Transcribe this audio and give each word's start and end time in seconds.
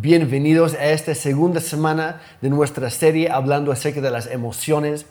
Bienvenidos 0.00 0.74
a 0.74 0.92
esta 0.92 1.12
segunda 1.12 1.60
semana 1.60 2.20
de 2.40 2.50
nuestra 2.50 2.88
serie 2.88 3.30
hablando 3.30 3.72
acerca 3.72 4.00
de 4.00 4.12
las 4.12 4.28
emociones. 4.28 5.06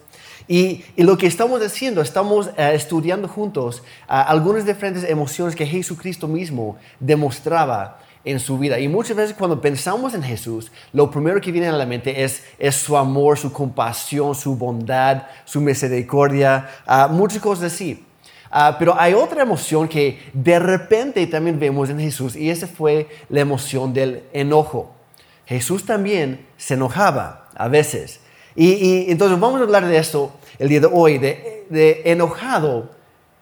Y, 0.48 0.86
lo 0.96 1.18
que 1.18 1.28
estamos 1.28 1.62
haciendo, 1.62 2.00
estamos 2.00 2.48
eh, 2.56 2.72
estudiando 2.74 3.28
juntos 3.28 3.84
ah, 4.08 4.22
algunas 4.22 4.66
diferentes 4.66 5.04
emociones 5.04 5.58
que 5.58 5.66
Jesucristo 5.66 6.30
mismo 6.30 6.78
demostraba 7.02 8.00
en 8.24 8.40
su 8.40 8.58
vida. 8.58 8.80
Y 8.80 8.88
muchas 8.88 9.18
veces 9.18 9.36
cuando 9.36 9.60
pensamos 9.60 10.14
en 10.14 10.24
Jesús, 10.24 10.72
lo 10.94 11.12
primero 11.12 11.42
que 11.42 11.52
viene 11.52 11.68
a 11.68 11.74
la 11.74 11.86
mente 11.86 12.24
es, 12.24 12.44
es 12.58 12.76
su 12.76 12.96
amor, 12.96 13.38
su 13.38 13.52
compasión, 13.52 14.36
su 14.36 14.56
bondad, 14.56 15.24
su 15.44 15.60
misericordia, 15.60 16.70
uh, 16.88 17.12
muchas 17.12 17.42
cosas 17.42 17.74
así. 17.74 18.07
Uh, 18.52 18.74
pero 18.80 19.00
hay 19.00 19.14
otra 19.14 19.42
emoción 19.42 19.88
que 19.88 20.22
de 20.34 20.60
repente 20.60 21.26
también 21.28 21.60
vemos 21.60 21.90
en 21.90 22.00
Jesús 22.00 22.36
y 22.36 22.50
esa 22.50 22.68
fue 22.68 23.10
la 23.30 23.42
emoción 23.42 23.94
del 23.94 24.24
enojo. 24.34 24.94
Jesús 25.46 25.86
también 25.86 26.46
se 26.58 26.76
enojaba 26.76 27.50
a 27.56 27.68
veces. 27.68 28.20
Y, 28.56 29.12
entonces 29.12 29.40
vamos 29.40 29.60
a 29.60 29.64
hablar 29.64 29.86
de 29.86 29.98
esto 29.98 30.32
el 30.60 30.70
día 30.70 30.80
de 30.80 30.90
hoy, 30.92 31.18
de, 31.18 31.66
de 31.70 32.02
enojado 32.06 32.92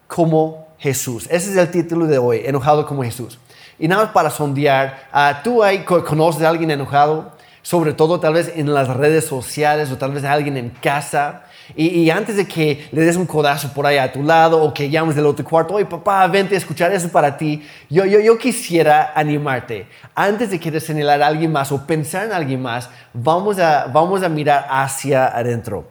como 0.07 0.67
Jesús. 0.77 1.27
Ese 1.31 1.51
es 1.51 1.57
el 1.57 1.71
título 1.71 2.05
de 2.05 2.17
hoy, 2.17 2.41
enojado 2.45 2.85
como 2.85 3.03
Jesús. 3.03 3.39
Y 3.77 3.87
nada 3.87 4.03
más 4.03 4.13
para 4.13 4.29
sondear, 4.29 5.09
uh, 5.13 5.43
¿tú 5.43 5.63
hay, 5.63 5.83
conoces 5.83 6.43
a 6.43 6.49
alguien 6.49 6.71
enojado? 6.71 7.31
Sobre 7.61 7.93
todo 7.93 8.19
tal 8.19 8.33
vez 8.33 8.51
en 8.55 8.73
las 8.73 8.87
redes 8.89 9.25
sociales 9.25 9.91
o 9.91 9.97
tal 9.97 10.11
vez 10.11 10.23
a 10.23 10.31
alguien 10.31 10.57
en 10.57 10.69
casa. 10.69 11.44
Y, 11.75 12.09
antes 12.09 12.35
de 12.35 12.45
que 12.45 12.87
le 12.91 13.01
des 13.01 13.15
un 13.15 13.25
codazo 13.25 13.73
por 13.73 13.85
ahí 13.85 13.97
a 13.97 14.11
tu 14.11 14.21
lado 14.21 14.61
o 14.61 14.73
que 14.73 14.89
llames 14.89 15.15
del 15.15 15.25
otro 15.25 15.43
cuarto, 15.43 15.73
oye 15.73 15.85
papá, 15.85 16.27
vente 16.27 16.55
a 16.55 16.57
escuchar 16.57 16.91
eso 16.91 17.09
para 17.09 17.35
ti, 17.37 17.65
yo, 17.89 18.05
yo, 18.05 18.19
yo 18.19 18.37
quisiera 18.37 19.13
animarte. 19.15 19.87
Antes 20.13 20.51
de 20.51 20.59
querer 20.59 20.81
señalar 20.81 21.21
a 21.21 21.27
alguien 21.27 21.51
más 21.51 21.71
o 21.71 21.85
pensar 21.85 22.25
en 22.25 22.33
alguien 22.33 22.61
más, 22.61 22.89
vamos 23.13 23.59
a, 23.59 23.85
vamos 23.85 24.21
a 24.23 24.29
mirar 24.29 24.67
hacia 24.69 25.27
adentro. 25.27 25.87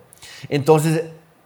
Entonces, 0.48 1.02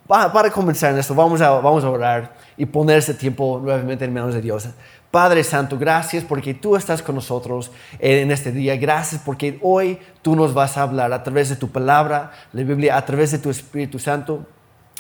para, 0.09 0.51
comenzar 0.51 0.93
en 0.93 0.99
esto, 0.99 1.15
vamos 1.15 1.41
a, 1.41 1.51
vamos 1.51 1.85
a 1.85 1.91
orar 1.91 2.35
y 2.57 2.65
poner 2.67 2.99
ese 2.99 3.15
tiempo 3.15 3.61
nuevamente 3.63 4.05
en 4.05 4.15
manos 4.15 4.35
de 4.35 4.41
Dios. 4.41 4.69
Padre 5.11 5.43
Santo, 5.43 5.79
gracias 5.79 6.25
porque 6.25 6.53
tú 6.53 6.77
estás 6.77 7.03
con 7.03 7.15
nosotros 7.15 7.71
en 7.99 8.31
este 8.31 8.53
día. 8.53 8.77
Gracias 8.77 9.23
porque 9.25 9.59
hoy 9.63 9.99
tú 10.29 10.37
nos 10.37 10.53
vas 10.53 10.77
a 10.77 10.83
hablar 10.83 11.11
a 11.15 11.23
través 11.23 11.49
de 11.49 11.57
tu 11.57 11.71
palabra, 11.71 12.33
la 12.53 12.63
Biblia, 12.63 12.99
a 12.99 13.07
través 13.07 13.31
de 13.31 13.39
tu 13.39 13.49
Espíritu 13.49 13.99
Santo. 13.99 14.47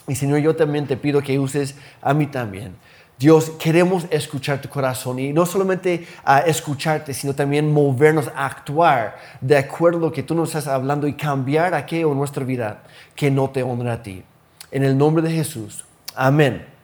Y 0.06 0.14
Señor, 0.14 0.38
yo 0.38 0.56
también 0.56 0.86
te 0.86 0.96
pido 0.96 1.20
que 1.20 1.38
uses 1.38 1.74
a 2.00 2.14
mí 2.14 2.28
también. 2.28 2.74
Dios, 3.18 3.50
queremos 3.58 4.06
escuchar 4.08 4.62
tu 4.62 4.70
corazón 4.70 5.18
y 5.18 5.34
no 5.34 5.44
solamente 5.44 6.06
escucharte, 6.46 7.12
sino 7.12 7.34
también 7.34 7.70
movernos 7.70 8.28
a 8.34 8.46
actuar 8.46 9.18
de 9.42 9.58
acuerdo 9.58 9.98
a 9.98 10.00
lo 10.00 10.12
que 10.12 10.22
tú 10.22 10.34
nos 10.34 10.48
estás 10.48 10.66
hablando 10.66 11.06
y 11.06 11.12
cambiar 11.12 11.74
aquello 11.74 12.10
en 12.10 12.16
nuestra 12.16 12.42
vida 12.42 12.84
que 13.14 13.30
no 13.30 13.50
te 13.50 13.62
honra 13.62 13.92
a 13.92 14.02
ti. 14.02 14.22
En 14.70 14.82
el 14.82 14.96
nombre 14.96 15.22
de 15.22 15.30
Jesús. 15.30 15.84
Amén. 16.16 16.77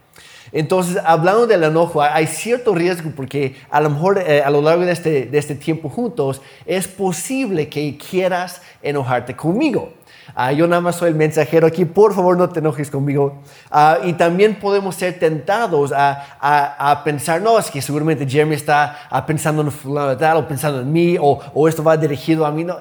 Entonces, 0.55 1.03
hablando 1.05 1.49
del 1.49 1.65
enojo, 1.65 2.01
hay 2.01 2.29
cierto 2.29 2.77
riesgo 2.77 3.11
porque 3.15 3.57
a 3.71 3.81
lo 3.81 3.91
mejor 3.91 4.23
eh, 4.25 4.41
a 4.41 4.51
lo 4.51 4.63
largo 4.63 4.85
este, 4.85 5.27
de 5.27 5.37
este 5.37 5.57
tiempo 5.57 5.89
juntos 5.89 6.41
es 6.65 6.87
posible 6.87 7.69
que 7.69 7.99
quieras 7.99 8.63
enojarte 8.81 9.35
conmigo. 9.35 9.93
Ah, 10.35 10.53
yo 10.53 10.67
nada 10.67 10.81
más 10.81 10.97
soy 10.97 11.11
el 11.11 11.15
mensajero 11.15 11.67
aquí, 11.67 11.85
por 11.85 12.15
favor 12.15 12.37
no 12.37 12.49
te 12.49 12.61
enojes 12.61 12.91
conmigo. 12.91 13.43
Ah, 13.71 13.99
y 14.05 14.15
también 14.15 14.57
podemos 14.57 14.95
ser 14.95 15.19
tentados 15.19 15.93
a, 15.95 17.03
pensar, 17.05 17.41
no, 17.43 17.59
es 17.59 17.71
que 17.71 17.83
seguramente 17.83 18.29
Jeremy 18.29 18.55
está 18.55 19.07
ah, 19.11 19.25
pensando 19.27 19.63
en 19.63 19.71
fulano 19.71 20.17
tal 20.17 20.39
o 20.39 20.49
pensando 20.49 20.81
en 20.81 20.93
mí 20.93 21.17
o, 21.21 21.41
o, 21.53 21.69
esto 21.69 21.83
va 21.83 21.97
dirigido 21.97 22.47
a 22.47 22.51
mí. 22.51 22.65
No, 22.65 22.79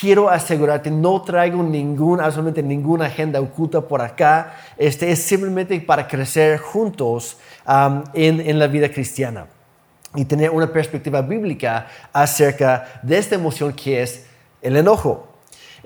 quiero 0.00 0.28
asegurarte, 0.30 0.90
no 0.90 1.22
traigo 1.22 1.62
ningún, 1.62 2.20
absolutamente 2.20 2.62
ninguna 2.62 3.06
agenda 3.06 3.40
oculta 3.40 3.80
por 3.80 4.00
acá. 4.00 4.54
Este 4.76 5.10
es 5.10 5.22
simplemente 5.22 5.78
para 5.80 6.06
crecer 6.06 6.58
juntos 6.58 7.38
en 8.14 8.58
la 8.58 8.66
vida 8.68 8.88
cristiana 8.88 9.46
y 10.16 10.24
tener 10.24 10.50
una 10.50 10.72
perspectiva 10.72 11.22
bíblica 11.22 11.86
acerca 12.12 13.00
de 13.02 13.18
esta 13.18 13.34
emoción 13.34 13.72
que 13.72 14.02
es 14.02 14.26
el 14.62 14.76
enojo. 14.76 15.25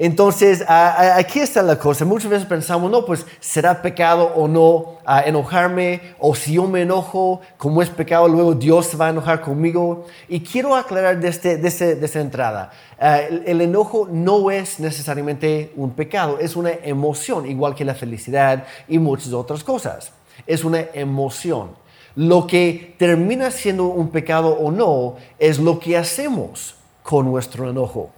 Entonces, 0.02 0.64
aquí 0.66 1.40
está 1.40 1.62
la 1.62 1.78
cosa. 1.78 2.06
Muchas 2.06 2.30
veces 2.30 2.46
pensamos, 2.46 2.90
no, 2.90 3.04
pues 3.04 3.26
será 3.38 3.82
pecado 3.82 4.32
o 4.34 4.48
no 4.48 4.98
enojarme, 5.26 6.14
o 6.18 6.34
si 6.34 6.54
yo 6.54 6.66
me 6.66 6.80
enojo, 6.80 7.42
como 7.58 7.82
es 7.82 7.90
pecado, 7.90 8.26
luego 8.26 8.54
Dios 8.54 8.86
se 8.86 8.96
va 8.96 9.08
a 9.08 9.10
enojar 9.10 9.42
conmigo. 9.42 10.06
Y 10.26 10.40
quiero 10.40 10.74
aclarar 10.74 11.20
desde, 11.20 11.58
desde, 11.58 12.02
esta 12.02 12.18
entrada, 12.18 12.70
el, 12.98 13.42
el, 13.44 13.60
enojo 13.60 14.08
no 14.10 14.50
es 14.50 14.80
necesariamente 14.80 15.70
un 15.76 15.90
pecado, 15.90 16.38
es 16.38 16.56
una 16.56 16.70
emoción, 16.70 17.44
igual 17.44 17.74
que 17.74 17.84
la 17.84 17.94
felicidad 17.94 18.64
y 18.88 18.98
muchas 18.98 19.34
otras 19.34 19.62
cosas. 19.62 20.12
Es 20.46 20.64
una 20.64 20.80
emoción. 20.94 21.72
Lo 22.16 22.46
que 22.46 22.94
termina 22.96 23.50
siendo 23.50 23.84
un 23.88 24.08
pecado 24.08 24.48
o 24.48 24.70
no 24.70 25.16
es 25.38 25.58
lo 25.58 25.78
que 25.78 25.98
hacemos 25.98 26.76
con 27.02 27.30
nuestro 27.30 27.68
enojo. 27.68 28.12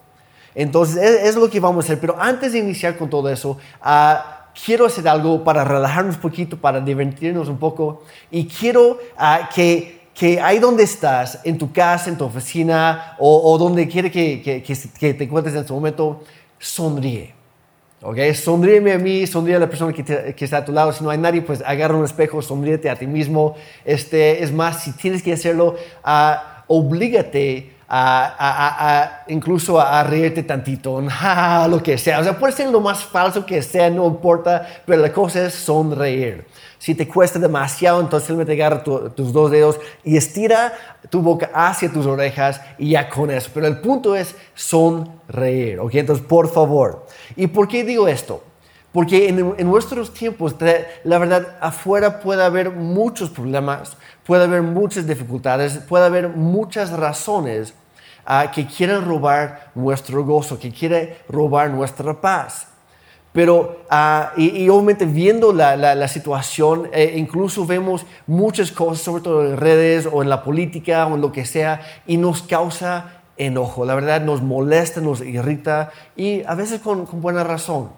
Entonces, 0.55 0.97
es, 1.25 1.37
lo 1.37 1.49
que 1.49 1.61
vamos 1.61 1.85
a 1.85 1.87
hacer. 1.87 2.01
Pero 2.01 2.17
antes 2.21 2.53
de 2.53 2.59
iniciar 2.59 2.97
con 2.97 3.09
todo 3.09 3.29
eso, 3.29 3.57
ah, 3.81 4.49
quiero 4.65 4.87
hacer 4.87 5.09
algo 5.09 5.43
para 5.43 5.65
relajarnos 5.65 6.17
un 6.17 6.21
poquito, 6.21 6.57
para 6.57 6.81
divertirnos 6.81 7.49
un 7.49 7.59
poco. 7.59 8.03
Y 8.31 8.47
quiero 8.47 8.99
ah, 9.17 9.49
que, 9.55 10.09
que 10.15 10.41
ahí 10.41 10.59
donde 10.59 10.83
estás, 10.83 11.41
en 11.45 11.59
tu 11.59 11.73
casa, 11.73 12.11
en 12.11 12.19
tu 12.19 12.25
oficina 12.25 13.17
o, 13.19 13.57
donde 13.59 13.89
quiera 13.89 14.11
que, 14.11 14.43
que, 14.43 15.15
te 15.15 15.25
encuentres 15.25 15.55
en 15.55 15.63
este 15.63 15.73
momento, 15.73 16.23
sonríe. 16.59 17.35
¿ok? 18.03 18.19
Sonríeme 18.35 18.93
a 18.93 18.99
mí, 18.99 19.27
sonríe 19.27 19.57
a 19.57 19.59
la 19.59 19.69
persona 19.69 19.93
que, 19.93 20.35
está 20.39 20.59
a 20.59 20.65
tu 20.65 20.73
lado. 20.73 20.93
Si 20.93 21.03
no 21.03 21.11
hay 21.11 21.19
nadie, 21.19 21.41
pues 21.41 21.63
agarra 21.65 21.97
un 21.97 22.05
espejo, 22.05 22.43
sonríete 22.43 22.91
a 22.91 22.97
ti 22.97 23.07
mismo. 23.07 23.55
Este, 23.85 24.43
es 24.43 24.53
más, 24.53 24.83
si 24.83 24.93
tienes 24.93 25.23
que 25.23 25.33
hacerlo, 25.33 25.77
uh, 26.05 26.53
oblígate 26.67 27.73
a, 27.95 29.25
incluso 29.29 29.79
a, 29.79 30.03
reírte 30.03 30.43
tantito, 30.43 31.03
lo 31.69 31.83
que 31.83 31.99
sea. 31.99 32.21
O 32.21 32.25
sea, 32.25 32.39
puede 32.39 32.55
ser 32.55 32.71
lo 32.71 32.81
más 32.81 33.05
falso 33.05 33.45
que 33.45 33.63
sea, 33.63 33.91
no 33.91 34.07
importa, 34.07 34.67
pero 34.87 35.03
la 35.03 35.13
cosa 35.13 35.47
es 35.47 35.55
sonreír. 35.55 36.47
Si 36.79 36.95
te 36.95 37.07
cuesta 37.07 37.39
demasiado, 37.39 38.01
entonces 38.01 38.27
simplemente 38.27 38.55
agarra 38.55 38.83
tus 38.83 39.33
dos 39.33 39.51
dedos 39.51 39.79
y 40.03 40.17
estira 40.17 40.73
tu 41.11 41.21
boca 41.21 41.51
hacia 41.55 41.93
tus 41.93 42.07
orejas 42.07 42.61
y 42.79 42.91
ya 42.91 43.09
con 43.09 43.31
eso. 43.31 43.51
Pero 43.53 43.67
el 43.67 43.79
punto 43.81 44.17
es 44.17 44.35
sonreír, 44.55 45.79
¿ok? 45.79 45.95
Entonces, 45.95 46.27
por 46.27 46.49
favor. 46.49 47.07
¿Y 47.37 47.47
por 47.47 47.69
qué 47.69 47.85
digo 47.85 48.09
esto? 48.09 48.43
Porque 48.91 49.29
en, 49.29 49.55
en, 49.59 49.67
nuestros 49.67 50.13
tiempos, 50.13 50.57
la 51.05 51.19
verdad, 51.19 51.57
afuera 51.61 52.21
puede 52.21 52.43
haber 52.43 52.71
muchos 52.71 53.31
problemas, 53.31 53.97
puede 54.25 54.45
haber 54.45 54.63
muchas 54.63 55.07
dificultades, 55.07 55.79
puede 55.79 56.05
haber 56.05 56.29
muchas 56.31 56.91
razones 56.91 57.75
que 58.53 58.67
quiere 58.67 58.99
robar 59.01 59.71
nuestro 59.75 60.25
gozo, 60.25 60.59
que 60.59 60.71
quiere 60.71 61.19
robar 61.29 61.71
nuestra 61.71 62.21
paz. 62.21 62.69
Pero, 63.33 63.85
ah, 63.89 64.33
y, 64.37 64.69
obviamente 64.69 65.07
viendo 65.07 65.55
la, 65.55 65.75
la, 65.77 66.09
situación, 66.09 66.91
eh, 66.93 67.15
incluso 67.17 67.65
vemos 67.65 68.05
muchas 68.27 68.71
cosas, 68.71 69.03
sobre 69.03 69.23
todo 69.23 69.47
en 69.47 69.57
redes 69.57 70.07
o 70.11 70.23
en 70.23 70.29
la 70.29 70.45
política 70.45 71.07
o 71.07 71.15
en 71.15 71.23
lo 71.23 71.33
que 71.33 71.47
sea, 71.47 71.81
y 72.07 72.19
nos 72.19 72.43
causa 72.43 73.23
enojo. 73.39 73.87
La 73.87 73.95
verdad 73.95 74.21
nos 74.21 74.43
molesta, 74.43 75.01
nos 75.01 75.23
irrita 75.23 75.91
y 76.15 76.43
a 76.45 76.55
veces 76.55 76.81
con, 76.81 77.07
con 77.07 77.23
buena 77.23 77.43
razón. 77.43 77.91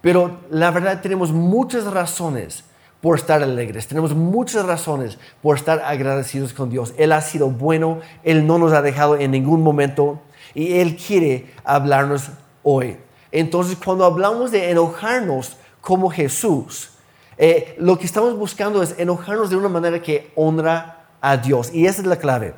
Pero 0.00 0.38
la 0.50 0.70
verdad 0.70 1.02
tenemos 1.02 1.30
muchas 1.30 1.84
razones 1.84 2.64
por 3.00 3.16
estar 3.16 3.42
alegres. 3.42 3.86
Tenemos 3.86 4.14
muchas 4.14 4.66
razones 4.66 5.18
por 5.42 5.56
estar 5.56 5.82
agradecidos 5.84 6.52
con 6.52 6.70
Dios. 6.70 6.94
Él 6.98 7.12
ha 7.12 7.20
sido 7.20 7.50
bueno, 7.50 8.00
Él 8.22 8.46
no 8.46 8.58
nos 8.58 8.72
ha 8.72 8.82
dejado 8.82 9.16
en 9.16 9.30
ningún 9.30 9.62
momento 9.62 10.20
y 10.54 10.78
Él 10.78 10.96
quiere 10.96 11.52
hablarnos 11.64 12.30
hoy. 12.62 12.96
Entonces, 13.32 13.76
cuando 13.82 14.04
hablamos 14.04 14.50
de 14.50 14.70
enojarnos 14.70 15.56
como 15.80 16.10
Jesús, 16.10 16.90
eh, 17.38 17.74
lo 17.78 17.98
que 17.98 18.04
estamos 18.04 18.36
buscando 18.36 18.82
es 18.82 18.94
enojarnos 18.98 19.48
de 19.48 19.56
una 19.56 19.68
manera 19.68 20.02
que 20.02 20.30
honra 20.34 21.06
a 21.20 21.36
Dios. 21.36 21.72
Y 21.72 21.86
esa 21.86 22.02
es 22.02 22.06
la 22.06 22.16
clave. 22.16 22.54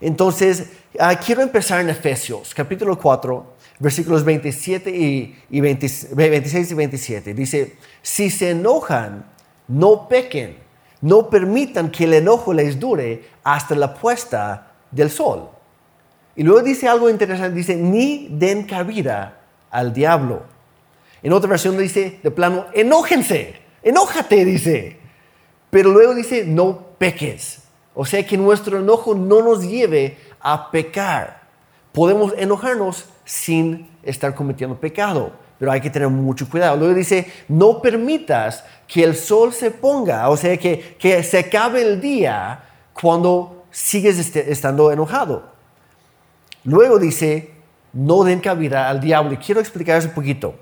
Entonces, 0.00 0.70
ah, 0.98 1.18
quiero 1.18 1.40
empezar 1.40 1.80
en 1.80 1.88
Efesios, 1.88 2.52
capítulo 2.54 2.98
4, 2.98 3.53
versículos 3.78 4.24
27 4.24 4.90
y, 4.90 5.60
26 5.60 6.70
y 6.70 6.74
27. 6.74 7.34
Dice, 7.34 7.76
si 8.02 8.30
se 8.30 8.50
enojan, 8.50 9.26
no 9.68 10.08
pequen, 10.08 10.56
no 11.00 11.28
permitan 11.28 11.90
que 11.90 12.04
el 12.04 12.14
enojo 12.14 12.52
les 12.52 12.78
dure 12.78 13.24
hasta 13.42 13.74
la 13.74 13.94
puesta 13.94 14.72
del 14.90 15.10
sol. 15.10 15.50
Y 16.36 16.42
luego 16.42 16.62
dice 16.62 16.88
algo 16.88 17.10
interesante, 17.10 17.56
dice, 17.56 17.76
ni 17.76 18.28
den 18.30 18.64
cabida 18.64 19.40
al 19.70 19.92
diablo. 19.92 20.42
En 21.22 21.32
otra 21.32 21.50
versión 21.50 21.76
dice, 21.78 22.20
de 22.22 22.30
plano, 22.30 22.66
enójense, 22.74 23.54
enójate, 23.82 24.44
dice. 24.44 24.98
Pero 25.70 25.90
luego 25.90 26.14
dice, 26.14 26.44
no 26.44 26.96
peques. 26.98 27.62
O 27.94 28.04
sea, 28.04 28.26
que 28.26 28.36
nuestro 28.36 28.78
enojo 28.78 29.14
no 29.14 29.42
nos 29.42 29.62
lleve 29.62 30.16
a 30.40 30.70
pecar. 30.70 31.43
Podemos 31.94 32.34
enojarnos 32.36 33.06
sin 33.24 33.88
estar 34.02 34.34
cometiendo 34.34 34.78
pecado, 34.78 35.32
pero 35.60 35.70
hay 35.70 35.80
que 35.80 35.90
tener 35.90 36.08
mucho 36.08 36.50
cuidado. 36.50 36.76
Luego 36.76 36.92
dice, 36.92 37.32
no 37.46 37.80
permitas 37.80 38.64
que 38.88 39.04
el 39.04 39.14
sol 39.14 39.52
se 39.52 39.70
ponga, 39.70 40.28
o 40.28 40.36
sea, 40.36 40.56
que, 40.56 40.96
que 40.98 41.22
se 41.22 41.38
acabe 41.38 41.82
el 41.82 42.00
día 42.00 42.64
cuando 42.92 43.66
sigues 43.70 44.18
este, 44.18 44.50
estando 44.50 44.90
enojado. 44.90 45.44
Luego 46.64 46.98
dice, 46.98 47.52
no 47.92 48.24
den 48.24 48.40
cabida 48.40 48.90
al 48.90 49.00
diablo. 49.00 49.32
Y 49.32 49.36
quiero 49.36 49.60
explicar 49.60 49.96
eso 49.96 50.08
un 50.08 50.14
poquito. 50.14 50.56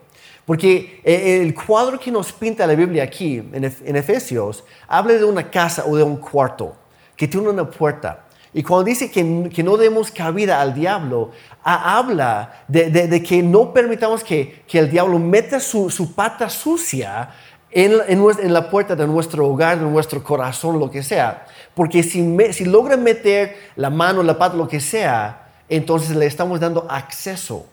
Porque 0.45 1.01
eh, 1.03 1.41
el 1.41 1.55
cuadro 1.55 1.99
que 1.99 2.11
nos 2.11 2.31
pinta 2.31 2.67
la 2.67 2.75
Biblia 2.75 3.05
aquí, 3.05 3.39
en 3.39 3.97
Efesios, 3.97 4.65
habla 4.87 5.15
de 5.15 5.25
una 5.25 5.51
casa 5.51 5.85
o 5.87 5.97
de 5.97 6.03
un 6.03 6.19
cuarto 6.19 6.77
que 7.17 7.27
tiene 7.27 7.49
una 7.49 7.71
puerta. 7.71 8.27
Y 8.55 8.63
cuando 8.63 8.85
dice 8.85 9.11
que, 9.11 9.25
no 9.25 9.77
demos 9.77 10.11
cabida 10.11 10.61
al 10.61 10.75
diablo, 10.75 11.31
habla 11.63 12.65
de, 12.69 13.23
que 13.23 13.43
no 13.43 13.73
permitamos 13.73 14.23
que, 14.23 14.63
el 14.73 14.91
diablo 14.91 15.19
meta 15.19 15.59
su, 15.59 16.13
pata 16.15 16.51
sucia 16.51 17.31
en, 17.71 18.53
la 18.53 18.69
puerta 18.69 18.95
de 18.95 19.07
nuestro 19.07 19.49
hogar, 19.49 19.79
de 19.79 19.87
nuestro 19.87 20.23
corazón, 20.23 20.79
lo 20.79 20.91
que 20.91 21.03
sea. 21.03 21.47
Porque 21.75 22.03
si, 22.03 22.37
si 22.53 22.65
logra 22.67 22.99
meter 22.99 23.57
la 23.77 23.89
mano, 23.89 24.23
la 24.23 24.37
pata, 24.37 24.55
lo 24.55 24.69
que 24.69 24.81
sea, 24.81 25.49
entonces 25.71 26.15
le 26.15 26.27
estamos 26.27 26.61
dando 26.61 26.87
acceso 26.91 27.67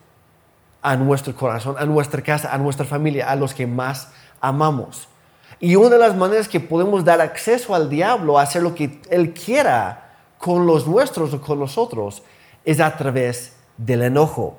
a 0.81 0.95
nuestro 0.95 1.35
corazón, 1.35 1.75
a 1.77 1.85
nuestra 1.85 2.21
casa, 2.21 2.53
a 2.53 2.57
nuestra 2.57 2.85
familia, 2.85 3.29
a 3.29 3.35
los 3.35 3.53
que 3.53 3.67
más 3.67 4.13
amamos. 4.39 5.09
Y 5.59 5.75
una 5.75 5.89
de 5.89 5.97
las 5.97 6.15
maneras 6.15 6.47
que 6.47 6.61
podemos 6.61 7.03
dar 7.03 7.19
acceso 7.19 7.75
al 7.75 7.89
diablo 7.89 8.39
a 8.39 8.43
hacer 8.43 8.63
lo 8.63 8.73
que 8.73 9.01
él 9.09 9.33
quiera 9.33 10.08
con 10.39 10.65
los 10.65 10.87
nuestros 10.87 11.33
o 11.33 11.41
con 11.41 11.59
nosotros 11.59 12.23
es 12.65 12.79
a 12.79 12.97
través 12.97 13.53
del 13.77 14.01
enojo. 14.01 14.57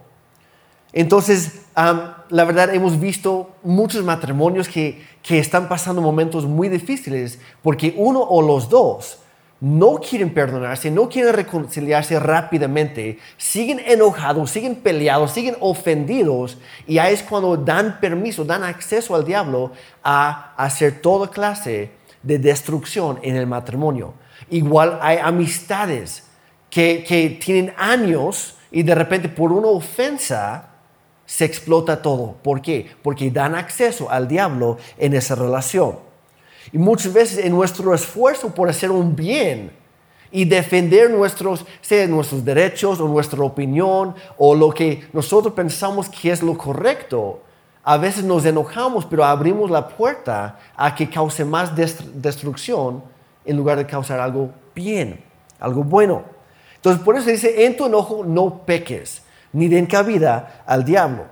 Entonces, 0.93 1.63
la 1.75 2.45
verdad, 2.45 2.75
hemos 2.75 2.99
visto 3.01 3.51
muchos 3.63 4.05
matrimonios 4.05 4.69
que, 4.69 5.05
que 5.23 5.39
están 5.39 5.69
pasando 5.69 6.03
momentos 6.03 6.47
muy 6.47 6.69
difíciles 6.69 7.39
porque 7.63 7.95
uno 7.97 8.21
o 8.21 8.43
los 8.43 8.69
dos 8.69 9.19
no 9.61 9.97
quieren 9.97 10.33
perdonarse, 10.33 10.91
no 10.91 11.09
quieren 11.09 11.35
reconciliarse 11.35 12.19
rápidamente, 12.19 13.19
siguen 13.37 13.81
enojados, 13.87 14.51
siguen 14.51 14.77
peleados, 14.77 15.33
siguen 15.33 15.57
ofendidos 15.61 16.57
y 16.87 16.99
ahí 16.99 17.15
es 17.15 17.23
cuando 17.23 17.57
dan 17.57 18.01
permiso, 18.01 18.45
dan 18.45 18.65
acceso 18.65 19.15
al 19.15 19.25
diablo 19.25 19.73
a 20.03 20.55
hacer 20.57 21.01
toda 21.01 21.29
clase 21.29 21.91
de 22.23 22.39
destrucción 22.39 23.19
en 23.23 23.37
el 23.37 23.47
matrimonio. 23.47 24.15
Igual 24.49 24.99
hay 25.03 25.19
amistades 25.19 26.25
que, 26.71 27.05
que 27.07 27.39
tienen 27.45 27.75
años 27.77 28.57
y 28.71 28.83
de 28.83 28.95
repente 28.95 29.29
por 29.29 29.53
una 29.53 29.69
ofensa 29.69 30.71
se 31.27 31.45
explota 31.45 32.03
todo. 32.03 32.35
¿Por 32.43 32.61
qué? 32.61 32.91
Porque 33.03 33.31
dan 33.31 33.55
acceso 33.55 34.11
al 34.11 34.27
diablo 34.27 34.79
en 34.99 35.15
esa 35.15 35.35
relación. 35.35 35.99
Y 36.73 36.79
muchas 36.79 37.13
veces 37.13 37.45
en 37.45 37.53
nuestro 37.53 37.95
esfuerzo 37.95 38.55
por 38.55 38.69
hacer 38.69 38.91
un 38.91 39.15
bien 39.15 39.73
y 40.33 40.45
defender 40.45 41.11
nuestros, 41.11 41.65
sea 41.81 42.07
nuestros 42.07 42.45
derechos 42.45 43.01
o 43.01 43.09
nuestra 43.09 43.43
opinión 43.43 44.15
o 44.39 44.55
lo 44.55 44.71
que 44.71 45.09
nosotros 45.13 45.55
pensamos 45.55 46.09
que 46.09 46.31
es 46.31 46.43
lo 46.43 46.57
correcto, 46.57 47.41
a 47.83 47.97
veces 47.97 48.25
nos 48.25 48.45
enojamos, 48.45 49.05
pero 49.07 49.25
abrimos 49.25 49.71
la 49.71 49.89
puerta 49.89 50.59
a 50.77 50.95
que 50.95 51.09
cause 51.09 51.45
más 51.45 51.73
destrucción 51.77 53.03
en 53.51 53.57
lugar 53.57 53.79
de 53.79 53.87
causar 53.87 54.21
algo 54.21 54.51
bien, 54.75 55.21
algo 55.59 55.83
bueno. 55.83 56.23
Entonces, 56.77 57.03
por 57.03 57.17
eso 57.17 57.29
dice, 57.29 57.67
en 57.67 57.77
tu 57.77 57.87
enojo 57.87 58.25
no 58.25 58.65
peques, 58.65 59.23
ni 59.53 59.69
den 59.69 59.87
cabida 59.87 60.63
al 60.67 60.85
diablo. 60.85 61.25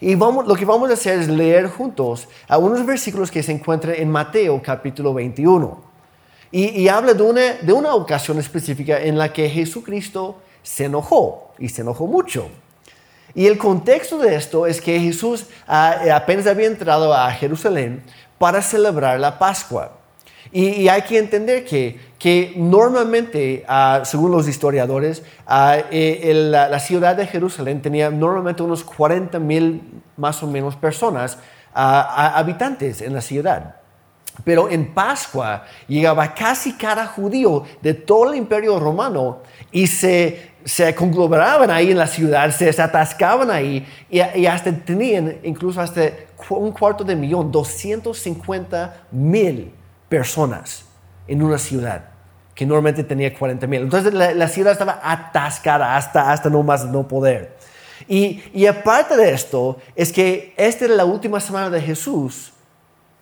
Y 0.00 0.14
vamos, 0.14 0.46
lo 0.46 0.56
que 0.56 0.64
vamos 0.64 0.88
a 0.88 0.94
hacer 0.94 1.18
es 1.18 1.28
leer 1.28 1.68
juntos 1.68 2.26
algunos 2.48 2.84
versículos 2.86 3.30
que 3.30 3.42
se 3.42 3.52
encuentran 3.52 3.96
en 3.96 4.10
Mateo 4.10 4.60
capítulo 4.62 5.12
21. 5.12 5.90
Y, 6.52 6.88
habla 6.88 7.14
de 7.14 7.22
una, 7.22 7.52
de 7.62 7.72
una 7.72 7.94
ocasión 7.94 8.38
específica 8.40 9.00
en 9.00 9.16
la 9.16 9.32
que 9.32 9.48
Jesucristo 9.48 10.38
se 10.62 10.86
enojó 10.86 11.52
y 11.58 11.68
se 11.68 11.82
enojó 11.82 12.06
mucho. 12.06 12.48
Y 13.34 13.46
el 13.46 13.56
contexto 13.56 14.18
de 14.18 14.34
esto 14.34 14.66
es 14.66 14.80
que 14.80 14.98
Jesús 14.98 15.46
ah, 15.68 15.96
apenas 16.12 16.48
había 16.48 16.66
entrado 16.66 17.14
a 17.14 17.30
Jerusalén 17.30 18.02
para 18.38 18.62
celebrar 18.62 19.20
la 19.20 19.38
Pascua. 19.38 19.99
Y, 20.52 20.88
hay 20.88 21.02
que 21.02 21.18
entender 21.18 21.64
que, 21.64 22.00
que 22.18 22.54
normalmente, 22.56 23.64
ah, 23.68 24.02
según 24.04 24.32
los 24.32 24.48
historiadores, 24.48 25.22
ah, 25.46 25.78
eh, 25.90 26.32
la, 26.34 26.78
ciudad 26.80 27.14
de 27.16 27.26
Jerusalén 27.26 27.80
tenía 27.80 28.10
normalmente 28.10 28.62
unos 28.62 28.82
40 28.82 29.38
mil 29.38 29.80
más 30.16 30.42
o 30.42 30.48
menos 30.48 30.74
personas, 30.74 31.38
ah, 31.72 32.32
habitantes 32.36 33.00
en 33.00 33.14
la 33.14 33.20
ciudad. 33.20 33.76
Pero 34.44 34.68
en 34.68 34.92
Pascua 34.92 35.64
llegaba 35.86 36.34
casi 36.34 36.72
cada 36.72 37.06
judío 37.06 37.64
de 37.80 37.94
todo 37.94 38.32
el 38.32 38.38
imperio 38.38 38.78
romano 38.80 39.38
y 39.70 39.86
se, 39.86 40.52
se 40.64 40.94
conglomeraban 40.94 41.70
ahí 41.70 41.90
en 41.90 41.98
la 41.98 42.06
ciudad, 42.06 42.50
se, 42.50 42.70
atascaban 42.80 43.50
ahí 43.50 43.86
y, 44.08 44.46
hasta 44.46 44.72
tenían 44.72 45.36
incluso 45.42 45.80
hasta 45.80 46.10
un 46.48 46.72
cuarto 46.72 47.04
de 47.04 47.14
millón, 47.14 47.52
250 47.52 49.06
mil 49.12 49.72
personas 50.10 50.84
en 51.26 51.40
una 51.40 51.56
ciudad 51.56 52.10
que 52.54 52.66
normalmente 52.66 53.04
tenía 53.04 53.32
40 53.32 53.66
mil. 53.66 53.80
Entonces 53.82 54.12
la, 54.12 54.48
ciudad 54.48 54.72
estaba 54.72 55.00
atascada 55.02 55.96
hasta, 55.96 56.30
hasta 56.30 56.50
no 56.50 56.62
más 56.62 56.84
no 56.84 57.08
poder. 57.08 57.56
Y, 58.06 58.42
y, 58.52 58.66
aparte 58.66 59.16
de 59.16 59.32
esto, 59.32 59.78
es 59.94 60.12
que 60.12 60.52
esta 60.58 60.84
era 60.86 60.94
la 60.94 61.04
última 61.06 61.40
semana 61.40 61.70
de 61.70 61.80
Jesús 61.80 62.52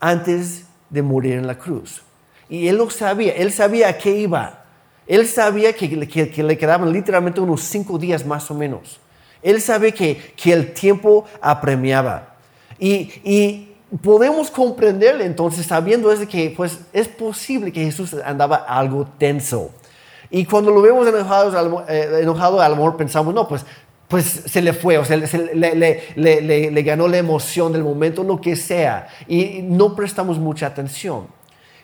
antes 0.00 0.64
de 0.88 1.02
morir 1.02 1.34
en 1.34 1.46
la 1.46 1.56
cruz. 1.56 2.02
Y 2.48 2.66
él 2.66 2.78
lo 2.78 2.88
sabía, 2.88 3.34
él 3.34 3.52
sabía 3.52 3.88
a 3.88 3.98
qué 3.98 4.10
iba. 4.16 4.64
Él 5.06 5.26
sabía 5.26 5.72
que, 5.72 5.88
que, 6.08 6.42
le 6.42 6.58
quedaban 6.58 6.92
literalmente 6.92 7.40
unos 7.40 7.62
cinco 7.62 7.98
días 7.98 8.24
más 8.24 8.50
o 8.50 8.54
menos. 8.54 9.00
Él 9.42 9.60
sabía 9.60 9.92
que, 9.92 10.32
que 10.36 10.52
el 10.52 10.72
tiempo 10.72 11.26
apremiaba. 11.40 12.34
Y, 12.78 13.12
y, 13.24 13.67
podemos 14.02 14.50
comprenderle 14.50 15.24
entonces 15.24 15.66
sabiendo 15.66 16.12
es 16.12 16.26
que 16.26 16.52
pues 16.56 16.80
es 16.92 17.08
posible 17.08 17.72
que 17.72 17.84
Jesús 17.84 18.14
andaba 18.24 18.56
algo 18.56 19.08
tenso. 19.18 19.70
Y 20.30 20.44
cuando 20.44 20.70
lo 20.70 20.82
vemos 20.82 21.08
enojado, 21.08 21.86
eh, 21.88 22.20
enojado 22.20 22.60
a 22.60 22.68
lo 22.68 22.76
mejor 22.76 22.96
pensamos, 22.96 23.32
no, 23.32 23.48
pues, 23.48 23.64
pues 24.08 24.24
se 24.24 24.60
le 24.60 24.74
fue, 24.74 24.98
o 24.98 25.04
sea, 25.04 25.16
le, 25.16 25.74
le, 25.74 26.70
le, 26.70 26.82
ganó 26.82 27.08
la 27.08 27.16
emoción 27.16 27.72
del 27.72 27.82
momento, 27.82 28.22
lo 28.22 28.40
que 28.40 28.54
sea, 28.54 29.08
y 29.26 29.60
no 29.62 29.96
prestamos 29.96 30.38
mucha 30.38 30.66
atención. 30.66 31.28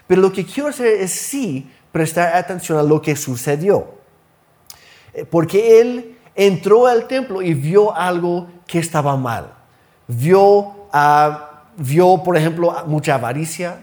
Pero 0.07 0.21
lo 0.21 0.33
que 0.33 0.45
quiero 0.45 0.69
hacer 0.69 0.87
es 0.87 1.11
sí 1.11 1.71
prestar 1.91 2.37
atención 2.37 2.79
a 2.79 2.83
lo 2.83 3.01
que 3.01 3.17
sucedió. 3.17 3.95
Eh, 5.15 5.25
porque 5.25 5.81
él 5.81 6.19
entró 6.35 6.87
al 6.87 7.07
templo 7.07 7.41
y 7.41 7.55
vio 7.55 7.95
algo 7.95 8.49
que 8.67 8.79
estaba 8.79 9.17
mal. 9.17 9.55
Vio 10.07 10.89
a 10.93 11.54
vio, 11.77 12.23
por 12.23 12.37
ejemplo, 12.37 12.75
mucha 12.87 13.15
avaricia, 13.15 13.81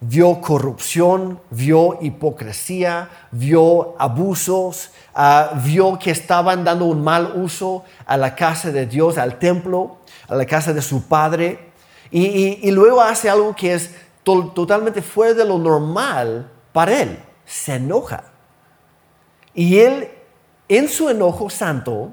vio 0.00 0.40
corrupción, 0.40 1.40
vio 1.50 1.98
hipocresía, 2.00 3.08
vio 3.30 3.94
abusos, 3.98 4.90
ah, 5.14 5.52
vio 5.64 5.98
que 5.98 6.10
estaban 6.10 6.64
dando 6.64 6.86
un 6.86 7.02
mal 7.02 7.32
uso 7.36 7.84
a 8.06 8.16
la 8.16 8.34
casa 8.34 8.70
de 8.70 8.86
Dios, 8.86 9.18
al 9.18 9.38
templo, 9.38 9.98
a 10.28 10.34
la 10.34 10.44
casa 10.44 10.72
de 10.72 10.82
su 10.82 11.06
padre, 11.06 11.72
y, 12.10 12.70
luego 12.70 13.00
hace 13.00 13.28
algo 13.28 13.54
que 13.54 13.74
es 13.74 13.90
totalmente 14.22 15.02
fuera 15.02 15.34
de 15.34 15.44
lo 15.44 15.58
normal 15.58 16.50
para 16.72 17.00
él, 17.02 17.18
se 17.44 17.74
enoja. 17.74 18.24
Y 19.54 19.78
él, 19.78 20.08
en 20.68 20.88
su 20.88 21.08
enojo 21.08 21.50
santo, 21.50 22.12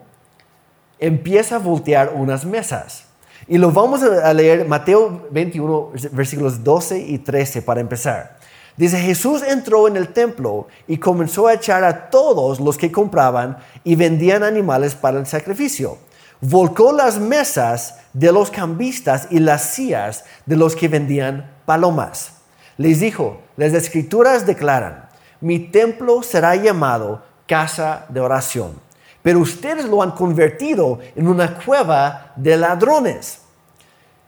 empieza 0.99 1.55
a 1.55 1.59
voltear 1.59 2.11
unas 2.15 2.43
mesas. 2.45 3.05
Y 3.47 3.57
lo 3.57 3.71
vamos 3.71 4.01
a 4.03 4.33
leer 4.33 4.67
Mateo 4.67 5.27
21, 5.31 5.91
versículos 6.11 6.63
12 6.63 6.99
y 6.99 7.17
13 7.19 7.61
para 7.61 7.81
empezar. 7.81 8.37
Dice, 8.77 8.99
Jesús 8.99 9.43
entró 9.43 9.87
en 9.87 9.97
el 9.97 10.09
templo 10.09 10.67
y 10.87 10.97
comenzó 10.97 11.47
a 11.47 11.53
echar 11.53 11.83
a 11.83 12.09
todos 12.09 12.59
los 12.59 12.77
que 12.77 12.91
compraban 12.91 13.57
y 13.83 13.95
vendían 13.95 14.43
animales 14.43 14.95
para 14.95 15.19
el 15.19 15.27
sacrificio. 15.27 15.97
Volcó 16.41 16.91
las 16.91 17.19
mesas 17.19 17.99
de 18.13 18.31
los 18.31 18.49
cambistas 18.49 19.27
y 19.29 19.39
las 19.39 19.61
sillas 19.61 20.25
de 20.45 20.55
los 20.55 20.75
que 20.75 20.87
vendían 20.87 21.51
palomas. 21.65 22.33
Les 22.77 22.99
dijo, 22.99 23.41
las 23.57 23.73
escrituras 23.73 24.45
declaran, 24.45 25.07
mi 25.39 25.59
templo 25.59 26.23
será 26.23 26.55
llamado 26.55 27.23
casa 27.45 28.05
de 28.09 28.21
oración 28.21 28.82
pero 29.23 29.39
ustedes 29.39 29.85
lo 29.85 30.03
han 30.03 30.11
convertido 30.11 30.99
en 31.15 31.27
una 31.27 31.55
cueva 31.55 32.33
de 32.35 32.57
ladrones. 32.57 33.39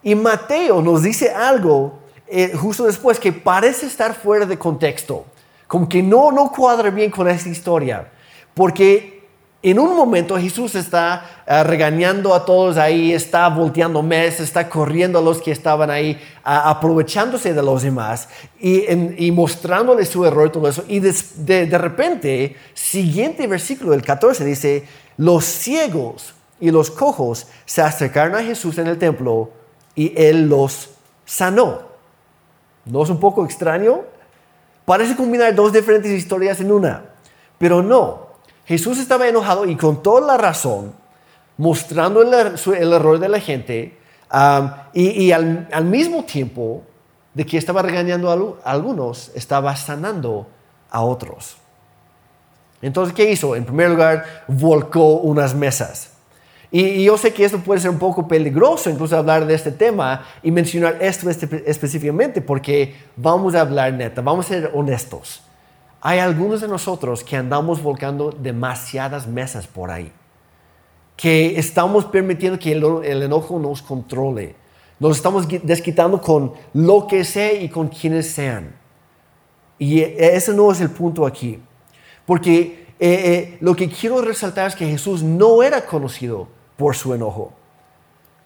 Y 0.02 0.16
Mateo 0.16 0.82
nos 0.82 1.04
dice 1.04 1.32
algo 1.32 2.00
eh, 2.28 2.54
justo 2.56 2.86
después 2.86 3.20
que 3.20 3.32
parece 3.32 3.86
estar 3.86 4.16
fuera 4.16 4.48
de 4.48 4.58
contexto, 4.58 5.26
como 5.68 5.88
que 5.88 6.02
no, 6.02 6.32
no 6.32 6.52
cuadra 6.52 6.90
bien 6.90 7.12
con 7.12 7.28
esa 7.28 7.50
historia, 7.50 8.10
porque 8.56 9.15
En 9.68 9.80
un 9.80 9.96
momento 9.96 10.38
Jesús 10.38 10.76
está 10.76 11.42
ah, 11.48 11.64
regañando 11.64 12.36
a 12.36 12.46
todos 12.46 12.78
ahí, 12.78 13.12
está 13.12 13.50
volteando 13.50 14.04
mesas, 14.04 14.42
está 14.42 14.70
corriendo 14.70 15.18
a 15.18 15.24
los 15.24 15.42
que 15.42 15.50
estaban 15.50 15.90
ahí, 15.90 16.22
aprovechándose 16.44 17.52
de 17.52 17.64
los 17.64 17.82
demás 17.82 18.30
y, 18.60 19.32
mostrándoles 19.32 20.10
su 20.10 20.24
error 20.24 20.50
y 20.50 20.52
todo 20.52 20.68
eso. 20.68 20.86
Y 20.88 21.00
de, 21.00 21.66
de 21.66 21.78
repente, 21.80 22.56
siguiente 22.76 23.48
versículo, 23.48 23.96
el 23.96 24.04
14, 24.04 24.46
dice, 24.46 24.84
los 25.18 25.44
ciegos 25.46 26.36
y 26.60 26.70
los 26.70 26.92
cojos 26.92 27.48
se 27.66 27.82
acercaron 27.82 28.36
a 28.36 28.44
Jesús 28.44 28.78
en 28.78 28.86
el 28.86 29.00
templo 29.00 29.50
y 29.96 30.14
él 30.16 30.48
los 30.48 30.92
sanó. 31.26 31.80
¿No 32.86 33.02
es 33.02 33.10
un 33.10 33.20
poco 33.20 33.44
extraño? 33.44 34.02
Parece 34.86 35.16
combinar 35.16 35.56
dos 35.56 35.74
diferentes 35.74 36.12
historias 36.12 36.62
en 36.62 36.72
una, 36.72 37.04
pero 37.58 37.82
no. 37.82 38.25
Jesús 38.66 38.98
estaba 38.98 39.28
enojado 39.28 39.66
y 39.66 39.76
con 39.76 40.02
toda 40.02 40.22
la 40.26 40.38
razón, 40.38 40.94
mostrando 41.58 42.22
el, 42.22 42.94
error 42.94 43.20
de 43.20 43.30
la 43.30 43.40
gente 43.40 43.98
y, 44.94 45.32
al, 45.32 45.86
mismo 45.86 46.24
tiempo 46.24 46.84
de 47.34 47.46
que 47.46 47.58
estaba 47.58 47.82
regañando 47.82 48.60
a, 48.64 48.72
algunos, 48.72 49.32
estaba 49.36 49.76
sanando 49.76 50.48
a 50.90 51.02
otros. 51.02 51.58
Entonces, 52.82 53.14
¿qué 53.14 53.32
hizo? 53.32 53.56
En 53.56 53.66
primer 53.66 53.92
lugar, 53.92 54.44
volcó 54.48 55.18
unas 55.18 55.54
mesas. 55.54 56.12
Y, 56.72 57.04
yo 57.04 57.18
sé 57.18 57.34
que 57.34 57.46
esto 57.46 57.60
puede 57.60 57.80
ser 57.80 57.92
un 57.92 58.00
poco 58.00 58.28
peligroso, 58.28 58.90
incluso 58.90 59.16
hablar 59.16 59.46
de 59.46 59.54
este 59.54 59.72
tema 59.72 60.26
y 60.42 60.52
mencionar 60.52 60.98
esto 61.02 61.30
específicamente, 61.30 62.42
porque 62.42 62.96
vamos 63.16 63.54
a 63.54 63.62
hablar 63.62 63.94
neta, 63.94 64.22
vamos 64.22 64.48
a 64.48 64.50
ser 64.50 64.72
honestos. 64.74 65.45
Hay 66.08 66.20
algunos 66.20 66.62
de 66.62 66.68
nosotros 66.68 67.24
que 67.24 67.36
andamos 67.36 67.82
volcando 67.82 68.30
demasiadas 68.30 69.26
mesas 69.26 69.66
por 69.66 69.90
ahí, 69.90 70.12
que 71.18 71.58
estamos 71.58 72.06
permitiendo 72.06 72.60
que 72.60 72.74
el, 72.74 73.24
enojo 73.24 73.58
nos 73.58 73.82
controle. 73.82 74.56
Nos 75.00 75.18
estamos 75.18 75.48
desquitando 75.64 76.22
con 76.22 76.54
lo 76.76 77.08
que 77.08 77.24
sea 77.24 77.54
y 77.54 77.70
con 77.70 77.88
quienes 77.88 78.30
sean. 78.30 78.76
Y 79.80 80.02
e, 80.02 80.36
ese 80.36 80.54
no 80.54 80.72
es 80.72 80.80
el 80.80 80.92
punto 80.92 81.26
aquí. 81.26 81.60
Porque 82.28 82.86
eh, 83.00 83.10
eh, 83.10 83.58
lo 83.60 83.76
que 83.76 83.90
quiero 83.90 84.22
resaltar 84.22 84.68
es 84.68 84.76
que 84.76 84.86
Jesús 84.86 85.24
no 85.24 85.64
era 85.64 85.88
conocido 85.88 86.48
por 86.78 86.96
su 86.96 87.16
enojo. 87.16 87.52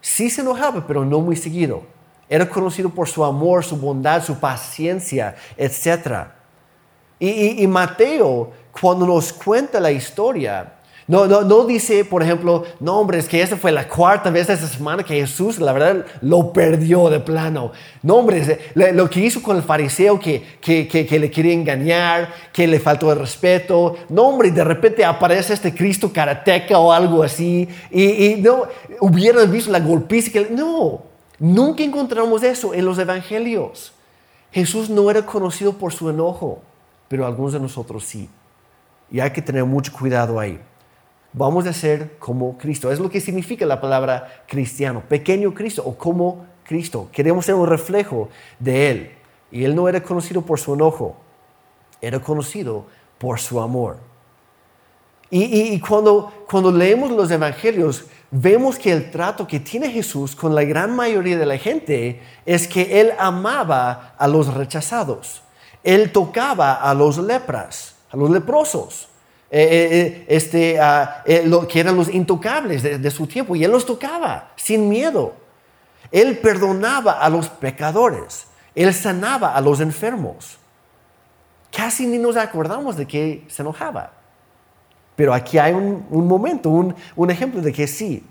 Sí 0.00 0.30
se 0.30 0.40
enojaba, 0.40 0.86
pero 0.86 1.04
no 1.04 1.20
muy 1.20 1.36
seguido. 1.36 1.82
Era 2.26 2.48
conocido 2.48 2.88
por 2.88 3.06
su 3.06 3.22
amor, 3.22 3.66
su 3.66 3.76
bondad, 3.76 4.24
su 4.24 4.40
paciencia, 4.40 5.36
etc. 5.58 6.39
Y, 7.22 7.66
Mateo, 7.66 8.50
cuando 8.80 9.06
nos 9.06 9.30
cuenta 9.30 9.78
la 9.78 9.92
historia, 9.92 10.72
no, 11.06 11.26
no, 11.26 11.42
no, 11.42 11.64
dice, 11.66 12.02
por 12.06 12.22
ejemplo, 12.22 12.64
no, 12.78 12.98
hombre, 12.98 13.18
es 13.18 13.28
que 13.28 13.42
esta 13.42 13.58
fue 13.58 13.72
la 13.72 13.86
cuarta 13.86 14.30
vez 14.30 14.48
esta 14.48 14.66
semana 14.66 15.02
que 15.02 15.16
Jesús, 15.16 15.58
la 15.58 15.74
verdad, 15.74 16.06
lo 16.22 16.50
perdió 16.50 17.10
de 17.10 17.20
plano. 17.20 17.72
No, 18.02 18.14
hombre, 18.14 18.72
lo 18.74 19.10
que 19.10 19.20
hizo 19.20 19.42
con 19.42 19.58
el 19.58 19.62
fariseo 19.62 20.18
que, 20.18 20.42
que, 20.62 20.88
que, 20.88 21.18
le 21.18 21.30
quería 21.30 21.52
engañar, 21.52 22.32
que 22.54 22.66
le 22.66 22.80
faltó 22.80 23.12
el 23.12 23.18
respeto. 23.18 23.96
No, 24.08 24.28
hombre, 24.28 24.50
de 24.50 24.64
repente 24.64 25.04
aparece 25.04 25.52
este 25.52 25.74
Cristo 25.74 26.10
karateca 26.10 26.78
o 26.78 26.90
algo 26.90 27.22
así. 27.22 27.68
Y, 27.90 28.24
y 28.24 28.36
no, 28.40 28.62
hubieran 29.00 29.52
visto 29.52 29.70
la 29.70 29.80
golpiza. 29.80 30.30
Que, 30.30 30.48
no, 30.48 31.02
nunca 31.38 31.82
encontramos 31.82 32.42
eso 32.44 32.72
en 32.72 32.86
los 32.86 32.98
evangelios. 32.98 33.92
Jesús 34.52 34.88
no 34.88 35.10
era 35.10 35.26
conocido 35.26 35.74
por 35.74 35.92
su 35.92 36.08
enojo 36.08 36.62
pero 37.10 37.26
algunos 37.26 37.52
de 37.52 37.58
nosotros 37.58 38.04
sí. 38.04 38.30
Y 39.10 39.18
hay 39.18 39.32
que 39.32 39.42
tener 39.42 39.64
mucho 39.64 39.92
cuidado 39.92 40.38
ahí. 40.38 40.60
Vamos 41.32 41.66
a 41.66 41.72
ser 41.72 42.16
como 42.20 42.56
Cristo. 42.56 42.92
Es 42.92 43.00
lo 43.00 43.10
que 43.10 43.20
significa 43.20 43.66
la 43.66 43.80
palabra 43.80 44.44
cristiano, 44.46 45.02
pequeño 45.08 45.52
Cristo 45.52 45.82
o 45.84 45.98
como 45.98 46.46
Cristo. 46.62 47.08
Queremos 47.10 47.46
ser 47.46 47.56
un 47.56 47.66
reflejo 47.66 48.28
de 48.60 48.90
Él. 48.92 49.10
Y 49.50 49.64
Él 49.64 49.74
no 49.74 49.88
era 49.88 50.00
conocido 50.00 50.42
por 50.42 50.60
su 50.60 50.74
enojo, 50.74 51.16
era 52.00 52.20
conocido 52.20 52.86
por 53.18 53.40
su 53.40 53.60
amor. 53.60 53.96
Y, 55.32 55.80
cuando, 55.80 56.32
cuando 56.48 56.70
leemos 56.70 57.10
los 57.10 57.28
evangelios, 57.32 58.04
vemos 58.30 58.78
que 58.78 58.92
el 58.92 59.10
trato 59.10 59.48
que 59.48 59.58
tiene 59.58 59.90
Jesús 59.90 60.36
con 60.36 60.54
la 60.54 60.62
gran 60.62 60.94
mayoría 60.94 61.36
de 61.36 61.46
la 61.46 61.58
gente 61.58 62.22
es 62.46 62.68
que 62.68 63.00
Él 63.00 63.12
amaba 63.18 64.14
a 64.16 64.28
los 64.28 64.54
rechazados. 64.54 65.42
Él 65.82 66.12
tocaba 66.12 66.74
a 66.74 66.94
los 66.94 67.18
lepras, 67.18 67.94
a 68.10 68.16
los 68.16 68.30
leprosos, 68.30 69.08
eh, 69.50 69.62
eh, 69.62 69.88
eh, 69.92 70.24
este, 70.28 70.78
que 71.68 71.80
eran 71.80 71.96
los 71.96 72.08
intocables 72.08 72.82
de, 72.82 73.10
su 73.10 73.26
tiempo, 73.26 73.56
y 73.56 73.64
él 73.64 73.70
los 73.70 73.84
tocaba 73.84 74.50
sin 74.56 74.88
miedo. 74.88 75.34
Él 76.12 76.38
perdonaba 76.38 77.20
a 77.20 77.28
los 77.28 77.48
pecadores, 77.48 78.46
él 78.74 78.92
sanaba 78.94 79.54
a 79.54 79.60
los 79.60 79.80
enfermos. 79.80 80.58
Casi 81.72 82.06
ni 82.06 82.18
nos 82.18 82.36
acordamos 82.36 82.96
de 82.96 83.06
que 83.06 83.44
se 83.48 83.62
enojaba. 83.62 84.12
Pero 85.14 85.34
aquí 85.34 85.58
hay 85.58 85.72
un, 85.72 86.06
momento, 86.10 86.70
un 86.70 87.30
ejemplo 87.30 87.60
de 87.60 87.72
que 87.72 87.86
sí, 87.86 88.24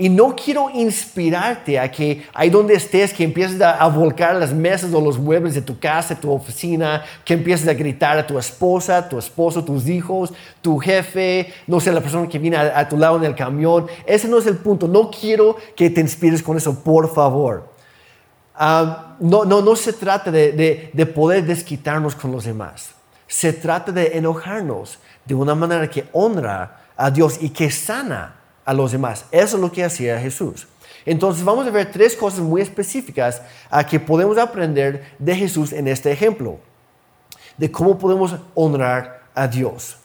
y 0.00 0.08
no 0.08 0.34
quiero 0.34 0.70
inspirarte 0.70 1.78
a 1.78 1.90
que 1.90 2.26
ahí 2.32 2.48
donde 2.48 2.72
estés, 2.72 3.12
que 3.12 3.22
empieces 3.22 3.60
a, 3.60 3.86
volcar 3.88 4.34
las 4.34 4.50
mesas 4.50 4.94
o 4.94 5.00
los 5.02 5.18
muebles 5.18 5.54
de 5.54 5.60
tu 5.60 5.78
casa, 5.78 6.18
tu 6.18 6.32
oficina, 6.32 7.04
que 7.22 7.34
empieces 7.34 7.68
a 7.68 7.74
gritar 7.74 8.16
a 8.16 8.26
tu 8.26 8.38
esposa, 8.38 9.06
tu 9.06 9.18
esposo, 9.18 9.62
tus 9.62 9.86
hijos, 9.88 10.32
tu 10.62 10.78
jefe, 10.78 11.52
no 11.66 11.80
sé, 11.80 11.92
la 11.92 12.00
persona 12.00 12.26
que 12.26 12.38
viene 12.38 12.56
a, 12.56 12.88
tu 12.88 12.96
lado 12.96 13.18
en 13.18 13.24
el 13.24 13.34
camión. 13.34 13.88
Ese 14.06 14.26
no 14.26 14.38
es 14.38 14.46
el 14.46 14.56
punto. 14.56 14.88
No 14.88 15.10
quiero 15.10 15.58
que 15.76 15.90
te 15.90 16.00
inspires 16.00 16.42
con 16.42 16.56
eso, 16.56 16.82
por 16.82 17.12
favor. 17.12 17.68
Ah, 18.54 19.16
no, 19.20 19.44
no, 19.44 19.60
no 19.60 19.76
se 19.76 19.92
trata 19.92 20.30
de, 20.30 20.90
de 20.90 21.06
poder 21.06 21.44
desquitarnos 21.44 22.14
con 22.14 22.32
los 22.32 22.44
demás. 22.44 22.92
Se 23.26 23.52
trata 23.52 23.92
de 23.92 24.16
enojarnos 24.16 24.98
de 25.26 25.34
una 25.34 25.54
manera 25.54 25.90
que 25.90 26.08
honra 26.12 26.86
a 26.96 27.10
Dios 27.10 27.36
y 27.42 27.50
que 27.50 27.70
sana 27.70 28.39
a 28.70 28.72
los 28.72 28.92
demás. 28.92 29.24
Eso 29.32 29.56
es 29.56 29.62
lo 29.62 29.72
que 29.72 29.82
hacía 29.82 30.20
Jesús. 30.20 30.68
Entonces 31.04 31.44
vamos 31.44 31.66
a 31.66 31.70
ver 31.70 31.90
tres 31.90 32.14
cosas 32.14 32.38
muy 32.38 32.62
específicas 32.62 33.42
a 33.68 33.84
que 33.84 33.98
podemos 33.98 34.38
aprender 34.38 35.16
de 35.18 35.34
Jesús 35.34 35.72
en 35.72 35.88
este 35.88 36.12
ejemplo, 36.12 36.60
de 37.56 37.68
cómo 37.68 37.98
podemos 37.98 38.36
honrar 38.54 39.22
a 39.34 39.48
Dios. 39.48 39.96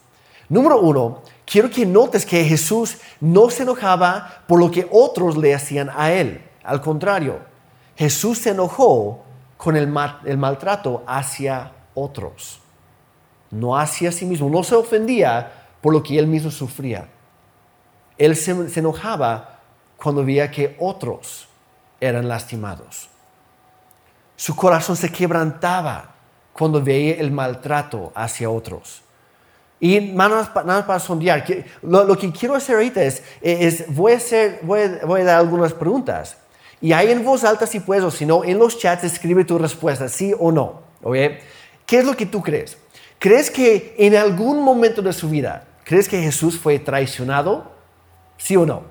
Número 0.49 0.79
uno, 0.79 1.21
quiero 1.45 1.69
que 1.69 1.85
notes 1.85 2.25
que 2.25 2.43
Jesús 2.43 2.97
no 3.21 3.51
se 3.51 3.61
enojaba 3.61 4.41
por 4.47 4.59
lo 4.59 4.71
que 4.71 4.87
otros 4.89 5.37
le 5.37 5.53
hacían 5.53 5.91
a 5.95 6.11
él. 6.11 6.41
Al 6.63 6.81
contrario, 6.81 7.41
Jesús 7.95 8.39
se 8.39 8.49
enojó 8.49 9.25
con 9.57 9.75
el, 9.75 9.93
el 10.25 10.37
maltrato 10.39 11.03
hacia 11.05 11.71
otros, 11.93 12.61
no 13.51 13.77
hacia 13.77 14.11
sí 14.11 14.25
mismo. 14.25 14.49
No 14.49 14.63
se 14.63 14.73
ofendía 14.73 15.51
por 15.81 15.93
lo 15.93 16.01
que 16.01 16.17
él 16.17 16.25
mismo 16.25 16.49
sufría. 16.49 17.09
Él 18.17 18.35
se, 18.35 18.51
enojaba 18.79 19.59
cuando 19.97 20.23
veía 20.23 20.49
que 20.51 20.75
otros 20.79 21.47
eran 21.99 22.27
lastimados. 22.27 23.09
Su 24.35 24.55
corazón 24.55 24.95
se 24.95 25.11
quebrantaba 25.11 26.15
cuando 26.53 26.81
veía 26.81 27.15
el 27.15 27.31
maltrato 27.31 28.11
hacia 28.15 28.49
otros. 28.49 29.01
Y 29.79 29.99
nada 29.99 30.47
más, 30.63 30.83
para 30.85 30.99
sondear, 30.99 31.45
lo, 31.81 32.17
que 32.17 32.31
quiero 32.31 32.55
hacer 32.55 32.75
ahorita 32.75 33.03
es, 33.03 33.23
voy, 33.89 34.13
a 34.13 34.19
voy, 34.61 35.21
a, 35.21 35.23
dar 35.23 35.39
algunas 35.39 35.73
preguntas. 35.73 36.37
Y 36.81 36.93
ahí 36.93 37.11
en 37.11 37.23
voz 37.23 37.43
alta 37.43 37.67
si 37.67 37.79
puedes, 37.79 38.03
o 38.03 38.11
si 38.11 38.25
no, 38.25 38.43
en 38.43 38.57
los 38.57 38.77
chats 38.77 39.03
escribe 39.03 39.43
tu 39.43 39.57
respuesta, 39.57 40.07
sí 40.07 40.33
o 40.37 40.51
no. 40.51 40.81
¿Qué 41.85 41.99
es 41.99 42.05
lo 42.05 42.15
que 42.15 42.25
tú 42.25 42.41
crees? 42.41 42.77
¿Crees 43.19 43.51
que 43.51 43.95
en 43.97 44.15
algún 44.15 44.61
momento 44.61 45.01
de 45.01 45.13
su 45.13 45.29
vida, 45.29 45.65
crees 45.83 46.07
que 46.07 46.21
Jesús 46.21 46.57
fue 46.57 46.79
traicionado? 46.79 47.74
¿Sí 48.37 48.55
o 48.55 48.65
no? 48.65 48.83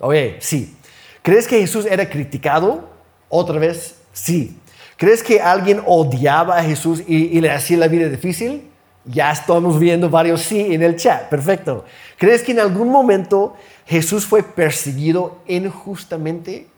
Oye, 0.00 0.36
sí. 0.40 0.76
¿Crees 1.22 1.46
que 1.46 1.60
Jesús 1.60 1.86
era 1.86 2.08
criticado? 2.08 2.88
Otra 3.28 3.58
vez, 3.58 4.00
sí. 4.12 4.58
¿Crees 4.96 5.22
que 5.22 5.40
alguien 5.40 5.82
odiaba 5.86 6.58
a 6.58 6.62
Jesús 6.62 7.02
y, 7.06 7.40
le 7.40 7.50
hacía 7.50 7.78
la 7.78 7.88
vida 7.88 8.08
difícil? 8.08 8.70
Ya 9.04 9.32
estamos 9.32 9.78
viendo 9.78 10.08
varios 10.08 10.42
sí 10.42 10.74
en 10.74 10.82
el 10.82 10.96
chat. 10.96 11.28
Perfecto. 11.28 11.84
¿Crees 12.16 12.42
que 12.42 12.52
en 12.52 12.60
algún 12.60 12.90
momento 12.90 13.56
Jesús 13.86 14.24
fue 14.24 14.42
perseguido 14.42 15.38
injustamente? 15.46 16.68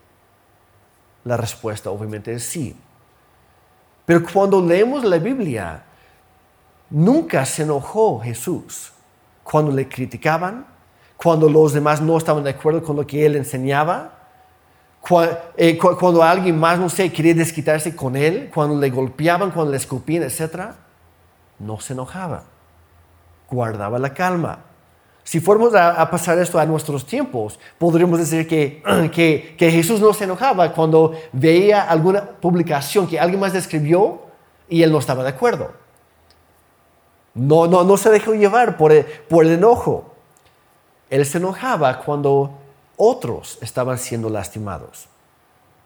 La 1.25 1.37
respuesta 1.37 1.91
obviamente 1.91 2.33
es 2.33 2.45
sí. 2.45 2.75
Pero 4.05 4.25
cuando 4.33 4.65
leemos 4.65 5.05
la 5.05 5.19
Biblia, 5.19 5.85
nunca 6.91 7.45
se 7.45 7.65
enojó 7.65 8.21
Jesús 8.21 8.93
cuando 9.43 9.73
le 9.73 9.89
criticaban, 9.89 10.67
cuando 11.17 11.49
los 11.49 11.73
demás 11.73 12.01
no 12.01 12.17
estaban 12.17 12.45
de 12.45 12.51
acuerdo 12.51 12.83
con 12.83 12.97
lo 12.97 13.07
que 13.07 13.25
él 13.25 13.37
enseñaba, 13.37 14.17
eh, 15.57 15.79
cuando 15.79 16.23
alguien 16.23 16.59
más, 16.59 16.79
no 16.79 16.89
sé, 16.89 17.13
quería 17.13 17.35
desquitarse 17.35 17.95
con 17.95 18.17
él, 18.17 18.51
cuando 18.53 18.79
le 18.79 18.91
golpeaban, 18.91 19.51
cuando 19.51 19.71
le 19.71 19.77
escupían, 19.77 20.25
etc., 20.25 20.73
no 21.59 21.81
se 21.81 21.93
enojaba, 21.93 22.45
guardaba 23.49 23.99
la 23.99 24.13
calma, 24.13 24.65
Si 25.23 25.41
fuéramos 25.41 25.75
a, 25.75 26.09
pasar 26.09 26.39
esto 26.39 26.59
a 26.59 26.67
nuestros 26.67 27.05
tiempos, 27.05 27.59
podríamos 27.79 28.19
decir 28.19 28.47
que, 28.47 28.83
que, 29.13 29.57
que, 29.59 29.71
Jesús 29.71 30.01
no 30.01 30.13
se 30.13 30.25
enojaba 30.25 30.73
cuando 30.73 31.15
veía 31.33 31.83
alguna 31.83 32.23
publicación 32.23 33.07
que 33.09 33.19
alguien 33.19 33.41
más 33.41 33.55
escribió 33.55 34.23
y 34.69 34.83
él 34.83 34.93
no 34.93 34.99
estaba 34.99 35.23
de 35.23 35.31
acuerdo. 35.31 35.73
No, 37.35 37.67
no, 37.67 37.85
no 37.85 37.97
se 37.97 38.11
dejó 38.11 38.35
llevar 38.35 38.77
por 38.77 38.93
por 39.29 39.45
el 39.45 39.53
enojo. 39.53 40.16
Él 41.11 41.25
se 41.25 41.39
enojaba 41.39 41.99
cuando 42.01 42.59
otros 42.97 43.59
estaban 43.61 43.99
siendo 43.99 44.29
lastimados. 44.29 45.09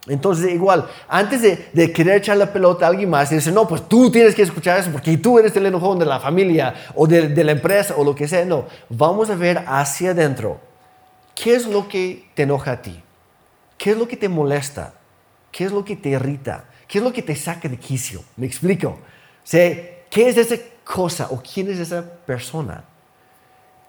Entonces, 0.06 0.50
igual, 0.52 0.88
antes 1.08 1.42
de, 1.42 1.92
querer 1.92 2.16
echar 2.16 2.36
la 2.36 2.50
pelota 2.50 2.86
a 2.86 2.88
alguien 2.88 3.10
más 3.10 3.30
y 3.30 3.34
decir, 3.34 3.52
no, 3.52 3.68
pues 3.68 3.86
tú 3.86 4.10
tienes 4.10 4.34
que 4.34 4.42
escuchar 4.42 4.80
eso 4.80 4.90
porque 4.90 5.16
tú 5.18 5.38
eres 5.38 5.54
el 5.56 5.66
enojón 5.66 5.98
de 5.98 6.06
la 6.06 6.18
familia 6.18 6.74
o 6.94 7.06
de, 7.06 7.44
la 7.44 7.52
empresa 7.52 7.94
o 7.96 8.04
lo 8.04 8.14
que 8.14 8.26
sea, 8.26 8.44
no, 8.44 8.64
vamos 8.88 9.28
a 9.28 9.34
ver 9.34 9.62
hacia 9.66 10.12
adentro. 10.12 10.58
¿Qué 11.34 11.54
es 11.54 11.66
lo 11.66 11.86
que 11.86 12.30
te 12.34 12.44
enoja 12.44 12.72
a 12.72 12.82
ti? 12.82 13.02
¿Qué 13.76 13.90
es 13.90 13.96
lo 13.96 14.08
que 14.08 14.16
te 14.16 14.28
molesta? 14.28 14.94
¿Qué 15.52 15.64
es 15.64 15.72
lo 15.72 15.84
que 15.84 15.96
te 15.96 16.10
irrita? 16.10 16.64
¿Qué 16.88 16.98
es 16.98 17.04
lo 17.04 17.12
que 17.12 17.22
te 17.22 17.36
saca 17.36 17.68
de 17.68 17.78
quicio? 17.78 18.22
¿Me 18.36 18.46
explico? 18.46 18.98
¿qué 19.50 20.28
es 20.28 20.36
esa 20.36 20.56
cosa 20.84 21.28
o 21.30 21.42
quién 21.42 21.70
es 21.70 21.78
esa 21.78 22.02
persona? 22.02 22.84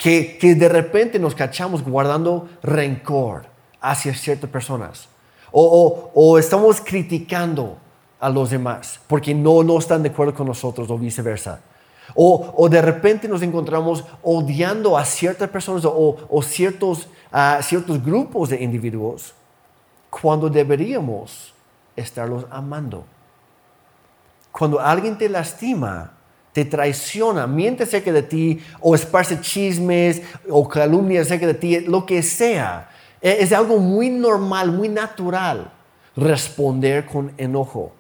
Que, 0.02 0.38
que 0.40 0.56
de 0.56 0.68
repente 0.68 1.20
nos 1.20 1.36
cachamos 1.36 1.84
guardando 1.84 2.50
rencor 2.64 3.46
hacia 3.80 4.16
ciertas 4.16 4.50
personas 4.50 5.12
o, 5.52 6.38
estamos 6.40 6.82
criticando 6.82 7.78
a 8.20 8.30
los 8.30 8.50
demás 8.50 9.00
porque 9.08 9.34
no, 9.34 9.64
no 9.64 9.78
están 9.78 10.04
de 10.04 10.10
acuerdo 10.10 10.34
con 10.34 10.48
nosotros 10.48 10.90
o 10.90 10.98
viceversa. 10.98 11.60
O, 12.14 12.68
de 12.70 12.82
repente 12.82 13.28
nos 13.28 13.42
encontramos 13.42 14.04
odiando 14.22 14.98
a 14.98 15.06
ciertas 15.06 15.50
personas 15.50 15.86
o, 15.86 16.42
ciertos, 16.42 17.08
a 17.32 17.62
ciertos 17.62 18.04
grupos 18.04 18.50
de 18.50 18.62
individuos 18.62 19.34
cuando 20.10 20.50
deberíamos 20.50 21.54
estarlos 21.96 22.46
amando. 22.50 23.06
Cuando 24.52 24.80
alguien 24.80 25.18
te 25.18 25.30
lastima, 25.30 26.12
te 26.54 26.66
traiciona, 26.66 27.48
miente 27.48 27.84
acerca 27.84 28.12
de 28.12 28.24
ti 28.24 28.60
o 28.80 28.94
esparce 28.94 29.40
chismes 29.40 30.22
o 30.50 30.68
calumnias 30.68 31.28
acerca 31.28 31.48
de 31.48 31.54
ti, 31.54 31.80
lo 31.82 32.06
que 32.06 32.22
sea, 32.22 32.90
es 33.22 33.54
algo 33.54 33.78
muy 33.78 34.10
normal, 34.10 34.72
muy 34.72 34.90
natural 34.90 35.72
responder 36.16 37.06
con 37.06 37.32
enojo. 37.38 37.94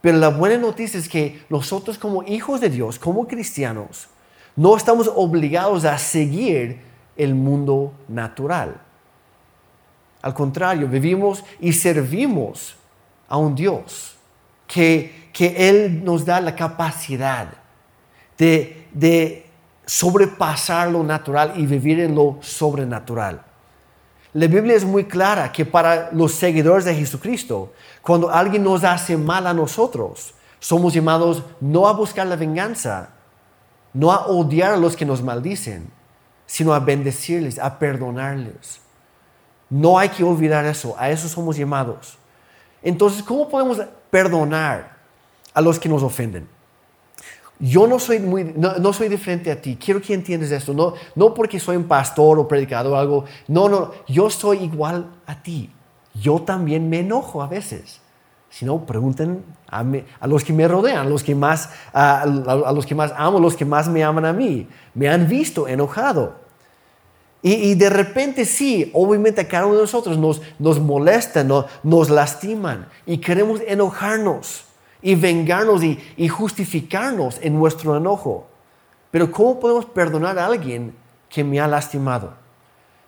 Pero 0.00 0.18
la 0.18 0.28
buena 0.28 0.58
noticia 0.58 0.98
es 0.98 1.08
que 1.08 1.44
nosotros 1.48 1.98
como 1.98 2.22
hijos 2.22 2.60
de 2.60 2.70
Dios, 2.70 2.98
como 2.98 3.26
cristianos, 3.26 4.08
no 4.56 4.76
estamos 4.76 5.10
obligados 5.14 5.84
a 5.84 5.98
seguir 5.98 6.80
el 7.16 7.34
mundo 7.34 7.92
natural. 8.08 8.80
Al 10.22 10.32
contrario, 10.32 10.88
vivimos 10.88 11.44
y 11.60 11.72
servimos 11.72 12.76
a 13.28 13.36
un 13.36 13.54
Dios 13.54 14.16
que, 14.66 15.30
que 15.32 15.68
Él 15.68 16.04
nos 16.04 16.24
da 16.24 16.40
la 16.40 16.54
capacidad 16.54 17.63
de, 18.38 18.86
de 18.92 19.46
sobrepasar 19.86 20.90
lo 20.90 21.02
natural 21.02 21.54
y 21.56 21.66
vivir 21.66 22.00
en 22.00 22.14
lo 22.14 22.38
sobrenatural. 22.40 23.42
La 24.32 24.48
Biblia 24.48 24.74
es 24.74 24.84
muy 24.84 25.04
clara 25.04 25.52
que 25.52 25.64
para 25.64 26.10
los 26.12 26.32
seguidores 26.32 26.84
de 26.84 26.94
Jesucristo, 26.94 27.72
cuando 28.02 28.30
alguien 28.30 28.64
nos 28.64 28.82
hace 28.82 29.16
mal 29.16 29.46
a 29.46 29.54
nosotros, 29.54 30.34
somos 30.58 30.92
llamados 30.92 31.42
no 31.60 31.86
a 31.86 31.92
buscar 31.92 32.26
la 32.26 32.36
venganza, 32.36 33.10
no 33.92 34.10
a 34.10 34.26
odiar 34.26 34.72
a 34.72 34.76
los 34.76 34.96
que 34.96 35.04
nos 35.04 35.22
maldicen, 35.22 35.88
sino 36.46 36.74
a 36.74 36.80
bendecirles, 36.80 37.58
a 37.58 37.78
perdonarles. 37.78 38.80
No 39.70 39.98
hay 39.98 40.08
que 40.08 40.24
olvidar 40.24 40.64
eso, 40.64 40.94
a 40.98 41.10
eso 41.10 41.28
somos 41.28 41.56
llamados. 41.56 42.18
Entonces, 42.82 43.22
¿cómo 43.22 43.48
podemos 43.48 43.80
perdonar 44.10 44.96
a 45.52 45.60
los 45.60 45.78
que 45.78 45.88
nos 45.88 46.02
ofenden? 46.02 46.48
Yo 47.64 47.86
no 47.86 47.98
soy, 47.98 48.18
muy, 48.18 48.52
no, 48.54 48.92
soy 48.92 49.08
diferente 49.08 49.50
a 49.50 49.58
ti. 49.58 49.78
Quiero 49.82 50.02
que 50.02 50.12
entiendas 50.12 50.50
esto. 50.50 50.74
No, 50.74 50.92
no 51.14 51.32
porque 51.32 51.58
soy 51.58 51.76
un 51.76 51.84
pastor 51.84 52.38
o 52.38 52.46
predicador 52.46 52.92
o 52.92 52.96
algo. 52.96 53.24
No, 53.48 53.70
no, 53.70 53.92
yo 54.06 54.28
soy 54.28 54.58
igual 54.58 55.10
a 55.26 55.42
ti. 55.42 55.70
Yo 56.12 56.42
también 56.42 56.90
me 56.90 57.00
enojo 57.00 57.42
a 57.42 57.46
veces. 57.46 58.02
Si 58.50 58.66
no, 58.66 58.84
pregunten 58.84 59.42
a, 59.66 59.82
los 60.26 60.44
que 60.44 60.52
me 60.52 60.68
rodean, 60.68 61.06
a 61.06 61.08
los 61.08 61.24
que, 61.24 61.34
más, 61.34 61.70
a, 61.94 62.26
los 62.26 62.84
que 62.84 62.94
más 62.94 63.14
amo, 63.16 63.38
a 63.38 63.40
los 63.40 63.56
que 63.56 63.64
más 63.64 63.88
me 63.88 64.04
aman 64.04 64.26
a 64.26 64.34
mí. 64.34 64.68
Me 64.92 65.08
han 65.08 65.26
visto 65.26 65.66
enojado. 65.66 66.34
Y, 67.40 67.74
de 67.74 67.88
repente 67.88 68.44
sí, 68.44 68.90
obviamente 68.92 69.40
a 69.40 69.48
cada 69.48 69.66
uno 69.66 69.76
de 69.76 69.82
nosotros 69.82 70.18
nos, 70.18 70.42
nos 70.58 70.80
molesta, 70.80 71.44
nos 71.82 72.10
lastiman 72.10 72.88
y 73.06 73.18
queremos 73.18 73.60
enojarnos 73.66 74.64
y 75.04 75.14
vengarnos 75.14 75.84
y, 75.84 76.28
justificarnos 76.28 77.38
en 77.42 77.54
nuestro 77.54 77.94
enojo. 77.94 78.46
Pero 79.10 79.30
¿cómo 79.30 79.60
podemos 79.60 79.84
perdonar 79.84 80.38
a 80.38 80.46
alguien 80.46 80.94
que 81.28 81.44
me 81.44 81.60
ha 81.60 81.68
lastimado? 81.68 82.32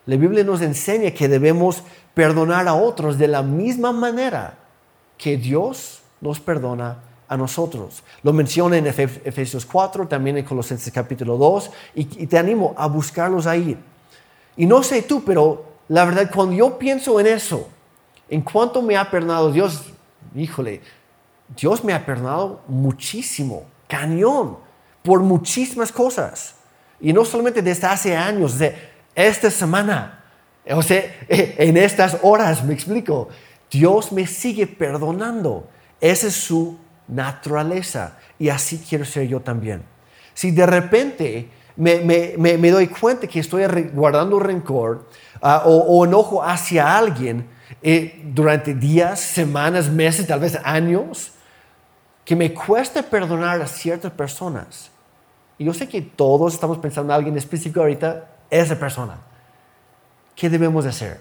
La 0.05 0.17
Biblia 0.17 0.45
nos 0.45 0.61
enseña 0.61 1.11
que 1.11 1.27
debemos 1.27 1.83
perdonar 2.13 2.69
a 2.69 2.75
otros 2.75 3.17
de 3.17 3.29
la 3.29 3.43
misma 3.43 3.93
manera 3.93 4.59
que 5.17 5.39
Dios 5.39 6.03
nos 6.21 6.39
perdona 6.39 6.99
a 7.29 7.37
nosotros. 7.39 8.03
Lo 8.23 8.35
menciona 8.35 8.77
en 8.77 8.87
Efesios 8.87 9.65
4, 9.65 10.07
también 10.07 10.37
en 10.37 10.45
Colosenses 10.45 10.93
capítulo 10.93 11.39
2, 11.39 11.71
y, 11.95 12.23
y 12.23 12.27
te 12.27 12.37
animo 12.37 12.75
a 12.77 12.89
buscarlos 12.89 13.47
ahí. 13.47 13.77
Y 14.59 14.67
no 14.67 14.83
sé 14.83 15.01
tú, 15.01 15.25
pero 15.25 15.65
la 15.89 16.05
verdad, 16.05 16.31
cuando 16.33 16.55
yo 16.55 16.79
pienso 16.79 17.19
en 17.19 17.27
eso, 17.27 17.69
en 18.29 18.43
cuánto 18.43 18.83
me 18.83 18.99
ha 18.99 19.11
perdonado 19.11 19.51
Dios, 19.51 19.83
híjole, 20.35 20.83
Dios 21.49 21.85
me 21.85 21.93
ha 21.93 22.05
perdonado 22.05 22.63
muchísimo, 22.67 23.65
cañón, 23.89 24.59
por 25.03 25.21
muchísimas 25.21 25.93
cosas. 25.93 26.57
Y 27.01 27.13
no 27.13 27.25
solamente 27.25 27.63
desde 27.63 27.87
hace 27.87 28.17
años, 28.17 28.59
de 28.59 28.75
esta 29.15 29.51
semana, 29.51 30.25
o 30.69 30.83
sea, 30.83 31.03
en 31.29 31.77
estas 31.77 32.19
horas, 32.23 32.65
me 32.65 32.75
explico, 32.75 33.29
Dios 33.71 34.13
me 34.13 34.27
sigue 34.27 34.67
perdonando. 34.67 35.69
Esa 36.01 36.27
es 36.27 36.35
su 36.35 36.79
naturaleza 37.09 38.19
y 38.39 38.49
así 38.49 38.85
quiero 38.89 39.05
ser 39.05 39.29
yo 39.29 39.41
también. 39.41 39.83
Si 40.35 40.51
de 40.51 40.67
repente 40.67 41.49
me, 41.77 42.71
doy 42.71 42.89
cuenta 42.89 43.27
que 43.27 43.41
estoy 43.41 43.65
guardando 43.93 44.39
rencor 44.39 45.09
ah, 45.41 45.63
o, 45.65 46.05
enojo 46.05 46.43
hacia 46.43 46.97
alguien 46.97 47.47
eh, 47.83 48.23
durante 48.35 48.75
días, 48.75 49.21
semanas, 49.21 49.89
meses, 49.89 50.27
tal 50.27 50.41
vez 50.41 50.59
años, 50.65 51.33
que 52.27 52.35
me 52.35 52.53
cueste 52.53 53.05
perdonar 53.05 53.63
a 53.63 53.69
ciertas 53.69 54.11
personas. 54.11 54.91
Y 55.59 55.65
yo 55.65 55.73
sé 55.73 55.89
que 55.89 56.03
todos 56.03 56.53
estamos 56.53 56.77
pensando 56.79 57.13
en 57.13 57.17
alguien 57.17 57.39
específico 57.39 57.81
ahorita, 57.81 58.29
esa 58.51 58.77
persona. 58.77 59.19
¿Qué 60.35 60.51
debemos 60.51 60.85
hacer? 60.85 61.21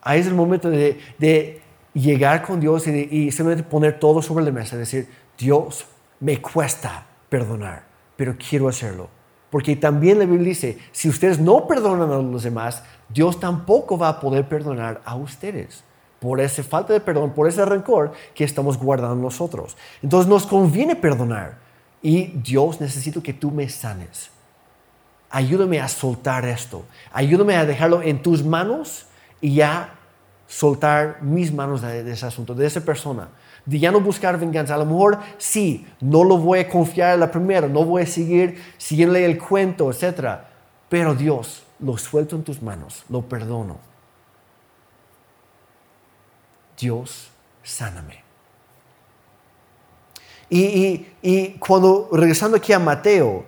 Ahí 0.00 0.20
es 0.20 0.26
el 0.26 0.34
momento 0.34 0.70
de, 0.70 1.60
llegar 1.92 2.42
con 2.42 2.58
Dios 2.58 2.86
y, 2.86 2.90
y, 2.90 3.30
simplemente 3.30 3.68
poner 3.68 4.00
todo 4.00 4.22
sobre 4.22 4.46
la 4.46 4.50
mesa. 4.50 4.78
Decir, 4.78 5.08
Dios, 5.36 5.84
me 6.20 6.40
cuesta 6.40 7.06
perdonar, 7.28 7.84
pero 8.16 8.34
quiero 8.36 8.66
hacerlo. 8.68 9.10
Porque 9.50 9.76
también 9.76 10.18
la 10.18 10.24
Biblia 10.24 10.48
dice, 10.48 10.78
si 10.90 11.10
ustedes 11.10 11.38
no 11.38 11.68
perdonan 11.68 12.10
a 12.10 12.16
los 12.16 12.42
demás, 12.42 12.82
Dios 13.10 13.38
tampoco 13.38 13.98
va 13.98 14.08
a 14.08 14.20
poder 14.20 14.48
perdonar 14.48 15.02
a 15.04 15.16
ustedes 15.16 15.84
por 16.24 16.40
esa 16.40 16.62
falta 16.62 16.94
de 16.94 17.00
perdón, 17.00 17.34
por 17.34 17.46
ese 17.46 17.62
rencor 17.66 18.12
que 18.34 18.44
estamos 18.44 18.78
guardando 18.78 19.14
nosotros. 19.14 19.76
Entonces 20.02 20.26
nos 20.26 20.46
conviene 20.46 20.96
perdonar. 20.96 21.58
Y 22.00 22.28
Dios, 22.28 22.80
necesito 22.80 23.22
que 23.22 23.34
tú 23.34 23.50
me 23.50 23.68
sanes. 23.68 24.30
Ayúdame 25.28 25.82
a 25.82 25.86
soltar 25.86 26.46
esto. 26.46 26.86
Ayúdame 27.12 27.56
a 27.56 27.66
dejarlo 27.66 28.00
en 28.00 28.22
tus 28.22 28.42
manos 28.42 29.04
y 29.42 29.56
ya 29.56 29.96
soltar 30.46 31.18
mis 31.20 31.52
manos 31.52 31.82
de, 31.82 32.10
ese 32.10 32.24
asunto, 32.24 32.54
de 32.54 32.68
esa 32.68 32.80
persona. 32.80 33.28
De 33.66 33.78
ya 33.78 33.92
no 33.92 34.00
buscar 34.00 34.40
venganza. 34.40 34.76
A 34.76 34.78
lo 34.78 34.86
mejor 34.86 35.18
sí, 35.36 35.86
no 36.00 36.24
lo 36.24 36.38
voy 36.38 36.60
a 36.60 36.68
confiar 36.70 37.10
a 37.10 37.16
la 37.18 37.30
primera, 37.30 37.68
no 37.68 37.84
voy 37.84 38.04
a 38.04 38.06
seguir 38.06 38.62
siguiéndole 38.78 39.26
el 39.26 39.36
cuento, 39.36 39.90
etc. 39.90 40.38
Pero 40.88 41.14
Dios, 41.14 41.64
lo 41.80 41.98
suelto 41.98 42.34
en 42.34 42.44
tus 42.44 42.62
manos, 42.62 43.04
lo 43.10 43.20
perdono 43.20 43.93
Dios, 46.78 47.30
sáname. 47.62 48.22
Y, 50.50 51.56
cuando, 51.58 52.08
regresando 52.12 52.56
aquí 52.56 52.72
a 52.72 52.78
Mateo, 52.78 53.44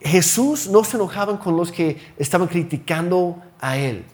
Jesús 0.00 0.68
no 0.68 0.82
se 0.84 0.96
enojaba 0.96 1.38
con 1.38 1.56
los 1.56 1.70
que 1.70 2.00
estaban 2.18 2.48
criticando 2.48 3.42
a 3.60 3.76
Él 3.76 4.04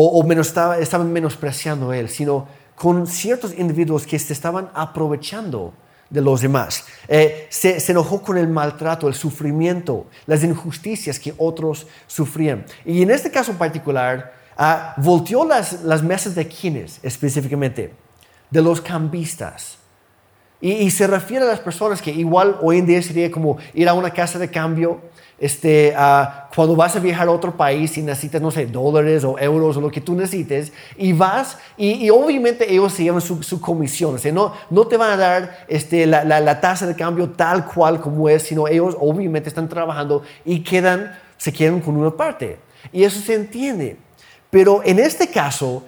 o, 0.00 0.22
menos, 0.22 0.54
estaban 0.78 1.12
menospreciando 1.12 1.90
a 1.90 1.98
Él, 1.98 2.08
sino 2.08 2.46
con 2.76 3.06
ciertos 3.06 3.58
individuos 3.58 4.06
que 4.06 4.18
se 4.18 4.32
estaban 4.32 4.70
aprovechando 4.72 5.74
de 6.08 6.20
los 6.20 6.40
demás. 6.40 6.84
Eh, 7.08 7.48
se, 7.50 7.82
enojó 7.90 8.22
con 8.22 8.38
el 8.38 8.46
maltrato, 8.46 9.08
el 9.08 9.14
sufrimiento, 9.14 10.06
las 10.26 10.44
injusticias 10.44 11.18
que 11.18 11.34
otros 11.36 11.86
sufrían. 12.06 12.64
Y 12.84 13.02
en 13.02 13.10
este 13.10 13.30
caso 13.30 13.50
en 13.50 13.58
particular, 13.58 14.32
ah, 14.58 14.94
volteó 14.98 15.46
las, 15.46 15.84
las 15.84 16.02
mesas 16.02 16.34
de 16.34 16.46
quienes 16.46 17.00
específicamente, 17.02 17.94
de 18.50 18.62
los 18.62 18.80
cambistas. 18.80 19.78
Y, 20.60 20.90
se 20.90 21.06
refiere 21.06 21.44
a 21.44 21.48
las 21.48 21.60
personas 21.60 22.02
que 22.02 22.10
igual 22.10 22.56
hoy 22.60 22.78
en 22.78 22.86
día 22.86 23.00
sería 23.00 23.30
como 23.30 23.58
ir 23.74 23.88
a 23.88 23.94
una 23.94 24.10
casa 24.10 24.40
de 24.40 24.50
cambio, 24.50 25.00
este, 25.38 25.94
cuando 26.52 26.74
vas 26.74 26.96
a 26.96 26.98
viajar 26.98 27.28
a 27.28 27.30
otro 27.30 27.56
país 27.56 27.96
y 27.96 28.02
necesitas, 28.02 28.42
no 28.42 28.50
sé, 28.50 28.66
dólares 28.66 29.22
o 29.22 29.38
euros 29.38 29.76
o 29.76 29.80
lo 29.80 29.88
que 29.88 30.00
tú 30.00 30.16
necesites, 30.16 30.72
y 30.96 31.12
vas, 31.12 31.58
y, 31.76 32.10
obviamente 32.10 32.72
ellos 32.72 32.92
se 32.92 33.04
llevan 33.04 33.20
su, 33.20 33.60
comisión, 33.60 34.16
o 34.16 34.18
sea, 34.18 34.32
no, 34.32 34.52
no 34.68 34.84
te 34.88 34.96
van 34.96 35.12
a 35.12 35.16
dar 35.16 35.64
este, 35.68 36.06
la, 36.06 36.24
la, 36.24 36.60
tasa 36.60 36.88
de 36.88 36.96
cambio 36.96 37.30
tal 37.30 37.64
cual 37.64 38.00
como 38.00 38.28
es, 38.28 38.42
sino 38.42 38.66
ellos 38.66 38.96
obviamente 38.98 39.48
están 39.48 39.68
trabajando 39.68 40.24
y 40.44 40.64
quedan, 40.64 41.16
se 41.36 41.52
quedan 41.52 41.80
con 41.80 41.96
una 41.96 42.10
parte. 42.10 42.58
Y 42.92 43.04
eso 43.04 43.20
se 43.20 43.34
entiende. 43.34 44.07
Pero 44.50 44.82
en 44.84 44.98
este 44.98 45.28
caso, 45.28 45.84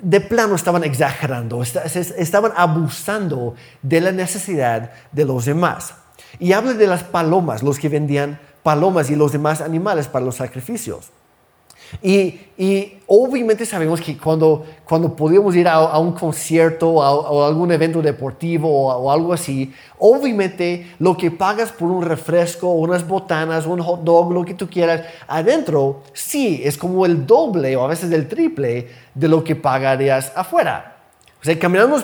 de 0.00 0.20
plano 0.20 0.54
estaban 0.54 0.84
exagerando, 0.84 1.62
estaban 1.62 2.52
abusando 2.56 3.54
de 3.82 4.00
la 4.00 4.12
necesidad 4.12 4.92
de 5.12 5.24
los 5.24 5.44
demás. 5.44 5.94
Y 6.38 6.52
habla 6.52 6.74
de 6.74 6.86
las 6.86 7.02
palomas, 7.02 7.62
los 7.62 7.78
que 7.78 7.88
vendían 7.88 8.38
palomas 8.62 9.10
y 9.10 9.16
los 9.16 9.32
demás 9.32 9.60
animales 9.60 10.08
para 10.08 10.24
los 10.24 10.36
sacrificios. 10.36 11.10
Y, 12.02 12.40
obviamente 13.06 13.64
sabemos 13.66 14.00
que 14.00 14.16
cuando, 14.16 14.64
cuando 14.84 15.14
podíamos 15.14 15.54
ir 15.54 15.68
a, 15.68 15.98
un 15.98 16.12
concierto 16.12 16.90
o 16.90 17.44
algún 17.44 17.70
evento 17.70 18.02
deportivo 18.02 18.68
o, 18.68 19.10
algo 19.10 19.32
así, 19.32 19.72
obviamente 19.98 20.94
lo 20.98 21.16
que 21.16 21.30
pagas 21.30 21.70
por 21.70 21.90
un 21.90 22.02
refresco, 22.02 22.72
unas 22.72 23.06
botanas, 23.06 23.66
un 23.66 23.80
hot 23.80 24.02
dog, 24.02 24.32
lo 24.32 24.44
que 24.44 24.54
tú 24.54 24.68
quieras, 24.68 25.02
adentro, 25.28 26.02
sí, 26.12 26.60
es 26.64 26.76
como 26.76 27.06
el 27.06 27.26
doble 27.26 27.76
o 27.76 27.84
a 27.84 27.88
veces 27.88 28.10
el 28.12 28.28
triple 28.28 28.88
de 29.14 29.28
lo 29.28 29.44
que 29.44 29.54
pagarías 29.54 30.32
afuera. 30.34 30.95
Sea, 31.46 31.58
caminando 31.60 31.94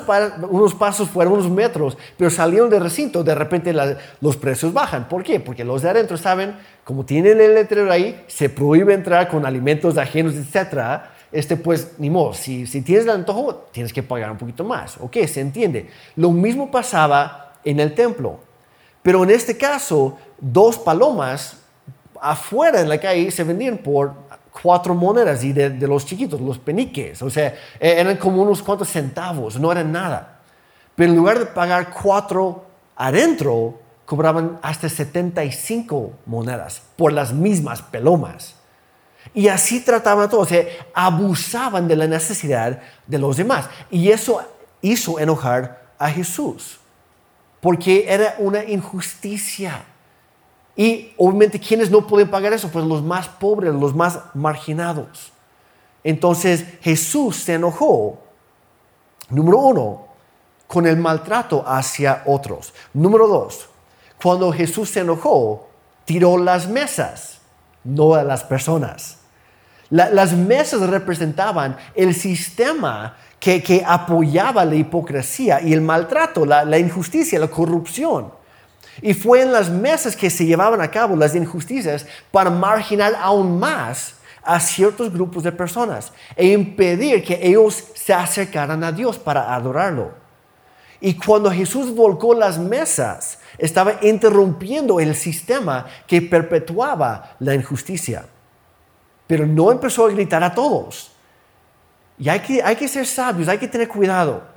unos, 0.50 0.72
pasos 0.74 1.08
fuera, 1.08 1.28
unos 1.28 1.50
metros, 1.50 1.98
pero 2.16 2.30
salieron 2.30 2.70
del 2.70 2.80
recinto, 2.80 3.24
de 3.24 3.34
repente 3.34 3.74
los 4.20 4.36
precios 4.36 4.72
bajan. 4.72 5.08
¿Por 5.08 5.24
qué? 5.24 5.40
Porque 5.40 5.64
los 5.64 5.82
de 5.82 5.90
adentro 5.90 6.16
saben, 6.16 6.56
como 6.84 7.04
tienen 7.04 7.40
el 7.40 7.54
letrero 7.54 7.90
ahí, 7.90 8.24
se 8.28 8.48
prohíbe 8.48 8.94
entrar 8.94 9.26
con 9.26 9.44
alimentos 9.44 9.98
ajenos, 9.98 10.34
etc. 10.34 11.02
Este, 11.32 11.56
pues, 11.56 11.94
ni 11.98 12.08
modo, 12.08 12.34
si, 12.34 12.68
si 12.68 12.82
tienes 12.82 13.04
el 13.04 13.10
antojo, 13.10 13.66
tienes 13.72 13.92
que 13.92 14.04
pagar 14.04 14.30
un 14.30 14.38
poquito 14.38 14.62
más. 14.62 14.96
Ok, 15.00 15.16
se 15.26 15.40
entiende. 15.40 15.90
Lo 16.14 16.30
mismo 16.30 16.70
pasaba 16.70 17.54
en 17.64 17.80
el 17.80 17.94
templo. 17.96 18.38
Pero 19.02 19.24
en 19.24 19.30
este 19.30 19.56
caso, 19.56 20.18
dos 20.38 20.78
palomas 20.78 21.58
afuera 22.20 22.80
en 22.80 22.88
la 22.88 23.00
calle 23.00 23.28
se 23.32 23.42
vendían 23.42 23.78
por 23.78 24.14
cuatro 24.60 24.94
monedas 24.94 25.42
y 25.44 25.52
de, 25.52 25.70
los 25.86 26.04
chiquitos, 26.04 26.40
los 26.40 26.58
peniques. 26.58 27.22
O 27.22 27.30
sea, 27.30 27.54
e, 27.80 28.00
eran 28.00 28.16
como 28.16 28.42
unos 28.42 28.62
cuantos 28.62 28.88
centavos, 28.88 29.58
no 29.58 29.72
eran 29.72 29.90
nada. 29.90 30.40
Pero 30.94 31.10
en 31.10 31.16
lugar 31.16 31.38
de 31.38 31.46
pagar 31.46 31.90
cuatro 31.90 32.66
adentro, 32.96 33.80
cobraban 34.04 34.58
hasta 34.62 34.88
75 34.88 36.12
monedas 36.26 36.82
por 36.96 37.12
las 37.12 37.32
mismas 37.32 37.80
pelomas. 37.80 38.56
Y 39.32 39.48
así 39.48 39.80
trataban 39.80 40.24
a 40.24 40.28
todos, 40.28 40.48
o 40.48 40.48
sea, 40.48 40.64
abusaban 40.92 41.88
de 41.88 41.96
la 41.96 42.06
necesidad 42.06 42.80
de 43.06 43.18
los 43.18 43.36
demás. 43.36 43.68
Y 43.90 44.10
eso 44.10 44.42
hizo 44.82 45.18
enojar 45.18 45.82
a 45.98 46.10
Jesús, 46.10 46.78
porque 47.60 48.04
era 48.08 48.34
una 48.38 48.64
injusticia. 48.64 49.84
Y 50.74 51.12
obviamente, 51.18 51.60
¿quiénes 51.60 51.90
no 51.90 52.06
pueden 52.06 52.30
pagar 52.30 52.52
eso? 52.52 52.68
Pues 52.70 52.84
los 52.84 53.02
más 53.02 53.28
pobres, 53.28 53.74
los 53.74 53.94
más 53.94 54.20
marginados. 54.34 55.32
Entonces 56.04 56.64
Jesús 56.80 57.36
se 57.36 57.54
enojó, 57.54 58.18
número 59.28 59.58
uno, 59.58 60.06
con 60.66 60.86
el 60.86 60.96
maltrato 60.96 61.62
hacia 61.66 62.22
otros. 62.26 62.72
Número 62.94 63.28
dos, 63.28 63.68
cuando 64.20 64.50
Jesús 64.52 64.88
se 64.88 65.00
enojó, 65.00 65.68
tiró 66.04 66.38
las 66.38 66.66
mesas, 66.66 67.40
no 67.84 68.14
a 68.14 68.22
las 68.24 68.42
personas. 68.42 69.18
las 69.90 70.32
mesas 70.32 70.80
representaban 70.88 71.76
el 71.94 72.14
sistema 72.14 73.16
que, 73.38 73.84
apoyaba 73.86 74.64
la 74.64 74.74
hipocresía 74.74 75.60
y 75.60 75.74
el 75.74 75.82
maltrato, 75.82 76.46
la 76.46 76.78
injusticia, 76.78 77.38
la 77.38 77.48
corrupción. 77.48 78.41
Y 79.00 79.14
fue 79.14 79.42
en 79.42 79.52
las 79.52 79.70
mesas 79.70 80.14
que 80.14 80.28
se 80.28 80.44
llevaban 80.44 80.80
a 80.80 80.90
cabo 80.90 81.16
las 81.16 81.34
injusticias 81.34 82.06
para 82.30 82.50
marginar 82.50 83.14
aún 83.20 83.58
más 83.58 84.16
a 84.42 84.60
ciertos 84.60 85.12
grupos 85.12 85.42
de 85.44 85.52
personas 85.52 86.12
e 86.36 86.48
impedir 86.48 87.22
que 87.22 87.38
ellos 87.40 87.84
se 87.94 88.12
acercaran 88.12 88.82
a 88.84 88.92
Dios 88.92 89.18
para 89.18 89.54
adorarlo. 89.54 90.12
Y 91.00 91.14
cuando 91.14 91.50
Jesús 91.50 91.94
volcó 91.94 92.34
las 92.34 92.58
mesas, 92.58 93.38
estaba 93.58 93.94
interrumpiendo 94.02 95.00
el 95.00 95.14
sistema 95.14 95.86
que 96.06 96.22
perpetuaba 96.22 97.36
la 97.40 97.54
injusticia. 97.54 98.26
Pero 99.26 99.46
no 99.46 99.72
empezó 99.72 100.06
a 100.06 100.10
gritar 100.10 100.44
a 100.44 100.54
todos. 100.54 101.12
Y 102.18 102.28
hay 102.28 102.40
que, 102.40 102.62
hay 102.62 102.76
que 102.76 102.86
ser 102.86 103.06
sabios, 103.06 103.48
hay 103.48 103.58
que 103.58 103.68
tener 103.68 103.88
cuidado. 103.88 104.51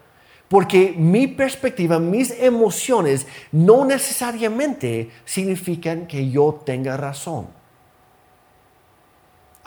Porque 0.47 0.93
mi 0.97 1.27
perspectiva, 1.27 1.99
mis 1.99 2.31
emociones 2.39 3.25
no 3.51 3.86
necesariamente 3.86 5.10
significan 5.25 6.08
que 6.08 6.29
yo 6.29 6.62
tenga 6.65 6.97
razón. 6.97 7.47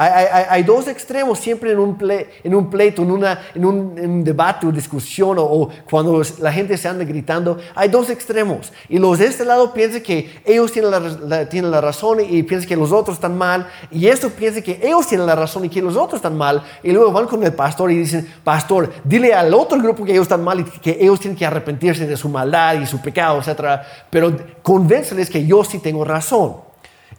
Hay, 0.01 0.63
dos 0.63 0.87
extremos 0.87 1.41
siempre 1.41 1.73
en 1.73 1.81
un, 1.81 1.99
en 2.45 2.55
un 2.55 2.71
pleito, 2.71 3.03
en, 3.03 3.11
una, 3.11 3.41
en, 3.53 3.65
un, 3.65 4.23
debate 4.23 4.65
o 4.65 4.71
discusión 4.71 5.37
o, 5.41 5.71
cuando 5.91 6.23
la 6.39 6.53
gente 6.53 6.77
se 6.77 6.87
anda 6.87 7.05
gritando. 7.05 7.59
Hay 7.75 7.89
dos 7.89 8.09
extremos. 8.09 8.73
Y 8.89 9.01
los 9.01 9.19
de 9.19 9.27
este 9.27 9.45
lado 9.45 9.75
piensan 9.75 10.01
que 10.03 10.41
ellos 10.45 10.71
tienen 10.71 10.93
la, 10.93 11.49
tienen 11.49 11.73
la 11.73 11.81
razón 11.81 12.19
y 12.21 12.45
piensan 12.45 12.69
que 12.69 12.77
los 12.77 12.93
otros 12.93 13.17
están 13.17 13.37
mal. 13.37 13.67
Y 13.91 14.07
esto 14.07 14.31
piensa 14.31 14.63
que 14.63 14.79
ellos 14.81 15.05
tienen 15.09 15.27
la 15.27 15.35
razón 15.35 15.65
y 15.65 15.69
que 15.69 15.83
los 15.83 15.97
otros 15.97 16.19
están 16.19 16.37
mal. 16.37 16.63
Y 16.85 16.93
luego 16.93 17.11
van 17.11 17.27
con 17.27 17.43
el 17.43 17.53
pastor 17.53 17.91
y 17.91 17.99
dicen, 17.99 18.33
pastor, 18.45 18.93
dile 19.03 19.35
al 19.35 19.53
otro 19.53 19.79
grupo 19.79 20.05
que 20.05 20.13
ellos 20.13 20.27
están 20.27 20.45
mal 20.45 20.61
y 20.61 20.65
que 20.65 20.97
ellos 21.01 21.19
tienen 21.19 21.37
que 21.37 21.45
arrepentirse 21.45 22.07
de 22.07 22.17
su 22.17 22.29
maldad 22.29 22.81
y 22.81 22.87
su 22.87 23.01
pecado, 23.01 23.41
etc. 23.41 23.81
Pero 24.11 24.33
convénceles 24.63 25.29
que 25.29 25.45
yo 25.45 25.65
sí 25.65 25.81
tengo 25.81 26.05
razón. 26.05 26.59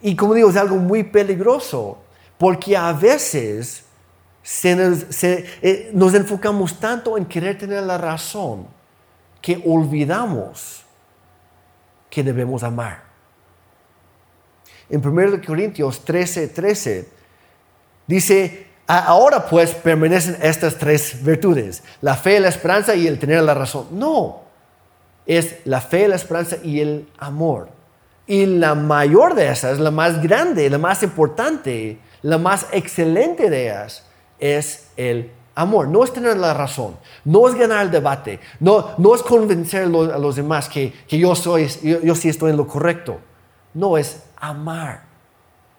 Y 0.02 0.16
como 0.16 0.34
digo, 0.34 0.50
es 0.50 0.56
algo 0.56 0.78
muy 0.78 1.04
peligroso 1.04 1.98
porque 2.40 2.76
a 2.78 2.94
veces 2.94 3.84
eh, 4.64 5.92
nos, 5.94 6.14
enfocamos 6.16 6.80
tanto 6.80 7.18
en 7.18 7.26
querer 7.26 7.58
tener 7.58 7.84
la 7.84 7.98
razón 7.98 8.66
que 9.42 9.62
olvidamos 9.66 10.84
que 12.10 12.24
debemos 12.24 12.64
amar. 12.64 13.04
En 14.90 15.06
1 15.06 15.42
Corintios 15.46 16.04
13, 16.06 16.48
13 16.48 17.10
dice, 18.08 18.68
ahora 18.88 19.46
pues 19.46 19.76
permanecen 19.76 20.38
estas 20.42 20.78
tres 20.78 21.22
virtudes, 21.22 21.84
la 22.02 22.16
fe, 22.16 22.40
la 22.40 22.48
esperanza 22.48 22.96
y 22.96 23.06
el 23.06 23.20
tener 23.20 23.44
la 23.44 23.54
razón. 23.54 23.88
No, 23.92 24.44
es 25.26 25.58
la 25.66 25.82
fe, 25.82 26.08
la 26.08 26.16
esperanza 26.16 26.56
y 26.64 26.80
el 26.80 27.10
amor. 27.20 27.79
Y 28.30 28.46
la 28.46 28.76
mayor 28.76 29.34
de 29.34 29.50
esas, 29.50 29.80
la 29.80 29.90
más 29.90 30.22
grande, 30.22 30.70
la 30.70 30.78
más 30.78 31.02
importante, 31.02 31.98
la 32.22 32.38
más 32.38 32.68
excelente 32.72 33.50
de 33.50 33.64
ellas 33.64 34.06
es 34.38 34.92
el 34.98 35.32
amor. 35.56 35.88
No 35.88 36.04
es 36.04 36.14
tener 36.14 36.38
la 36.38 36.54
razón, 36.54 36.96
no 37.26 37.50
es 37.50 37.56
ganar 37.56 37.88
el 37.88 37.92
debate, 37.92 38.40
no, 38.60 38.92
no 39.00 39.16
es 39.16 39.24
convencer 39.24 39.86
a 39.86 40.20
los 40.20 40.36
demás 40.36 40.70
que, 40.70 40.94
yo, 41.10 41.34
soy, 41.34 41.68
yo, 41.82 42.14
sí 42.14 42.30
estoy 42.30 42.52
en 42.52 42.58
lo 42.58 42.68
correcto. 42.68 43.20
No, 43.74 43.98
es 43.98 44.22
amar. 44.38 45.06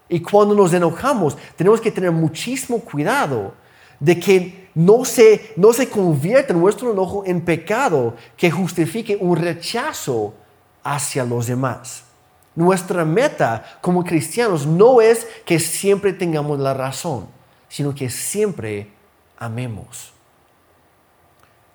Y 0.09 0.19
cuando 0.19 0.53
nos 0.53 0.73
enojamos, 0.73 1.39
tenemos 1.55 1.81
que 1.81 1.93
tener 1.93 2.11
muchísimo 2.11 2.81
cuidado 2.81 3.55
de 4.01 4.19
que 4.19 4.71
no 4.75 5.05
se, 5.05 5.53
no 5.55 5.73
se 5.73 5.89
convierta 5.89 6.53
nuestro 6.53 6.91
enojo 6.91 7.23
en 7.25 7.43
pecado 7.43 8.17
que 8.37 8.51
justifique 8.51 9.17
un 9.21 9.37
rechazo 9.37 10.35
hacia 10.83 11.25
los 11.25 11.47
demás. 11.47 12.10
Nuestra 12.55 13.05
meta 13.05 13.65
como 13.81 14.05
cristianos 14.05 14.67
no 14.67 15.01
es 15.01 15.27
que 15.45 15.61
siempre 15.61 16.13
tengamos 16.13 16.59
la 16.59 16.75
razón, 16.75 17.29
sino 17.69 17.95
que 17.95 18.11
siempre 18.11 18.91
amemos. 19.39 20.13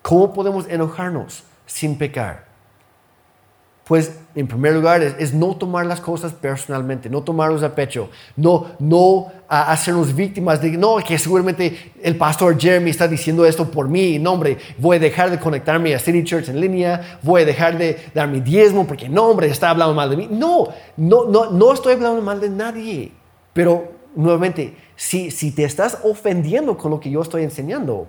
¿Cómo 0.02 0.34
podemos 0.34 0.68
enojarnos 0.68 1.44
sin 1.66 1.98
pecar? 1.98 2.55
Pues 3.86 4.18
en 4.34 4.48
primer 4.48 4.74
lugar 4.74 5.04
es, 5.04 5.32
no 5.32 5.56
tomar 5.56 5.86
las 5.86 6.02
cosas 6.02 6.34
personalmente, 6.34 7.08
no 7.08 7.22
tomarlos 7.22 7.62
a 7.62 7.76
pecho, 7.76 8.10
no, 8.36 8.72
no 8.80 9.32
hacernos 9.48 10.16
víctimas 10.16 10.60
de, 10.60 10.72
no, 10.72 10.98
que 10.98 11.20
seguramente 11.20 11.94
el 12.02 12.18
pastor 12.18 12.60
Jeremy 12.60 12.90
está 12.90 13.08
diciendo 13.08 13.46
esto 13.46 13.70
por 13.70 13.88
mí, 13.88 14.18
no 14.18 14.34
hombre, 14.34 14.58
voy 14.80 14.98
a 14.98 15.00
dejar 15.00 15.30
de 15.30 15.40
conectarme 15.40 15.94
a 15.94 16.00
City 16.00 16.24
Church 16.24 16.50
en 16.50 16.60
línea, 16.60 17.20
voy 17.22 17.44
a 17.44 17.46
dejar 17.46 17.78
de 17.78 17.98
dar 18.12 18.28
mi 18.28 18.40
diezmo 18.40 18.88
porque 18.88 19.08
no 19.08 19.28
hombre, 19.28 19.48
está 19.48 19.70
hablando 19.70 19.94
mal 19.94 20.10
de 20.10 20.18
mí. 20.18 20.28
No, 20.32 20.68
no, 20.98 21.26
no, 21.26 21.52
no 21.52 21.72
estoy 21.72 21.94
hablando 21.94 22.24
mal 22.24 22.42
de 22.42 22.50
nadie, 22.50 23.12
pero 23.54 23.92
nuevamente, 24.16 24.76
si, 24.96 25.30
si 25.30 25.52
te 25.52 25.64
estás 25.64 26.00
ofendiendo 26.04 26.76
con 26.76 26.90
lo 26.90 27.00
que 27.00 27.12
yo 27.12 27.22
estoy 27.22 27.44
enseñando, 27.44 28.08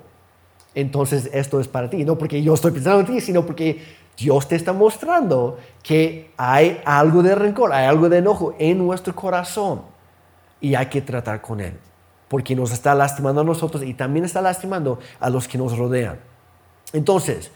entonces 0.74 1.28
esto 1.32 1.60
es 1.60 1.68
para 1.68 1.90
ti, 1.90 2.04
no 2.04 2.16
porque 2.16 2.42
yo 2.42 2.54
estoy 2.54 2.72
pensando 2.72 3.00
en 3.00 3.06
ti, 3.06 3.20
sino 3.20 3.44
porque 3.44 4.05
Dios 4.16 4.48
te 4.48 4.56
está 4.56 4.72
mostrando 4.72 5.58
que 5.82 6.30
hay 6.36 6.80
algo 6.84 7.22
de 7.22 7.34
rencor, 7.34 7.72
hay 7.72 7.86
algo 7.86 8.08
de 8.08 8.18
enojo 8.18 8.54
en 8.58 8.78
nuestro 8.78 9.14
corazón 9.14 9.82
y 10.60 10.74
hay 10.74 10.86
que 10.86 11.02
tratar 11.02 11.42
con 11.42 11.60
él, 11.60 11.78
porque 12.28 12.56
nos 12.56 12.72
está 12.72 12.94
lastimando 12.94 13.42
a 13.42 13.44
nosotros 13.44 13.82
y 13.82 13.92
también 13.92 14.24
está 14.24 14.40
lastimando 14.40 14.98
a 15.20 15.28
los 15.28 15.46
que 15.46 15.58
nos 15.58 15.76
rodean. 15.76 16.18
Entonces, 16.92 17.50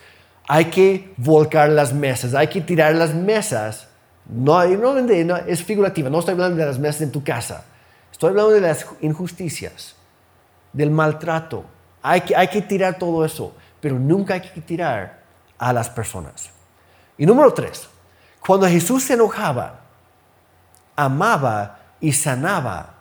hay 0.46 0.66
que 0.66 1.14
volcar 1.16 1.70
las 1.70 1.94
mesas, 1.94 2.34
hay 2.34 2.48
que 2.48 2.60
tirar 2.60 2.94
las 2.94 3.14
mesas. 3.14 3.88
No, 4.26 4.64
no, 4.66 5.00
no, 5.00 5.36
es 5.38 5.64
figurativa, 5.64 6.10
no 6.10 6.18
estoy 6.18 6.32
hablando 6.32 6.56
de 6.56 6.66
las 6.66 6.78
mesas 6.78 7.00
en 7.00 7.10
tu 7.10 7.24
casa, 7.24 7.64
estoy 8.12 8.30
hablando 8.30 8.50
de 8.50 8.60
las 8.60 8.86
injusticias, 9.00 9.96
del 10.72 10.90
maltrato. 10.90 11.64
Hay 12.02 12.20
que, 12.20 12.36
hay 12.36 12.48
que 12.48 12.60
tirar 12.60 12.98
todo 12.98 13.24
eso, 13.24 13.54
pero 13.80 13.98
nunca 13.98 14.34
hay 14.34 14.42
que 14.42 14.60
tirar 14.60 15.19
a 15.60 15.72
las 15.72 15.90
personas. 15.90 16.50
Y 17.18 17.26
número 17.26 17.52
tres, 17.52 17.88
cuando 18.40 18.66
Jesús 18.66 19.04
se 19.04 19.12
enojaba, 19.12 19.80
amaba 20.96 21.78
y 22.00 22.12
sanaba 22.12 22.94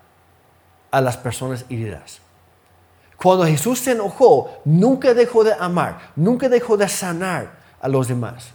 a 0.92 1.02
las 1.02 1.16
personas 1.16 1.66
heridas. 1.70 2.20
Cuando 3.16 3.46
Jesús 3.46 3.80
se 3.80 3.92
enojó, 3.92 4.62
nunca 4.66 5.14
dejó 5.14 5.44
de 5.44 5.54
amar, 5.54 6.12
nunca 6.16 6.50
dejó 6.50 6.78
de 6.78 6.88
sanar 6.88 7.52
a 7.82 7.88
los 7.88 8.08
demás. 8.08 8.50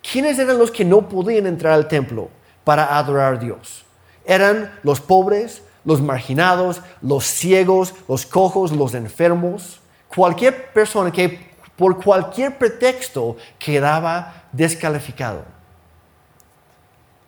¿Quiénes 0.00 0.38
eran 0.38 0.58
los 0.58 0.70
que 0.70 0.84
no 0.84 1.08
podían 1.08 1.46
entrar 1.46 1.72
al 1.72 1.88
templo 1.88 2.28
para 2.62 2.96
adorar 2.96 3.34
a 3.34 3.38
Dios? 3.38 3.84
Eran 4.24 4.72
los 4.84 5.00
pobres, 5.00 5.62
los 5.84 6.00
marginados, 6.00 6.80
los 7.02 7.24
ciegos, 7.24 7.94
los 8.08 8.24
cojos, 8.26 8.70
los 8.72 8.94
enfermos. 8.94 9.80
Cualquier 10.08 10.72
persona 10.72 11.10
que 11.10 11.55
por 11.76 12.02
cualquier 12.02 12.58
pretexto 12.58 13.36
quedaba 13.58 14.44
descalificado. 14.52 15.44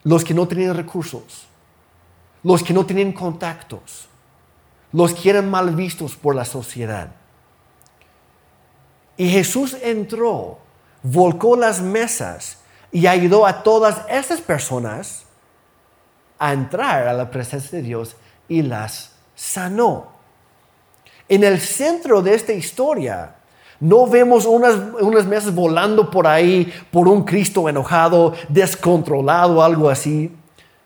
Los 0.04 0.24
que 0.24 0.34
no 0.34 0.48
tenían 0.48 0.76
recursos, 0.76 1.46
los 2.42 2.62
que 2.62 2.72
no 2.72 2.86
tenían 2.86 3.12
contactos, 3.12 4.08
los 4.92 5.12
que 5.12 5.30
eran 5.30 5.50
mal 5.50 5.74
vistos 5.74 6.16
por 6.16 6.34
la 6.34 6.44
sociedad. 6.44 7.10
Y 9.16 9.28
Jesús 9.28 9.76
entró, 9.82 10.58
volcó 11.02 11.56
las 11.56 11.82
mesas 11.82 12.58
y 12.90 13.06
ayudó 13.06 13.46
a 13.46 13.62
todas 13.62 14.02
esas 14.08 14.40
personas 14.40 15.24
a 16.38 16.52
entrar 16.52 17.08
a 17.08 17.12
la 17.12 17.30
presencia 17.30 17.78
de 17.78 17.84
Dios 17.84 18.16
y 18.48 18.62
las 18.62 19.12
sanó. 19.34 20.12
En 21.28 21.44
el 21.44 21.60
centro 21.60 22.22
de 22.22 22.34
esta 22.34 22.52
historia 22.52 23.34
no 23.80 24.06
vemos 24.06 24.44
unas, 24.44 24.76
unas 25.00 25.24
mesas 25.26 25.54
volando 25.54 26.10
por 26.10 26.26
ahí 26.26 26.72
por 26.90 27.06
un 27.06 27.22
Cristo 27.22 27.68
enojado, 27.68 28.34
descontrolado, 28.48 29.62
algo 29.62 29.88
así. 29.88 30.34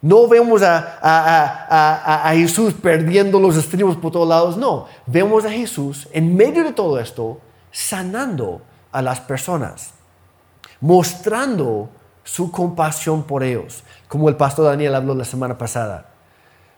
No 0.02 0.26
vemos 0.28 0.62
a, 0.62 0.98
a, 1.00 2.34
Jesús 2.34 2.74
perdiendo 2.74 3.38
los 3.38 3.56
estribos 3.56 3.96
por 3.96 4.12
todos 4.12 4.28
lados. 4.28 4.56
No, 4.56 4.86
vemos 5.06 5.44
a 5.44 5.50
Jesús 5.50 6.08
en 6.12 6.36
medio 6.36 6.64
de 6.64 6.72
todo 6.72 6.98
esto 6.98 7.38
sanando 7.70 8.60
a 8.90 9.00
las 9.00 9.20
personas, 9.20 9.92
mostrando 10.80 11.88
su 12.24 12.50
compasión 12.50 13.22
por 13.22 13.42
ellos, 13.42 13.84
como 14.08 14.28
el 14.28 14.36
pastor 14.36 14.66
Daniel 14.66 14.96
habló 14.96 15.14
la 15.14 15.24
semana 15.24 15.56
pasada. 15.56 16.10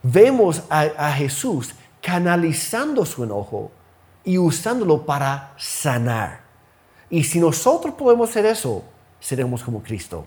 Vemos 0.03 0.63
a 0.69 1.11
Jesús 1.13 1.75
canalizando 2.03 3.07
su 3.07 3.25
enojo 3.25 3.73
y 4.25 4.39
usándolo 4.39 5.05
para 5.05 5.55
sanar. 5.57 6.41
Y 7.11 7.25
si 7.25 7.39
nosotros 7.39 7.95
podemos 7.95 8.31
hacer 8.31 8.47
eso, 8.47 8.83
seremos 9.21 9.63
como 9.63 9.83
Cristo. 9.83 10.27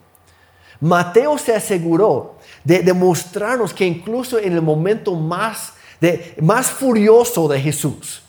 Mateo 0.79 1.37
se 1.37 1.55
aseguró 1.55 2.35
de 2.63 2.79
demostrarnos 2.79 3.73
que 3.73 3.85
incluso 3.85 4.37
en 4.37 4.53
el 4.53 4.61
momento 4.61 5.15
más, 5.15 5.73
de, 5.99 6.35
más 6.41 6.69
furioso 6.69 7.47
de 7.47 7.59
Jesús, 7.59 8.21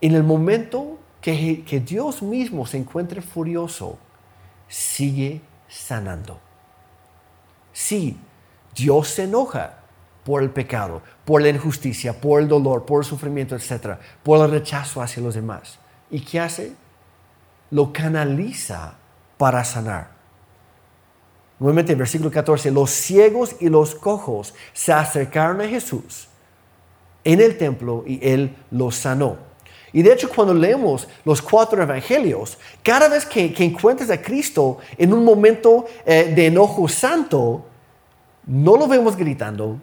en 0.00 0.14
el 0.14 0.22
momento 0.22 0.98
que, 1.20 1.62
que 1.64 1.80
Dios 1.80 2.22
mismo 2.22 2.66
se 2.66 2.78
encuentre 2.78 3.20
furioso, 3.20 3.98
sigue 4.68 5.40
sanando. 5.68 6.40
Sí, 7.72 8.16
Dios 8.74 9.08
se 9.08 9.24
enoja, 9.24 9.83
por 10.24 10.42
el 10.42 10.50
pecado, 10.50 11.02
por 11.24 11.42
la 11.42 11.50
injusticia, 11.50 12.18
por 12.18 12.40
el 12.40 12.48
dolor, 12.48 12.84
por 12.84 13.02
el 13.02 13.04
sufrimiento, 13.04 13.54
etc., 13.54 13.98
por 14.22 14.44
el 14.44 14.50
rechazo 14.50 15.02
hacia 15.02 15.22
los 15.22 15.34
demás. 15.34 15.78
¿Y 16.10 16.20
qué 16.20 16.40
hace? 16.40 16.72
Lo 17.70 17.92
canaliza 17.92 18.94
para 19.36 19.62
sanar. 19.64 20.14
Nuevamente, 21.58 21.94
versículo 21.94 22.30
14, 22.30 22.70
los 22.70 22.90
ciegos 22.90 23.56
y 23.60 23.68
los 23.68 23.94
cojos 23.94 24.54
se 24.72 24.92
acercaron 24.92 25.60
a 25.60 25.68
Jesús 25.68 26.28
en 27.22 27.40
el 27.40 27.56
templo 27.56 28.04
y 28.06 28.18
Él 28.26 28.56
los 28.70 28.96
sanó. 28.96 29.36
Y 29.92 30.02
de 30.02 30.12
hecho, 30.12 30.28
cuando 30.28 30.52
leemos 30.52 31.06
los 31.24 31.40
cuatro 31.40 31.80
evangelios, 31.80 32.58
cada 32.82 33.08
vez 33.08 33.24
que, 33.24 33.54
encuentras 33.58 34.10
a 34.10 34.20
Cristo 34.20 34.78
en 34.98 35.12
un 35.12 35.24
momento 35.24 35.86
eh, 36.04 36.32
de 36.34 36.46
enojo 36.46 36.88
santo, 36.88 37.64
no 38.46 38.76
lo 38.76 38.88
vemos 38.88 39.16
gritando, 39.16 39.78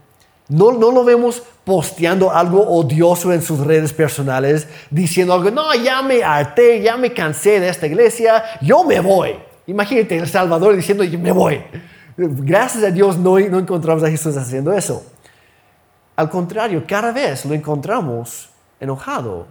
no, 0.52 0.74
no 0.74 0.92
lo 0.92 1.06
vemos 1.06 1.42
posteando 1.64 2.30
algo 2.30 2.62
odioso 2.62 3.32
en 3.32 3.42
sus 3.42 3.62
redes 3.62 3.94
personales, 3.94 4.68
diciendo 4.90 5.34
algo, 5.34 5.50
no, 5.50 5.74
ya 5.76 6.02
me 6.02 6.24
harté, 6.24 6.82
ya 6.82 6.98
me 6.98 7.14
cansé 7.14 7.62
de 7.62 7.70
esta 7.70 7.88
iglesia, 7.88 8.44
yo 8.60 8.84
me 8.84 9.00
voy. 9.00 9.34
Imagínate 9.68 10.18
El 10.18 10.28
Salvador 10.28 10.76
diciendo, 10.76 11.06
yo 11.06 11.18
me 11.18 11.32
voy. 11.32 11.64
Gracias 12.18 12.84
a 12.84 12.92
Dios 12.92 13.18
no, 13.18 13.40
no 13.40 13.60
encontramos 13.60 14.04
a 14.04 14.10
Jesús 14.10 14.36
haciendo 14.36 14.74
eso. 14.74 15.06
Al 16.18 16.30
contrario, 16.30 16.84
cada 16.86 17.14
vez 17.14 17.46
lo 17.46 17.54
encontramos 17.54 18.50
enojado. 18.82 19.48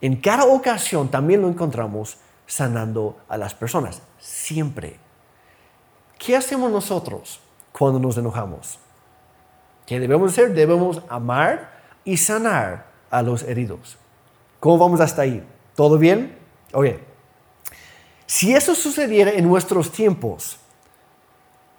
En 0.00 0.16
cada 0.16 0.44
ocasión 0.44 1.08
también 1.08 1.40
lo 1.40 1.48
encontramos 1.48 2.16
sanando 2.48 3.16
a 3.28 3.38
las 3.38 3.54
personas. 3.54 4.02
Siempre. 4.18 4.98
¿Qué 6.18 6.36
hacemos 6.36 6.68
nosotros 6.72 7.38
cuando 7.70 8.00
nos 8.00 8.18
enojamos? 8.18 8.80
¿Qué 9.90 9.98
debemos 9.98 10.30
hacer? 10.30 10.54
Debemos 10.54 11.02
amar 11.08 11.72
y 12.04 12.16
sanar 12.16 12.86
a 13.10 13.22
los 13.22 13.42
heridos. 13.42 13.96
¿Cómo 14.60 14.78
vamos 14.78 15.00
hasta 15.00 15.22
ahí? 15.22 15.42
¿Todo 15.74 15.98
bien? 15.98 16.38
Oye, 16.72 17.00
si 18.24 18.54
eso 18.54 18.76
sucediera 18.76 19.32
en 19.32 19.48
nuestros 19.48 19.90
tiempos, 19.90 20.58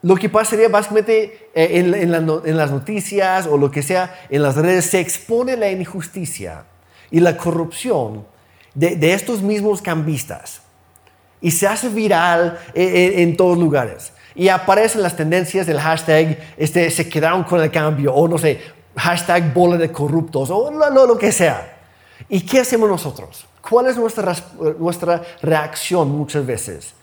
lo 0.01 0.17
que 0.17 0.27
pasaría 0.27 0.67
básicamente 0.67 1.51
eh, 1.55 1.69
en, 1.79 2.57
las 2.57 2.71
noticias 2.71 3.47
o 3.47 3.55
lo 3.55 3.71
que 3.71 3.81
sea, 3.81 4.13
en 4.29 4.41
las 4.41 4.57
redes, 4.57 4.87
se 4.87 4.99
expone 4.99 5.55
la 5.55 5.71
injusticia 5.71 6.65
y 7.11 7.21
la 7.21 7.37
corrupción 7.37 8.25
de, 8.73 9.13
estos 9.13 9.41
mismos 9.41 9.81
cambistas 9.81 10.63
y 11.39 11.51
se 11.51 11.65
hace 11.65 11.87
viral 11.87 12.59
eh, 12.73 13.13
en 13.19 13.37
todos 13.37 13.57
lugares 13.57 14.11
y 14.35 14.47
aparecen 14.47 15.01
las 15.01 15.15
tendencias 15.15 15.67
del 15.67 15.79
hashtag 15.79 16.37
este, 16.57 16.89
se 16.89 17.09
quedaron 17.09 17.43
con 17.43 17.61
el 17.61 17.71
cambio 17.71 18.13
o 18.13 18.27
no 18.27 18.37
sé, 18.37 18.61
hashtag 18.95 19.53
bola 19.53 19.77
de 19.77 19.91
corruptos 19.91 20.49
o 20.49 20.71
lo, 20.71 21.07
lo, 21.07 21.17
que 21.17 21.31
sea. 21.31 21.77
¿Y 22.29 22.41
qué 22.41 22.59
hacemos 22.59 22.89
nosotros? 22.89 23.45
¿Cuál 23.67 23.87
es 23.87 23.97
nuestra, 23.97 24.35
nuestra 24.79 25.21
reacción 25.41 26.09
muchas 26.09 26.45
veces? 26.45 26.93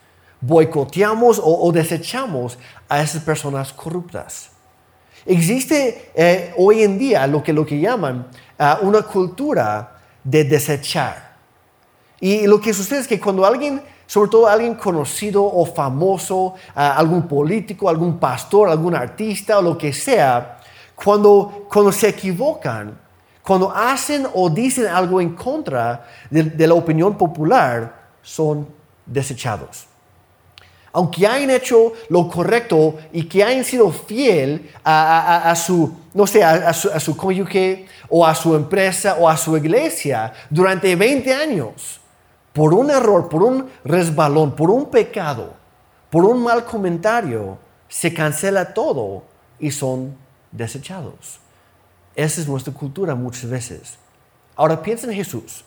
Boicoteamos 0.41 1.41
o, 1.43 1.71
desechamos 1.73 2.59
a 2.88 3.03
esas 3.03 3.23
personas 3.23 3.73
corruptas. 3.73 4.51
Existe 5.27 6.11
eh, 6.14 6.55
hoy 6.57 6.83
en 6.83 6.99
día 6.99 7.27
lo 7.27 7.43
que, 7.43 7.53
lo 7.53 7.67
que 7.67 7.79
llaman 7.79 8.29
ah, 8.59 8.79
una 8.83 9.03
cultura 9.03 9.99
de 10.25 10.45
desechar. 10.45 11.37
Y 12.21 12.47
lo 12.47 12.61
que 12.61 12.73
sucede 12.73 13.01
es 13.01 13.09
que 13.09 13.21
cuando 13.21 13.45
alguien 13.45 13.83
sobre 14.09 14.31
todo 14.31 14.49
alguien 14.49 14.75
conocido 14.75 15.44
o 15.44 15.66
famoso, 15.66 16.55
algún 16.75 17.29
político, 17.29 17.90
algún 17.90 18.18
pastor, 18.18 18.71
algún 18.71 18.94
artista 18.94 19.59
o 19.59 19.62
lo 19.62 19.77
que 19.77 19.92
sea, 19.92 20.61
cuando, 20.94 21.66
cuando 21.71 21.92
se 21.92 22.09
equivocan, 22.09 22.99
cuando 23.42 23.71
hacen 23.71 24.27
o 24.33 24.49
dicen 24.49 24.87
algo 24.87 25.21
en 25.21 25.35
contra 25.35 26.07
de, 26.31 26.66
la 26.66 26.73
opinión 26.73 27.18
popular, 27.18 28.09
son 28.23 28.66
desechados. 29.05 29.87
aunque 30.90 31.27
hayan 31.27 31.51
hecho 31.51 31.92
lo 32.09 32.29
correcto 32.29 32.97
y 33.12 33.25
que 33.25 33.44
hayan 33.44 33.62
sido 33.62 33.92
fiel 33.92 34.71
a, 34.83 35.55
su, 35.55 35.94
no 36.14 36.27
sé, 36.27 36.42
a, 36.42 36.73
su, 36.73 36.90
a 36.90 36.99
su 36.99 37.14
cónyuge 37.14 37.87
o 38.09 38.27
a 38.27 38.35
su 38.35 38.55
empresa 38.57 39.16
o 39.21 39.29
a 39.29 39.37
su 39.37 39.55
iglesia 39.55 40.33
durante 40.49 40.97
20 40.97 41.35
años, 41.35 42.01
por 42.52 42.74
un 42.74 42.90
error, 42.90 43.28
por 43.28 43.42
un 43.42 43.68
resbalón, 43.84 44.54
por 44.54 44.70
un 44.70 44.90
pecado, 44.90 45.54
por 46.11 46.24
un 46.24 46.42
mal 46.42 46.64
comentario, 46.64 47.58
se 47.88 48.12
cancela 48.12 48.74
todo 48.74 49.24
y 49.58 49.70
son 49.70 50.16
desechados. 50.52 51.40
Esa 52.14 52.40
es 52.40 52.48
nuestra 52.48 52.72
cultura 52.72 53.14
muchas 53.14 53.48
veces. 53.48 53.98
Ahora 54.56 54.82
piensa 54.82 55.06
en 55.06 55.14
Jesús. 55.14 55.64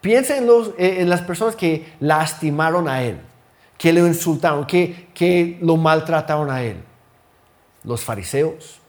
Piensa 0.00 0.36
en, 0.36 0.48
eh, 0.78 1.04
las 1.04 1.22
personas 1.22 1.56
que 1.56 1.92
lastimaron 2.00 2.88
a 2.88 3.02
Él, 3.02 3.20
que 3.78 3.92
le 3.92 4.00
insultaron, 4.00 4.66
que, 4.66 5.08
que 5.14 5.58
lo 5.62 5.76
maltrataron 5.76 6.50
a 6.50 6.62
Él. 6.62 6.82
Los 7.84 8.02
fariseos, 8.02 8.80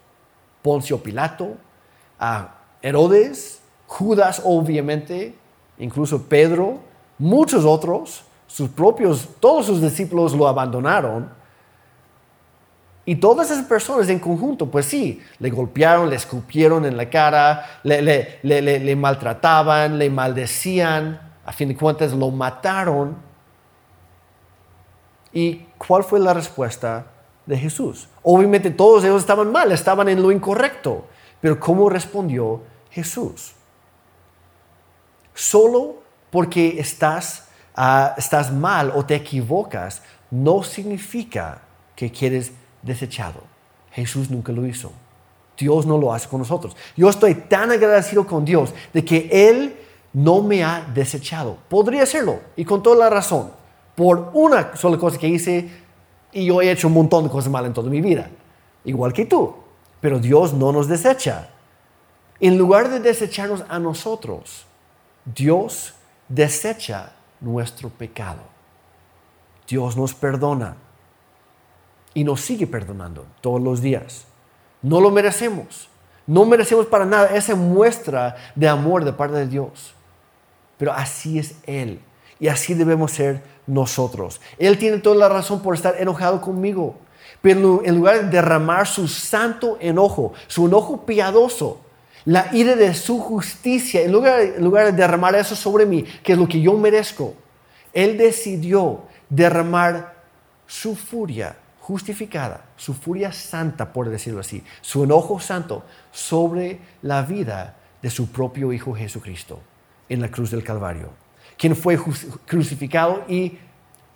Poncio 0.62 1.02
Pilato, 1.02 1.58
Herodes, 2.82 3.62
Judas 3.86 4.42
obviamente, 4.44 5.36
incluso 5.80 6.24
Pedro, 6.24 6.80
muchos 7.18 7.66
otros, 7.66 8.24
sus 8.48 8.70
propios, 8.70 9.28
todos 9.40 9.66
sus 9.66 9.82
discípulos 9.82 10.34
lo 10.34 10.48
abandonaron. 10.48 11.30
Y 13.06 13.16
todas 13.16 13.50
esas 13.50 13.66
personas 13.66 14.10
en 14.10 14.20
conjunto, 14.20 14.70
pues 14.70 14.86
sí, 14.86 15.22
le 15.40 15.50
golpearon, 15.50 16.10
le 16.10 16.18
escupieron 16.18 16.86
en 16.86 16.98
la 16.98 17.10
cara, 17.10 17.80
le, 17.84 18.02
le, 18.44 18.96
maltrataban, 18.98 19.98
le 19.98 20.10
maldecían, 20.10 21.22
a 21.46 21.54
fin 21.54 21.70
de 21.70 21.78
cuentas 21.78 22.12
lo 22.12 22.30
mataron. 22.32 23.16
¿Y 25.32 25.68
cuál 25.78 26.04
fue 26.04 26.20
la 26.20 26.34
respuesta 26.34 27.06
de 27.46 27.58
Jesús? 27.58 28.10
Obviamente 28.24 28.72
todos 28.72 29.06
ellos 29.06 29.22
estaban 29.22 29.54
mal, 29.54 29.72
estaban 29.72 30.10
en 30.10 30.22
lo 30.22 30.32
incorrecto. 30.32 31.06
Pero 31.40 31.60
¿cómo 31.60 31.90
respondió 31.90 32.64
Jesús? 32.90 33.54
Solo 35.38 35.98
porque 36.32 36.80
estás, 36.80 37.44
ah, 37.76 38.16
estás 38.18 38.52
mal 38.52 38.92
o 38.96 39.06
te 39.06 39.14
equivocas 39.14 40.02
no 40.32 40.64
significa 40.64 41.62
que 41.96 42.12
quieres 42.12 42.52
desechado. 42.82 43.42
Jesús 43.92 44.32
nunca 44.32 44.52
lo 44.52 44.66
hizo. 44.66 44.92
Dios 45.56 45.86
no 45.86 46.00
lo 46.00 46.12
hace 46.12 46.28
con 46.28 46.40
nosotros. 46.40 46.76
Yo 46.96 47.08
estoy 47.08 47.36
tan 47.36 47.70
agradecido 47.70 48.26
con 48.26 48.46
Dios 48.46 48.74
de 48.92 49.06
que 49.06 49.30
Él 49.32 49.78
no 50.12 50.42
me 50.42 50.64
ha 50.64 50.82
desechado. 50.92 51.58
Podría 51.70 52.02
hacerlo 52.02 52.40
y 52.56 52.66
con 52.66 52.82
toda 52.82 52.96
la 52.96 53.10
razón. 53.12 53.52
Por 53.94 54.32
una 54.34 54.76
sola 54.76 54.98
cosa 54.98 55.20
que 55.20 55.28
hice 55.28 55.70
y 56.32 56.46
yo 56.46 56.64
he 56.64 56.72
hecho 56.72 56.88
un 56.88 56.96
montón 56.96 57.26
de 57.26 57.30
cosas 57.30 57.52
malas 57.52 57.68
en 57.68 57.74
toda 57.76 57.92
mi 57.92 58.02
vida. 58.02 58.28
Igual 58.86 59.14
que 59.14 59.26
tú. 59.26 59.54
Pero 60.02 60.18
Dios 60.18 60.54
no 60.54 60.72
nos 60.72 60.88
desecha. 60.88 61.50
En 62.40 62.58
lugar 62.58 62.90
de 62.90 63.00
desecharnos 63.00 63.64
a 63.70 63.78
nosotros, 63.80 64.67
Dios 65.34 65.94
desecha 66.28 67.12
nuestro 67.40 67.90
pecado. 67.90 68.42
Dios 69.68 69.98
nos 69.98 70.14
perdona 70.14 70.78
y 72.14 72.24
nos 72.24 72.42
sigue 72.42 72.66
perdonando 72.66 73.26
todos 73.42 73.62
los 73.62 73.82
días. 73.82 74.26
No 74.82 75.02
lo 75.02 75.12
merecemos. 75.12 75.90
No 76.26 76.46
merecemos 76.46 76.86
para 76.86 77.06
nada 77.06 77.36
esa 77.36 77.56
muestra 77.56 78.36
de 78.56 78.68
amor 78.68 79.04
de 79.04 79.14
parte 79.14 79.36
de 79.36 79.48
Dios. 79.48 79.94
Pero 80.78 80.94
así 80.94 81.40
es 81.40 81.56
Él. 81.66 82.02
Y 82.40 82.48
así 82.48 82.74
debemos 82.74 83.12
ser 83.12 83.42
nosotros. 83.66 84.40
Él 84.58 84.78
tiene 84.78 85.00
toda 85.00 85.16
la 85.16 85.30
razón 85.30 85.62
por 85.62 85.76
estar 85.76 85.96
enojado 86.00 86.40
conmigo. 86.42 86.96
Pero 87.42 87.82
en 87.84 87.96
lugar 87.96 88.24
de 88.24 88.30
derramar 88.30 88.88
su 88.88 89.08
santo 89.08 89.78
enojo, 89.80 90.34
su 90.48 90.68
enojo 90.68 91.06
piadoso, 91.06 91.82
la 92.28 92.50
ira 92.52 92.76
de 92.76 92.94
su 92.94 93.20
justicia, 93.20 94.02
en 94.02 94.12
lugar, 94.12 94.86
de 94.86 94.92
derramar 94.92 95.34
eso 95.36 95.56
sobre 95.56 95.86
mí, 95.86 96.04
que 96.04 96.34
es 96.34 96.38
lo 96.38 96.46
que 96.46 96.60
yo 96.60 96.74
merezco, 96.74 97.36
Él 97.94 98.18
decidió 98.18 99.04
derramar 99.30 100.14
su 100.66 100.98
furia 100.98 101.56
justificada, 101.80 102.66
su 102.76 102.94
furia 102.94 103.32
santa, 103.32 103.94
por 103.94 104.10
decirlo 104.10 104.42
así, 104.42 104.62
su 104.82 105.06
enojo 105.06 105.40
santo 105.40 105.86
sobre 106.12 106.80
la 107.02 107.22
vida 107.22 107.78
de 108.02 108.10
su 108.10 108.30
propio 108.30 108.74
Hijo 108.74 108.94
Jesucristo 108.94 109.62
en 110.10 110.20
la 110.20 110.30
cruz 110.30 110.52
del 110.52 110.66
Calvario, 110.66 111.12
quien 111.58 111.78
fue 111.78 111.98
crucificado 112.46 113.24
y, 113.30 113.58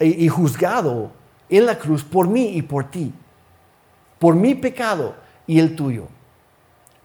y 0.02 0.28
juzgado 0.28 1.14
en 1.48 1.66
la 1.66 1.80
cruz 1.80 2.04
por 2.04 2.28
mí 2.28 2.58
y 2.58 2.62
por 2.62 2.92
ti, 2.92 3.14
por 4.20 4.36
mi 4.36 4.54
pecado 4.54 5.16
y 5.48 5.60
el 5.60 5.78
tuyo. 5.78 6.10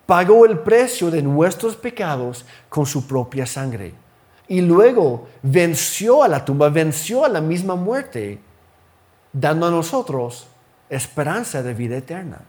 Pagó 0.07 0.47
el 0.47 0.61
precio 0.61 1.11
de 1.11 1.23
nuestros 1.23 1.77
pecados 1.77 2.45
con 2.69 2.87
su 2.87 3.07
propia 3.07 3.45
sangre. 3.45 3.95
Y 4.49 4.61
luego 4.61 5.27
venció 5.42 6.23
a 6.23 6.29
la 6.29 6.45
tumba, 6.45 6.69
venció 6.69 7.25
a 7.25 7.29
la 7.29 7.40
misma 7.40 7.75
muerte, 7.75 8.38
dando 9.33 9.66
a 9.66 9.71
nosotros 9.71 10.47
esperanza 10.88 11.62
de 11.62 11.75
vida 11.75 11.97
eterna 11.97 12.42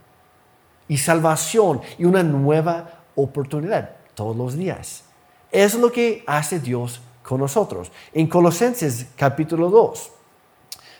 y 0.87 0.97
salvación 0.97 1.81
y 1.97 2.05
una 2.05 2.23
nueva 2.23 3.03
oportunidad 3.15 3.91
todos 4.13 4.35
los 4.35 4.55
días. 4.55 5.03
Es 5.51 5.73
lo 5.75 5.91
que 5.91 6.23
hace 6.27 6.59
Dios 6.59 7.01
con 7.23 7.39
nosotros. 7.39 7.91
En 8.13 8.27
Colosenses 8.27 9.07
capítulo 9.15 9.69
2, 9.69 10.11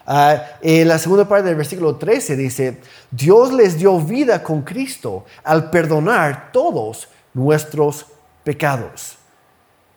Ah, 0.09 0.41
en 0.61 0.87
la 0.87 0.97
segunda 0.99 1.27
parte 1.27 1.49
del 1.49 1.57
versículo 1.57 1.97
13 1.97 2.37
dice, 2.37 2.79
Dios 3.11 3.51
les 3.51 3.77
dio 3.77 3.99
vida 3.99 4.41
con 4.41 4.61
Cristo 4.61 5.25
al 5.43 5.69
perdonar 5.69 6.49
todos 6.53 7.09
nuestros 7.33 8.05
pecados. 8.45 9.17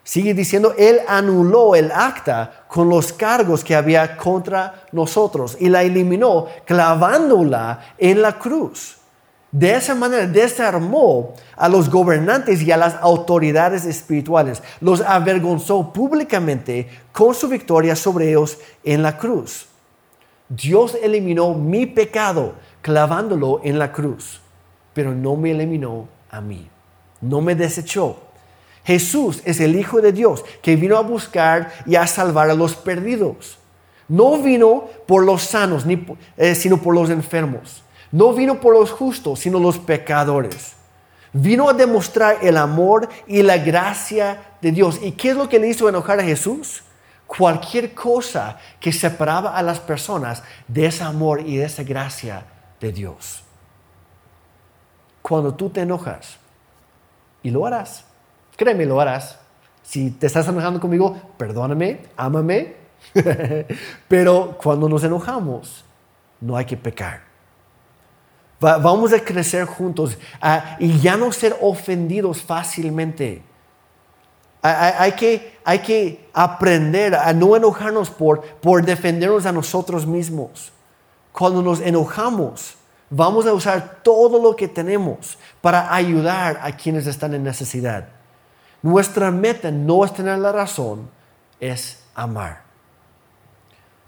Sigue 0.03 0.35
diciendo, 0.35 0.75
Él 0.77 0.99
anuló 1.07 1.77
el 1.77 1.93
acta 1.93 2.65
con 2.67 2.89
los 2.89 3.13
cargos 3.13 3.63
que 3.63 3.77
había 3.77 4.17
contra 4.17 4.83
nosotros 4.91 5.57
y 5.61 5.69
la 5.69 5.85
eliminó 5.85 6.47
clavándola 6.65 7.95
en 7.97 8.21
la 8.21 8.37
cruz. 8.37 8.97
De 9.53 9.77
esa 9.77 9.95
manera 9.95 10.27
desarmó 10.27 11.35
a 11.57 11.69
los 11.69 11.89
gobernantes 11.89 12.63
y 12.63 12.73
a 12.73 12.77
las 12.77 12.97
autoridades 13.01 13.85
espirituales. 13.85 14.61
Los 14.81 15.01
avergonzó 15.03 15.93
públicamente 15.93 16.89
con 17.13 17.33
su 17.33 17.47
victoria 17.47 17.95
sobre 17.95 18.31
ellos 18.31 18.59
en 18.83 19.05
la 19.05 19.17
cruz. 19.17 19.70
Dios 20.51 20.99
eliminó 21.01 21.55
mi 21.55 21.87
pecado 21.87 22.55
clavándolo 22.83 23.61
en 23.63 23.79
la 23.79 23.93
cruz, 23.93 24.41
pero 24.93 25.15
no 25.15 25.37
me 25.37 25.53
eliminó 25.53 26.09
a 26.29 26.41
mí, 26.41 26.69
no 27.21 27.41
me 27.41 27.55
desechó. 27.55 28.19
Jesús 28.85 29.43
es 29.45 29.61
el 29.61 29.77
Hijo 29.77 30.01
de 30.01 30.11
Dios 30.11 30.45
que 30.61 30.75
vino 30.75 30.97
a 30.97 31.03
buscar 31.03 31.73
y 31.87 31.95
a 31.95 32.07
salvar 32.09 32.51
a 32.51 32.55
los 32.55 32.75
perdidos. 32.75 33.59
No 34.09 34.39
vino 34.39 34.87
por 35.07 35.25
los 35.25 35.43
sanos, 35.43 35.85
eh, 36.37 36.57
sino 36.57 36.79
por 36.79 36.97
los 36.97 37.11
enfermos. 37.11 37.85
No 38.11 38.33
vino 38.33 38.61
por 38.61 38.75
los 38.75 38.91
justos, 38.91 39.39
sino 39.39 39.61
los 39.61 39.79
pecadores. 39.79 40.75
Vino 41.33 41.69
a 41.69 41.75
demostrar 41.75 42.39
el 42.43 42.57
amor 42.57 43.09
y 43.29 43.43
la 43.43 43.57
gracia 43.57 44.43
de 44.61 44.73
Dios. 44.73 44.99
¿Y 45.01 45.13
qué 45.13 45.31
es 45.31 45.37
lo 45.37 45.49
que 45.49 45.61
le 45.61 45.69
hizo 45.69 45.89
enojar 45.89 46.19
a 46.19 46.25
Jesús? 46.25 46.83
Cualquier 47.37 47.95
cosa 47.95 48.59
que 48.81 48.93
separaba 48.93 49.57
a 49.57 49.63
las 49.63 49.79
personas 49.79 50.43
de 50.67 50.87
ese 50.87 51.05
amor 51.05 51.41
y 51.47 51.59
de 51.59 51.65
esa 51.65 51.85
gracia 51.85 52.45
de 52.81 52.91
Dios. 52.91 53.45
Cuando 55.23 55.55
tú 55.55 55.71
te 55.71 55.83
enojas, 55.83 56.39
y 57.43 57.51
lo 57.51 57.65
harás, 57.65 58.05
créeme, 58.57 58.85
lo 58.85 59.01
harás. 59.01 59.39
Si 59.83 60.11
te 60.11 60.27
estás 60.27 60.49
enojando 60.49 60.81
conmigo, 60.81 61.17
perdóname, 61.37 62.01
ámame, 62.17 62.75
pero 64.09 64.59
cuando 64.61 64.89
nos 64.89 65.05
enojamos, 65.05 65.85
no 66.41 66.57
hay 66.57 66.65
que 66.65 66.77
pecar. 66.77 67.23
vamos 68.59 69.13
a 69.13 69.21
crecer 69.21 69.67
juntos 69.67 70.19
y 70.81 70.99
ya 70.99 71.17
no 71.17 71.31
ser 71.31 71.57
ofendidos 71.61 72.43
fácilmente. 72.43 73.50
Hay, 74.63 75.13
que, 75.13 75.59
hay 75.65 75.79
que 75.79 76.29
aprender 76.35 77.15
a 77.15 77.33
no 77.33 77.57
enojarnos 77.57 78.11
por, 78.11 78.43
por 78.43 78.85
defendernos 78.85 79.47
a 79.47 79.53
nosotros 79.53 80.07
mismos. 80.07 80.73
Cuando 81.33 81.63
nos 81.63 81.81
enojamos, 81.81 82.75
vamos 83.09 83.47
a 83.47 83.55
usar 83.55 84.01
todo 84.03 84.41
lo 84.43 84.55
que 84.55 84.69
tenemos 84.69 85.39
para 85.61 85.95
ayudar 85.95 86.61
a 86.63 86.77
quienes 86.77 87.07
están 87.07 87.35
en 87.35 87.43
necesidad. 87.43 88.09
Nuestra 88.83 89.31
meta 89.31 89.71
no 89.71 90.05
es 90.05 90.13
tener 90.13 90.39
la 90.39 90.53
razón, 90.53 91.09
es 91.59 92.03
amar. 92.15 92.63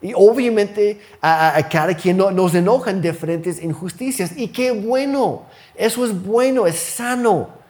Y 0.03 0.13
obviamente 0.15 1.01
a, 1.21 1.67
cada 1.71 1.95
quien 1.95 2.17
nos 2.17 2.55
enojan 2.55 3.01
diferentes 3.01 3.63
injusticias. 3.63 4.33
Y 4.37 4.49
qué 4.49 4.73
bueno, 4.73 5.45
eso 5.77 6.05
es 6.05 6.23
bueno, 6.25 6.67
es 6.67 6.77
sano. 6.77 7.62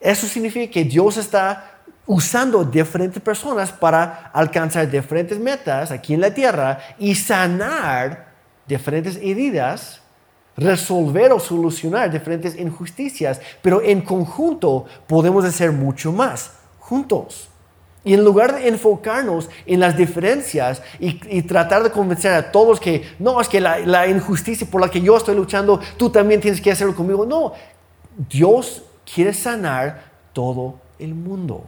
Eso 0.00 0.26
significa 0.26 0.72
que 0.72 0.84
Dios 0.84 1.16
está 1.16 1.76
usando 2.06 2.64
diferentes 2.64 3.20
personas 3.20 3.72
para 3.72 4.30
alcanzar 4.32 4.88
diferentes 4.88 5.38
metas 5.38 5.90
aquí 5.90 6.14
en 6.14 6.20
la 6.20 6.32
tierra 6.32 6.78
y 6.98 7.14
sanar 7.14 8.26
diferentes 8.66 9.16
heridas, 9.16 10.00
resolver 10.56 11.32
o 11.32 11.40
solucionar 11.40 12.10
diferentes 12.10 12.58
injusticias, 12.58 13.40
pero 13.60 13.82
en 13.82 14.00
conjunto 14.00 14.86
podemos 15.06 15.44
hacer 15.44 15.72
mucho 15.72 16.12
más, 16.12 16.52
juntos. 16.78 17.48
Y 18.04 18.14
en 18.14 18.24
lugar 18.24 18.54
de 18.54 18.68
enfocarnos 18.68 19.50
en 19.66 19.80
las 19.80 19.96
diferencias 19.96 20.80
y, 21.00 21.42
tratar 21.42 21.82
de 21.82 21.90
convencer 21.90 22.32
a 22.32 22.52
todos 22.52 22.78
que 22.78 23.02
no, 23.18 23.40
es 23.40 23.48
que 23.48 23.60
la, 23.60 23.80
la, 23.80 24.06
injusticia 24.06 24.64
por 24.70 24.80
la 24.80 24.88
que 24.88 25.00
yo 25.00 25.16
estoy 25.16 25.34
luchando, 25.34 25.80
tú 25.96 26.08
también 26.08 26.40
tienes 26.40 26.60
que 26.60 26.70
hacerlo 26.70 26.94
conmigo. 26.94 27.26
No, 27.26 27.52
Dios 28.30 28.84
quiere 29.12 29.32
sanar 29.32 30.02
todo 30.32 30.74
el 30.98 31.14
mundo. 31.14 31.64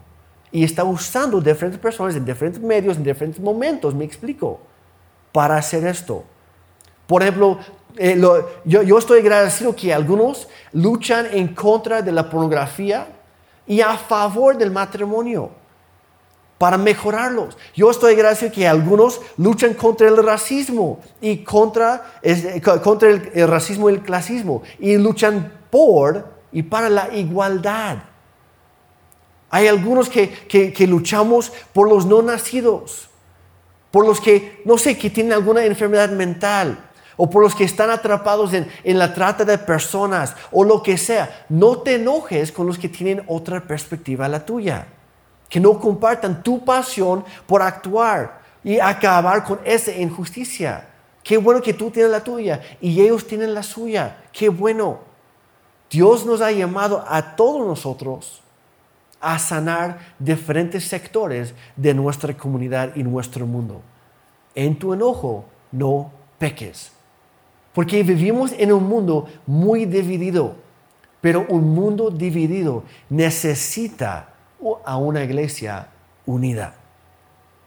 Y 0.50 0.64
está 0.64 0.84
usando 0.84 1.40
diferentes 1.40 1.80
personas 1.80 2.16
en 2.16 2.24
diferentes 2.24 2.62
medios, 2.62 2.96
en 2.96 3.04
diferentes 3.04 3.40
momentos, 3.40 3.94
me 3.94 4.04
explico, 4.04 4.60
para 5.32 5.56
hacer 5.56 5.86
esto. 5.86 6.24
Por 7.06 7.22
ejemplo, 7.22 7.58
eh, 7.96 8.20
yo, 8.64 8.98
estoy 8.98 9.20
agradecido 9.20 9.74
que 9.74 9.92
algunos 9.92 10.48
luchan 10.72 11.26
en 11.32 11.54
contra 11.54 12.02
de 12.02 12.12
la 12.12 12.28
pornografía 12.28 13.08
y 13.66 13.80
a 13.80 13.96
favor 13.96 14.56
del 14.56 14.70
matrimonio 14.70 15.50
para 16.58 16.76
mejorarlos. 16.76 17.56
Yo 17.74 17.90
estoy 17.90 18.14
agradecido 18.14 18.52
que 18.52 18.66
algunos 18.66 19.20
luchan 19.36 19.74
contra 19.74 20.08
el 20.08 20.16
racismo 20.22 21.00
y 21.20 21.38
contra, 21.44 22.20
contra 22.82 23.10
el, 23.10 23.48
racismo 23.48 23.88
y 23.88 23.94
el 23.94 24.02
clasismo 24.02 24.62
y 24.78 24.96
luchan 24.96 25.52
por 25.70 26.37
y 26.52 26.62
para 26.62 26.88
la 26.88 27.14
igualdad. 27.14 27.98
Hay 29.50 29.66
algunos 29.66 30.08
que, 30.08 30.28
que, 30.28 30.86
luchamos 30.86 31.52
por 31.72 31.88
los 31.88 32.04
no 32.04 32.20
nacidos, 32.20 33.08
por 33.90 34.06
los 34.06 34.20
que, 34.20 34.60
no 34.64 34.76
sé, 34.76 34.98
que 34.98 35.08
tienen 35.08 35.32
alguna 35.32 35.64
enfermedad 35.64 36.10
mental, 36.10 36.84
o 37.16 37.28
por 37.30 37.42
los 37.42 37.54
que 37.54 37.64
están 37.64 37.90
atrapados 37.90 38.52
en, 38.52 38.70
en, 38.84 38.98
la 38.98 39.14
trata 39.14 39.44
de 39.44 39.58
personas, 39.58 40.36
o 40.52 40.64
lo 40.64 40.82
que 40.82 40.98
sea. 40.98 41.46
No 41.48 41.78
te 41.78 41.94
enojes 41.94 42.52
con 42.52 42.66
los 42.66 42.78
que 42.78 42.88
tienen 42.88 43.24
otra 43.26 43.60
perspectiva 43.60 44.26
a 44.26 44.28
la 44.28 44.44
tuya 44.44 44.86
que 45.48 45.60
no 45.60 45.78
compartan 45.78 46.42
tu 46.42 46.64
pasión 46.64 47.24
por 47.46 47.62
actuar 47.62 48.40
y 48.62 48.78
acabar 48.78 49.44
con 49.44 49.60
esa 49.64 49.92
injusticia. 49.92 50.86
Qué 51.22 51.36
bueno 51.36 51.62
que 51.62 51.74
tú 51.74 51.90
tienes 51.90 52.10
la 52.10 52.22
tuya 52.22 52.60
y 52.80 53.00
ellos 53.00 53.26
tienen 53.26 53.54
la 53.54 53.62
suya. 53.62 54.24
Qué 54.32 54.48
bueno. 54.48 55.07
Dios 55.90 56.26
nos 56.26 56.40
ha 56.40 56.52
llamado 56.52 57.04
a 57.06 57.36
todos 57.36 57.66
nosotros 57.66 58.42
a 59.20 59.38
sanar 59.38 59.98
diferentes 60.18 60.84
sectores 60.84 61.54
de 61.76 61.94
nuestra 61.94 62.36
comunidad 62.36 62.94
y 62.94 63.02
nuestro 63.02 63.46
mundo. 63.46 63.80
En 64.54 64.78
tu 64.78 64.92
enojo 64.92 65.44
no 65.72 66.10
peques. 66.38 66.92
Porque 67.72 68.02
vivimos 68.02 68.52
en 68.52 68.72
un 68.72 68.84
mundo 68.88 69.28
muy 69.46 69.84
dividido, 69.84 70.56
pero 71.20 71.46
un 71.48 71.74
mundo 71.74 72.10
dividido 72.10 72.84
necesita 73.08 74.30
a 74.84 74.96
una 74.96 75.22
iglesia 75.22 75.88
unida. 76.26 76.74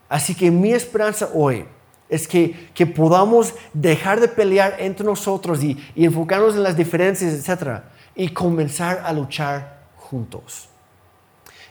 Así 0.08 0.34
que 0.34 0.50
mi 0.50 0.72
esperanza 0.72 1.30
hoy 1.32 1.64
es 2.08 2.28
que, 2.28 2.68
que 2.74 2.84
podamos 2.86 3.54
dejar 3.72 4.20
de 4.20 4.28
pelear 4.28 4.76
entre 4.78 5.06
nosotros 5.06 5.64
y, 5.64 5.78
y 5.94 6.04
enfocarnos 6.04 6.54
en 6.54 6.62
las 6.62 6.76
diferencias, 6.76 7.32
etc. 7.32 7.80
Y 8.14 8.28
comenzar 8.28 9.02
a 9.04 9.12
luchar 9.12 9.82
juntos. 9.96 10.68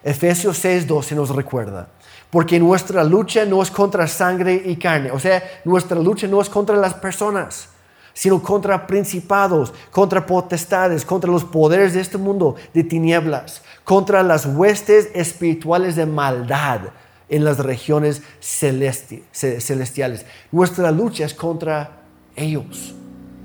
Efesios 0.04 0.58
6:12 0.64 1.16
nos 1.16 1.30
recuerda, 1.30 1.88
porque 2.32 2.60
nuestra 2.60 3.04
lucha 3.04 3.46
no 3.46 3.62
es 3.62 3.70
contra 3.70 4.08
sangre 4.08 4.60
y 4.66 4.76
carne, 4.76 5.12
o 5.12 5.20
sea, 5.20 5.44
nuestra 5.64 6.00
lucha 6.00 6.28
no 6.28 6.42
es 6.42 6.50
contra 6.50 6.76
las 6.76 6.96
personas, 6.96 7.70
sino 8.14 8.42
contra 8.42 8.88
principados, 8.88 9.72
contra 9.92 10.26
potestades, 10.26 11.06
contra 11.06 11.30
los 11.32 11.44
poderes 11.44 11.94
de 11.94 12.02
este 12.02 12.18
mundo 12.18 12.56
de 12.74 12.84
tinieblas, 12.84 13.62
contra 13.84 14.24
las 14.24 14.48
huestes 14.48 15.10
espirituales 15.14 15.96
de 15.96 16.08
maldad 16.08 16.82
en 17.30 17.44
las 17.44 17.60
regiones 17.60 18.24
celestiales. 18.42 20.26
Nuestra 20.52 20.92
lucha 20.92 21.26
es 21.26 21.34
contra 21.34 22.02
ellos, 22.36 22.96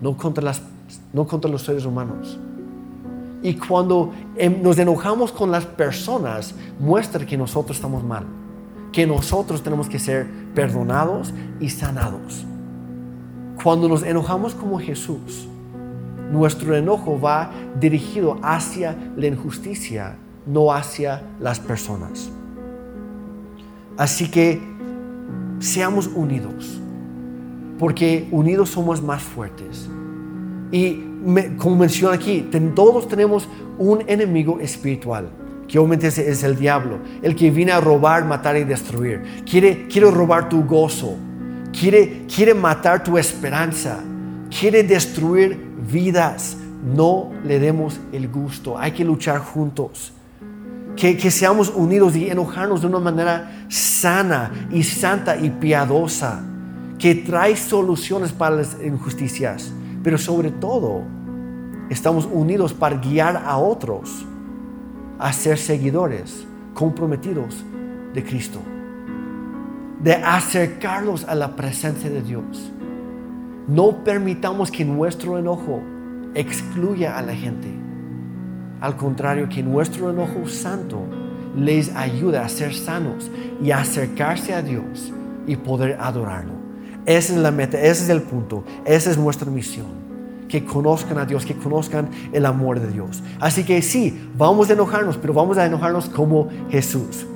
no 0.01 0.17
contra, 0.17 0.43
las, 0.43 0.63
no 1.13 1.27
contra 1.27 1.51
los 1.51 1.63
seres 1.63 1.85
humanos. 1.85 2.39
Y 3.43 3.55
cuando 3.55 4.13
em, 4.37 4.63
nos 4.63 4.79
enojamos 4.79 5.33
con 5.33 5.51
las 5.51 5.67
personas, 5.67 6.55
muestra 6.79 7.25
que 7.25 7.37
nosotros 7.37 7.77
estamos 7.77 8.03
mal, 8.03 8.25
que 8.93 9.07
nosotros 9.07 9.63
tenemos 9.63 9.89
que 9.89 9.99
ser 9.99 10.27
perdonados 10.55 11.33
y 11.61 11.71
sanados. 11.71 12.45
Cuando 13.63 13.89
nos 13.89 14.03
enojamos 14.03 14.55
como 14.55 14.79
Jesús, 14.79 15.49
nuestro 16.31 16.77
enojo 16.77 17.21
va 17.21 17.51
dirigido 17.79 18.39
hacia 18.43 18.97
la 19.17 19.27
injusticia, 19.27 20.17
no 20.47 20.73
hacia 20.73 21.23
las 21.41 21.61
personas. 21.61 22.31
Así 23.97 24.31
que 24.31 24.61
seamos 25.59 26.09
unidos, 26.09 26.81
porque 27.79 28.29
unidos 28.31 28.71
somos 28.71 29.03
más 29.03 29.23
fuertes. 29.23 29.89
Y 30.71 31.03
como 31.59 31.77
menciona 31.77 32.15
aquí, 32.15 32.49
todos 32.75 33.09
tenemos 33.09 33.49
un 33.79 34.03
enemigo 34.07 34.61
espiritual, 34.61 35.29
que 35.67 35.79
obviamente 35.79 36.07
es, 36.07 36.43
el 36.43 36.57
diablo, 36.57 36.99
el 37.23 37.35
que 37.35 37.51
viene 37.51 37.73
a 37.73 37.81
robar, 37.81 38.25
matar 38.25 38.57
y 38.57 38.65
destruir. 38.65 39.23
Quiere, 39.49 39.87
quiere 39.89 40.11
robar 40.11 40.49
tu 40.49 40.65
gozo, 40.65 41.17
quiere, 41.73 42.55
matar 42.55 43.03
tu 43.03 43.19
esperanza, 43.19 43.99
quiere 44.59 44.83
destruir 44.83 45.59
vidas. 45.91 46.57
No 46.85 47.33
le 47.45 47.59
demos 47.59 47.99
el 48.13 48.29
gusto, 48.29 48.79
hay 48.79 48.93
que 48.93 49.05
luchar 49.05 49.39
juntos. 49.39 50.13
Que, 50.95 51.17
que, 51.17 51.31
seamos 51.31 51.71
unidos 51.75 52.17
y 52.17 52.31
enojarnos 52.31 52.81
de 52.81 52.87
una 52.87 53.01
manera 53.01 53.67
sana 53.69 54.69
y 54.71 54.83
santa 54.83 55.37
y 55.37 55.51
piadosa, 55.51 56.43
que 56.99 57.15
trae 57.15 57.55
soluciones 57.55 58.33
para 58.33 58.57
las 58.57 58.77
injusticias, 58.83 59.73
pero 60.07 60.19
sobre 60.19 60.53
todo 60.53 61.03
estamos 61.91 62.29
unidos 62.33 62.73
para 62.73 62.97
guiar 62.97 63.43
a 63.45 63.57
otros 63.57 64.25
a 65.19 65.33
ser 65.33 65.59
seguidores 65.59 66.47
comprometidos 66.75 67.65
de 68.15 68.23
Cristo 68.23 68.61
de 70.01 70.15
acercarlos 70.15 71.25
a 71.25 71.35
la 71.35 71.57
presencia 71.57 72.09
de 72.09 72.23
Dios. 72.23 72.73
No 73.67 74.05
permitamos 74.05 74.71
que 74.71 74.85
nuestro 74.85 75.39
enojo 75.39 75.83
excluya 76.37 77.19
a 77.19 77.23
la 77.23 77.35
gente. 77.35 77.67
Al 78.81 78.97
contrario, 78.97 79.49
que 79.49 79.65
nuestro 79.65 80.11
enojo 80.11 80.47
santo 80.47 81.01
les 81.57 81.93
ayude 81.97 82.39
a 82.39 82.49
ser 82.49 82.75
sanos 82.75 83.29
y 83.61 83.73
a 83.73 83.81
acercarse 83.81 84.55
a 84.55 84.63
Dios 84.63 85.13
y 85.49 85.57
poder 85.57 85.97
adorarlo. 85.99 86.56
Esa 87.07 87.33
es 87.33 87.39
la 87.39 87.51
meta, 87.51 87.79
ese 87.79 88.05
es 88.05 88.09
el 88.09 88.23
punto, 88.23 88.65
esa 88.85 89.11
es 89.11 89.17
nuestra 89.17 89.51
misión. 89.51 90.07
Que 90.49 90.65
conozcan 90.65 91.19
a 91.19 91.25
Dios, 91.25 91.47
que 91.47 91.57
conozcan 91.57 92.09
el 92.33 92.47
amor 92.47 92.81
de 92.81 92.89
Dios. 92.89 93.23
Así 93.41 93.65
que 93.65 93.81
sí, 93.83 94.31
vamos 94.37 94.71
a 94.71 94.75
enojarnos, 94.75 95.17
pero 95.17 95.33
vamos 95.33 95.59
a 95.59 95.67
enojarnos 95.67 96.09
como 96.09 96.49
Jesús 96.69 97.27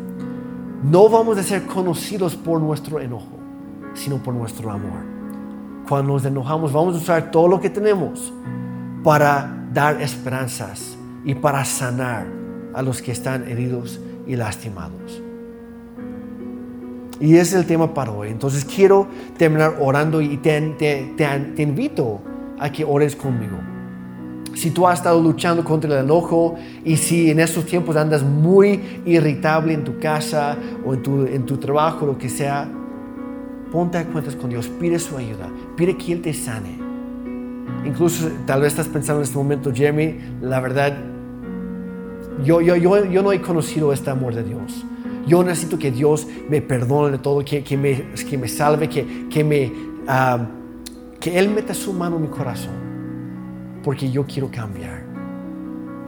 no 0.82 1.10
vamos 1.10 1.36
a 1.36 1.42
ser 1.42 1.66
conocidos 1.66 2.36
por 2.36 2.60
nuestro 2.60 3.00
enojo, 3.00 3.38
sino 3.94 4.22
por 4.22 4.34
nuestro 4.34 4.70
amor. 4.70 5.04
Cuando 5.86 6.14
nos 6.14 6.24
enojamos, 6.24 6.72
vamos 6.72 6.94
a 6.94 6.98
usar 6.98 7.30
todo 7.30 7.48
lo 7.48 7.60
que 7.60 7.68
tenemos 7.68 8.32
para 9.04 9.66
dar 9.72 10.00
esperanzas 10.00 10.96
y 11.24 11.34
para 11.34 11.64
sanar 11.64 12.26
a 12.72 12.82
los 12.82 13.02
que 13.02 13.12
están 13.12 13.46
heridos 13.48 14.00
y 14.26 14.36
lastimados. 14.36 15.22
Y 17.20 17.34
ese 17.34 17.42
es 17.42 17.54
el 17.54 17.66
tema 17.66 17.92
para 17.92 18.10
hoy. 18.10 18.30
Entonces 18.30 18.64
quiero 18.64 19.06
terminar 19.36 19.76
orando 19.78 20.20
y 20.20 20.36
te, 20.38 20.60
te 20.78 21.62
invito 21.62 22.20
a 22.58 22.72
que 22.72 22.84
ores 22.84 23.14
conmigo 23.14 23.58
si 24.54 24.70
tú 24.70 24.86
has 24.86 24.98
estado 24.98 25.22
luchando 25.22 25.64
contra 25.64 25.90
el 25.90 26.04
enojo 26.04 26.56
y 26.84 26.96
si 26.96 27.30
en 27.30 27.40
estos 27.40 27.64
tiempos 27.66 27.96
andas 27.96 28.22
muy 28.22 29.00
irritable 29.06 29.72
en 29.72 29.84
tu 29.84 29.98
casa 29.98 30.56
o 30.84 30.94
en 30.94 31.02
tu, 31.02 31.24
en 31.24 31.46
tu 31.46 31.56
trabajo, 31.56 32.06
lo 32.06 32.18
que 32.18 32.28
sea, 32.28 32.68
ponte 33.70 33.98
a 33.98 34.04
cuentas 34.04 34.36
con 34.36 34.50
Dios, 34.50 34.68
pide 34.68 34.98
su 34.98 35.16
ayuda, 35.16 35.48
pide 35.76 35.96
que 35.96 36.12
Él 36.12 36.22
te 36.22 36.34
sane. 36.34 36.78
Incluso 37.84 38.28
tal 38.46 38.62
vez 38.62 38.72
estás 38.72 38.88
pensando 38.88 39.20
en 39.20 39.24
este 39.24 39.38
momento, 39.38 39.72
Jeremy, 39.72 40.16
la 40.42 40.60
verdad, 40.60 40.94
yo, 42.44 42.60
yo, 42.60 42.76
yo, 42.76 43.04
yo 43.06 43.22
no 43.22 43.32
he 43.32 43.40
conocido 43.40 43.92
este 43.92 44.10
amor 44.10 44.34
de 44.34 44.42
Dios. 44.42 44.84
Yo 45.26 45.42
necesito 45.44 45.78
que 45.78 45.90
Dios 45.90 46.26
me 46.48 46.62
perdone 46.62 47.18
todo, 47.18 47.44
que, 47.44 47.62
que, 47.62 47.76
me, 47.76 48.12
que 48.28 48.38
me 48.38 48.48
salve, 48.48 48.88
que, 48.88 49.28
que, 49.28 49.44
me, 49.44 49.72
ah, 50.08 50.46
que 51.18 51.38
Él 51.38 51.50
meta 51.50 51.74
su 51.74 51.92
mano 51.92 52.16
en 52.16 52.22
mi 52.22 52.28
corazón 52.28 52.90
porque 53.82 54.10
yo 54.10 54.24
quiero 54.26 54.50
cambiar. 54.50 55.04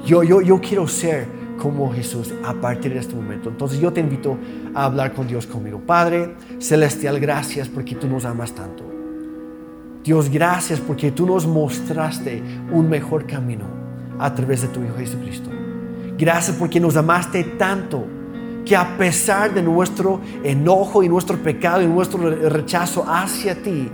Yo, 0.05 0.23
yo, 0.23 0.41
yo 0.41 0.61
quiero 0.61 0.87
ser 0.87 1.27
como 1.59 1.93
Jesús 1.93 2.35
a 2.45 2.55
partir 2.55 2.93
de 2.93 3.01
este 3.01 3.15
momento. 3.15 3.49
Entonces 3.49 3.79
yo 3.79 3.93
te 3.93 4.01
invito 4.01 4.37
a 4.75 4.85
hablar 4.85 5.13
con 5.13 5.27
Dios 5.27 5.47
conmigo. 5.47 5.81
Padre 5.81 6.35
Celestial, 6.59 7.21
gracias 7.21 7.69
porque 7.69 7.95
tú 7.95 8.09
nos 8.09 8.25
amas 8.25 8.53
tanto. 8.53 8.85
Dios, 10.03 10.29
gracias 10.29 10.81
porque 10.81 11.13
tú 11.13 11.27
nos 11.27 11.47
mostraste 11.47 12.43
un 12.73 12.89
mejor 12.89 13.27
camino 13.27 13.65
a 14.19 14.35
través 14.35 14.63
de 14.63 14.69
tu 14.69 14.83
Hijo 14.83 14.97
Jesucristo. 14.97 15.51
Gracias 16.19 16.57
porque 16.57 16.81
nos 16.81 16.97
amaste 16.97 17.45
tanto 17.45 18.05
que 18.65 18.77
a 18.77 18.97
pesar 18.97 19.53
de 19.53 19.63
nuestro 19.63 20.21
enojo 20.43 21.03
y 21.03 21.09
nuestro 21.09 21.37
pecado 21.39 21.83
y 21.83 21.87
nuestro 21.87 22.31
rechazo 22.49 23.05
hacia 23.07 23.61
ti, 23.61 23.91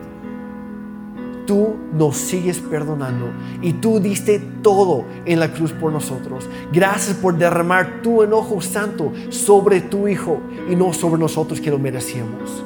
tú 1.46 1.76
nos 1.94 2.18
sigues 2.18 2.60
perdonando 2.60 3.30
y 3.62 3.72
tú 3.72 3.98
diste 4.00 4.38
todo 4.62 5.06
en 5.24 5.40
la 5.40 5.50
cruz 5.50 5.72
por 5.72 5.90
nosotros. 5.90 6.46
Gracias 6.72 7.16
por 7.16 7.38
derramar 7.38 8.02
tu 8.02 8.22
enojo 8.22 8.60
santo 8.60 9.12
sobre 9.30 9.80
tu 9.80 10.06
Hijo 10.06 10.40
y 10.70 10.76
no 10.76 10.92
sobre 10.92 11.18
nosotros 11.18 11.58
que 11.58 11.70
lo 11.70 11.78
merecíamos. 11.78 12.62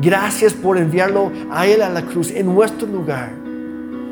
Gracias 0.00 0.54
por 0.54 0.78
enviarlo 0.78 1.32
a 1.50 1.66
Él 1.66 1.82
a 1.82 1.90
la 1.90 2.02
cruz 2.02 2.30
en 2.30 2.46
nuestro 2.46 2.86
lugar. 2.86 3.32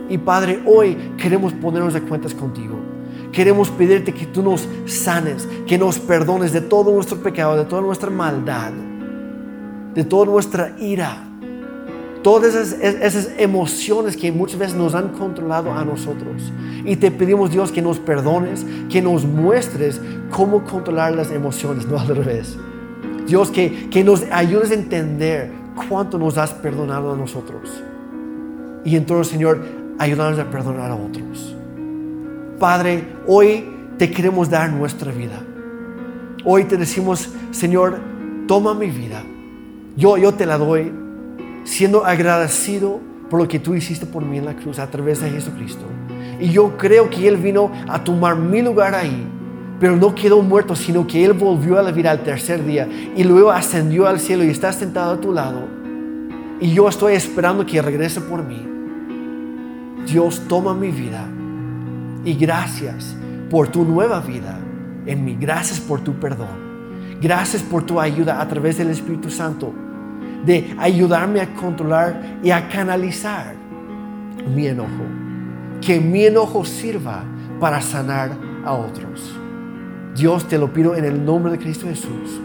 Y 0.08 0.18
Padre, 0.18 0.60
hoy 0.66 0.96
queremos 1.16 1.52
ponernos 1.52 1.94
de 1.94 2.02
cuentas 2.02 2.34
contigo. 2.34 2.87
Queremos 3.32 3.70
pedirte 3.70 4.12
que 4.12 4.26
tú 4.26 4.42
nos 4.42 4.68
sanes, 4.86 5.46
que 5.66 5.78
nos 5.78 5.98
perdones 5.98 6.52
de 6.52 6.60
todo 6.60 6.92
nuestro 6.92 7.18
pecado, 7.18 7.56
de 7.56 7.64
toda 7.64 7.82
nuestra 7.82 8.10
maldad, 8.10 8.72
de 9.94 10.04
toda 10.04 10.26
nuestra 10.26 10.74
ira 10.78 11.28
todas 12.22 12.54
esas, 12.54 13.30
emociones 13.38 14.16
que 14.16 14.30
muchas 14.32 14.58
veces 14.58 14.76
nos 14.76 14.94
han 14.94 15.08
controlado 15.10 15.72
a 15.72 15.84
nosotros. 15.84 16.52
Y 16.84 16.96
te 16.96 17.10
pedimos, 17.10 17.50
Dios, 17.50 17.72
que 17.72 17.82
nos 17.82 17.98
perdones, 17.98 18.66
que 18.90 19.00
nos 19.02 19.24
muestres 19.24 20.00
cómo 20.30 20.64
controlar 20.64 21.14
las 21.14 21.30
emociones, 21.30 21.86
no 21.86 21.98
al 21.98 22.08
revés. 22.08 22.58
Dios, 23.26 23.50
que, 23.50 23.88
que 23.90 24.04
nos 24.04 24.24
ayudes 24.30 24.70
a 24.70 24.74
entender 24.74 25.50
cuánto 25.88 26.18
nos 26.18 26.38
has 26.38 26.52
perdonado 26.52 27.12
a 27.12 27.16
nosotros. 27.16 27.82
Y 28.84 28.96
entonces, 28.96 29.32
Señor, 29.32 29.62
ayúdanos 29.98 30.38
a 30.38 30.50
perdonar 30.50 30.90
a 30.90 30.96
otros. 30.96 31.57
Padre, 32.58 33.04
hoy 33.28 33.64
te 33.98 34.10
queremos 34.10 34.50
dar 34.50 34.72
nuestra 34.72 35.12
vida. 35.12 35.40
Hoy 36.44 36.64
te 36.64 36.76
decimos, 36.76 37.28
Señor, 37.52 38.00
toma 38.48 38.74
mi 38.74 38.90
vida. 38.90 39.22
Yo, 39.96 40.16
yo 40.16 40.34
te 40.34 40.44
la 40.44 40.58
doy 40.58 40.92
siendo 41.62 42.04
agradecido 42.04 42.98
por 43.30 43.40
lo 43.40 43.46
que 43.46 43.60
tú 43.60 43.76
hiciste 43.76 44.06
por 44.06 44.24
mí 44.24 44.38
en 44.38 44.44
la 44.44 44.56
cruz 44.56 44.80
a 44.80 44.90
través 44.90 45.20
de 45.20 45.30
Jesucristo. 45.30 45.84
Y 46.40 46.50
yo 46.50 46.76
creo 46.76 47.08
que 47.08 47.28
Él 47.28 47.36
vino 47.36 47.70
a 47.86 48.02
tomar 48.02 48.34
mi 48.36 48.60
lugar 48.60 48.92
ahí, 48.92 49.24
pero 49.78 49.94
no 49.94 50.12
quedó 50.16 50.42
muerto, 50.42 50.74
sino 50.74 51.06
que 51.06 51.24
Él 51.24 51.34
volvió 51.34 51.78
a 51.78 51.82
la 51.82 51.92
vida 51.92 52.10
al 52.10 52.24
tercer 52.24 52.64
día 52.64 52.88
y 53.14 53.22
luego 53.22 53.52
ascendió 53.52 54.08
al 54.08 54.18
cielo 54.18 54.42
y 54.42 54.48
está 54.48 54.72
sentado 54.72 55.12
a 55.12 55.20
tu 55.20 55.32
lado. 55.32 55.60
Y 56.60 56.72
yo 56.72 56.88
estoy 56.88 57.14
esperando 57.14 57.64
que 57.64 57.80
regrese 57.80 58.20
por 58.20 58.42
mí. 58.42 58.66
Dios 60.06 60.42
toma 60.48 60.74
mi 60.74 60.90
vida 60.90 61.28
y 62.24 62.34
gracias 62.34 63.14
por 63.50 63.68
tu 63.68 63.84
nueva 63.84 64.20
vida 64.20 64.58
en 65.06 65.24
mí. 65.24 65.36
Gracias 65.40 65.80
por 65.80 66.00
tu 66.00 66.14
perdón. 66.14 66.68
Gracias 67.20 67.62
por 67.62 67.84
tu 67.84 68.00
ayuda 68.00 68.40
a 68.40 68.48
través 68.48 68.78
del 68.78 68.90
Espíritu 68.90 69.30
Santo 69.30 69.72
de 70.44 70.74
ayudarme 70.78 71.40
a 71.40 71.54
controlar 71.54 72.38
y 72.42 72.50
a 72.50 72.68
canalizar 72.68 73.54
mi 74.54 74.66
enojo. 74.66 75.04
Que 75.80 76.00
mi 76.00 76.24
enojo 76.24 76.64
sirva 76.64 77.24
para 77.60 77.80
sanar 77.80 78.30
a 78.64 78.72
otros. 78.72 79.34
Dios 80.16 80.46
te 80.48 80.58
lo 80.58 80.72
pido 80.72 80.94
en 80.94 81.04
el 81.04 81.24
nombre 81.24 81.52
de 81.52 81.58
Cristo 81.58 81.86
Jesús. 81.86 82.40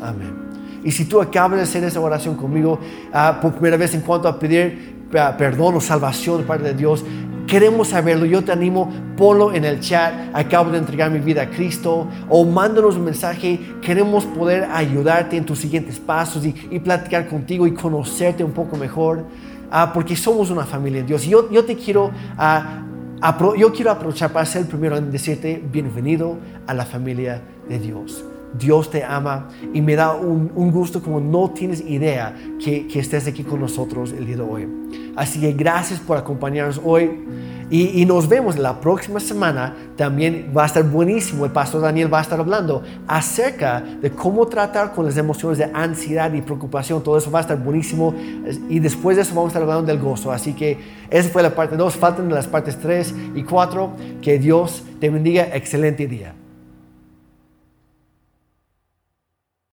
Amén. 0.00 0.48
Y 0.84 0.90
si 0.92 1.04
tú 1.04 1.20
acabas 1.20 1.58
de 1.58 1.64
hacer 1.64 1.84
esa 1.84 2.00
oración 2.00 2.36
conmigo 2.36 2.78
ah, 3.12 3.38
por 3.42 3.52
primera 3.52 3.76
vez 3.76 3.94
en 3.94 4.00
cuanto 4.00 4.28
a 4.28 4.38
pedir 4.38 5.06
ah, 5.18 5.34
perdón 5.36 5.74
o 5.76 5.80
salvación 5.80 6.38
de 6.38 6.44
parte 6.44 6.64
de 6.64 6.74
Dios, 6.74 7.04
Queremos 7.48 7.88
saberlo. 7.88 8.26
Yo 8.26 8.44
te 8.44 8.52
animo, 8.52 8.92
ponlo 9.16 9.54
en 9.54 9.64
el 9.64 9.80
chat. 9.80 10.12
Acabo 10.34 10.70
de 10.70 10.76
entregar 10.76 11.10
mi 11.10 11.18
vida 11.18 11.42
a 11.42 11.50
Cristo. 11.50 12.06
O 12.28 12.44
mándanos 12.44 12.96
un 12.96 13.06
mensaje. 13.06 13.58
Queremos 13.80 14.26
poder 14.26 14.64
ayudarte 14.70 15.38
en 15.38 15.46
tus 15.46 15.58
siguientes 15.58 15.98
pasos 15.98 16.44
y, 16.44 16.52
platicar 16.78 17.26
contigo 17.26 17.66
y 17.66 17.72
conocerte 17.72 18.44
un 18.44 18.52
poco 18.52 18.76
mejor. 18.76 19.24
Ah, 19.70 19.92
porque 19.94 20.14
somos 20.14 20.50
una 20.50 20.66
familia 20.66 21.00
en 21.00 21.06
Dios. 21.06 21.24
Yo, 21.24 21.50
yo 21.50 21.64
te 21.64 21.74
quiero, 21.74 22.10
ah, 22.36 22.82
yo 23.56 23.72
quiero 23.72 23.92
aprovechar 23.92 24.30
para 24.30 24.44
ser 24.44 24.62
el 24.62 24.68
primero 24.68 24.98
en 24.98 25.10
decirte 25.10 25.62
bienvenido 25.72 26.36
a 26.66 26.74
la 26.74 26.84
familia 26.84 27.40
de 27.66 27.78
Dios. 27.78 28.24
Dios 28.56 28.90
te 28.90 29.04
ama 29.04 29.48
y 29.72 29.80
me 29.80 29.94
da 29.94 30.14
un, 30.14 30.70
gusto 30.70 31.02
como 31.02 31.20
no 31.20 31.50
tienes 31.50 31.80
idea 31.80 32.34
que, 32.62 32.86
estés 32.94 33.26
aquí 33.26 33.44
con 33.44 33.60
nosotros 33.60 34.12
el 34.12 34.26
día 34.26 34.36
de 34.36 34.42
hoy. 34.42 34.68
Así 35.16 35.40
que 35.40 35.52
gracias 35.52 36.00
por 36.00 36.16
acompañarnos 36.16 36.80
hoy 36.84 37.10
y, 37.70 38.00
y, 38.00 38.06
nos 38.06 38.28
vemos 38.28 38.56
la 38.56 38.80
próxima 38.80 39.20
semana. 39.20 39.76
También 39.96 40.52
va 40.56 40.62
a 40.62 40.66
estar 40.66 40.82
buenísimo. 40.84 41.44
El 41.44 41.52
pastor 41.52 41.82
Daniel 41.82 42.12
va 42.12 42.20
a 42.20 42.22
estar 42.22 42.40
hablando 42.40 42.82
acerca 43.06 43.80
de 43.80 44.10
cómo 44.10 44.46
tratar 44.46 44.92
con 44.92 45.04
las 45.04 45.18
emociones 45.18 45.58
de 45.58 45.70
ansiedad 45.74 46.32
y 46.32 46.40
preocupación. 46.40 47.02
Todo 47.02 47.18
eso 47.18 47.30
va 47.30 47.40
a 47.40 47.42
estar 47.42 47.58
buenísimo 47.62 48.14
y 48.70 48.78
después 48.78 49.16
de 49.16 49.22
eso 49.22 49.34
vamos 49.34 49.48
a 49.48 49.50
estar 49.50 49.62
hablando 49.62 49.84
del 49.84 49.98
gozo. 49.98 50.32
Así 50.32 50.54
que 50.54 50.78
esa 51.10 51.28
fue 51.28 51.42
la 51.42 51.54
parte 51.54 51.76
2. 51.76 51.94
Faltan 51.96 52.30
las 52.30 52.46
partes 52.46 52.78
3 52.78 53.14
y 53.34 53.42
4. 53.42 53.90
Que 54.22 54.38
Dios 54.38 54.82
te 54.98 55.10
bendiga. 55.10 55.48
Excelente 55.52 56.06
día. 56.06 56.37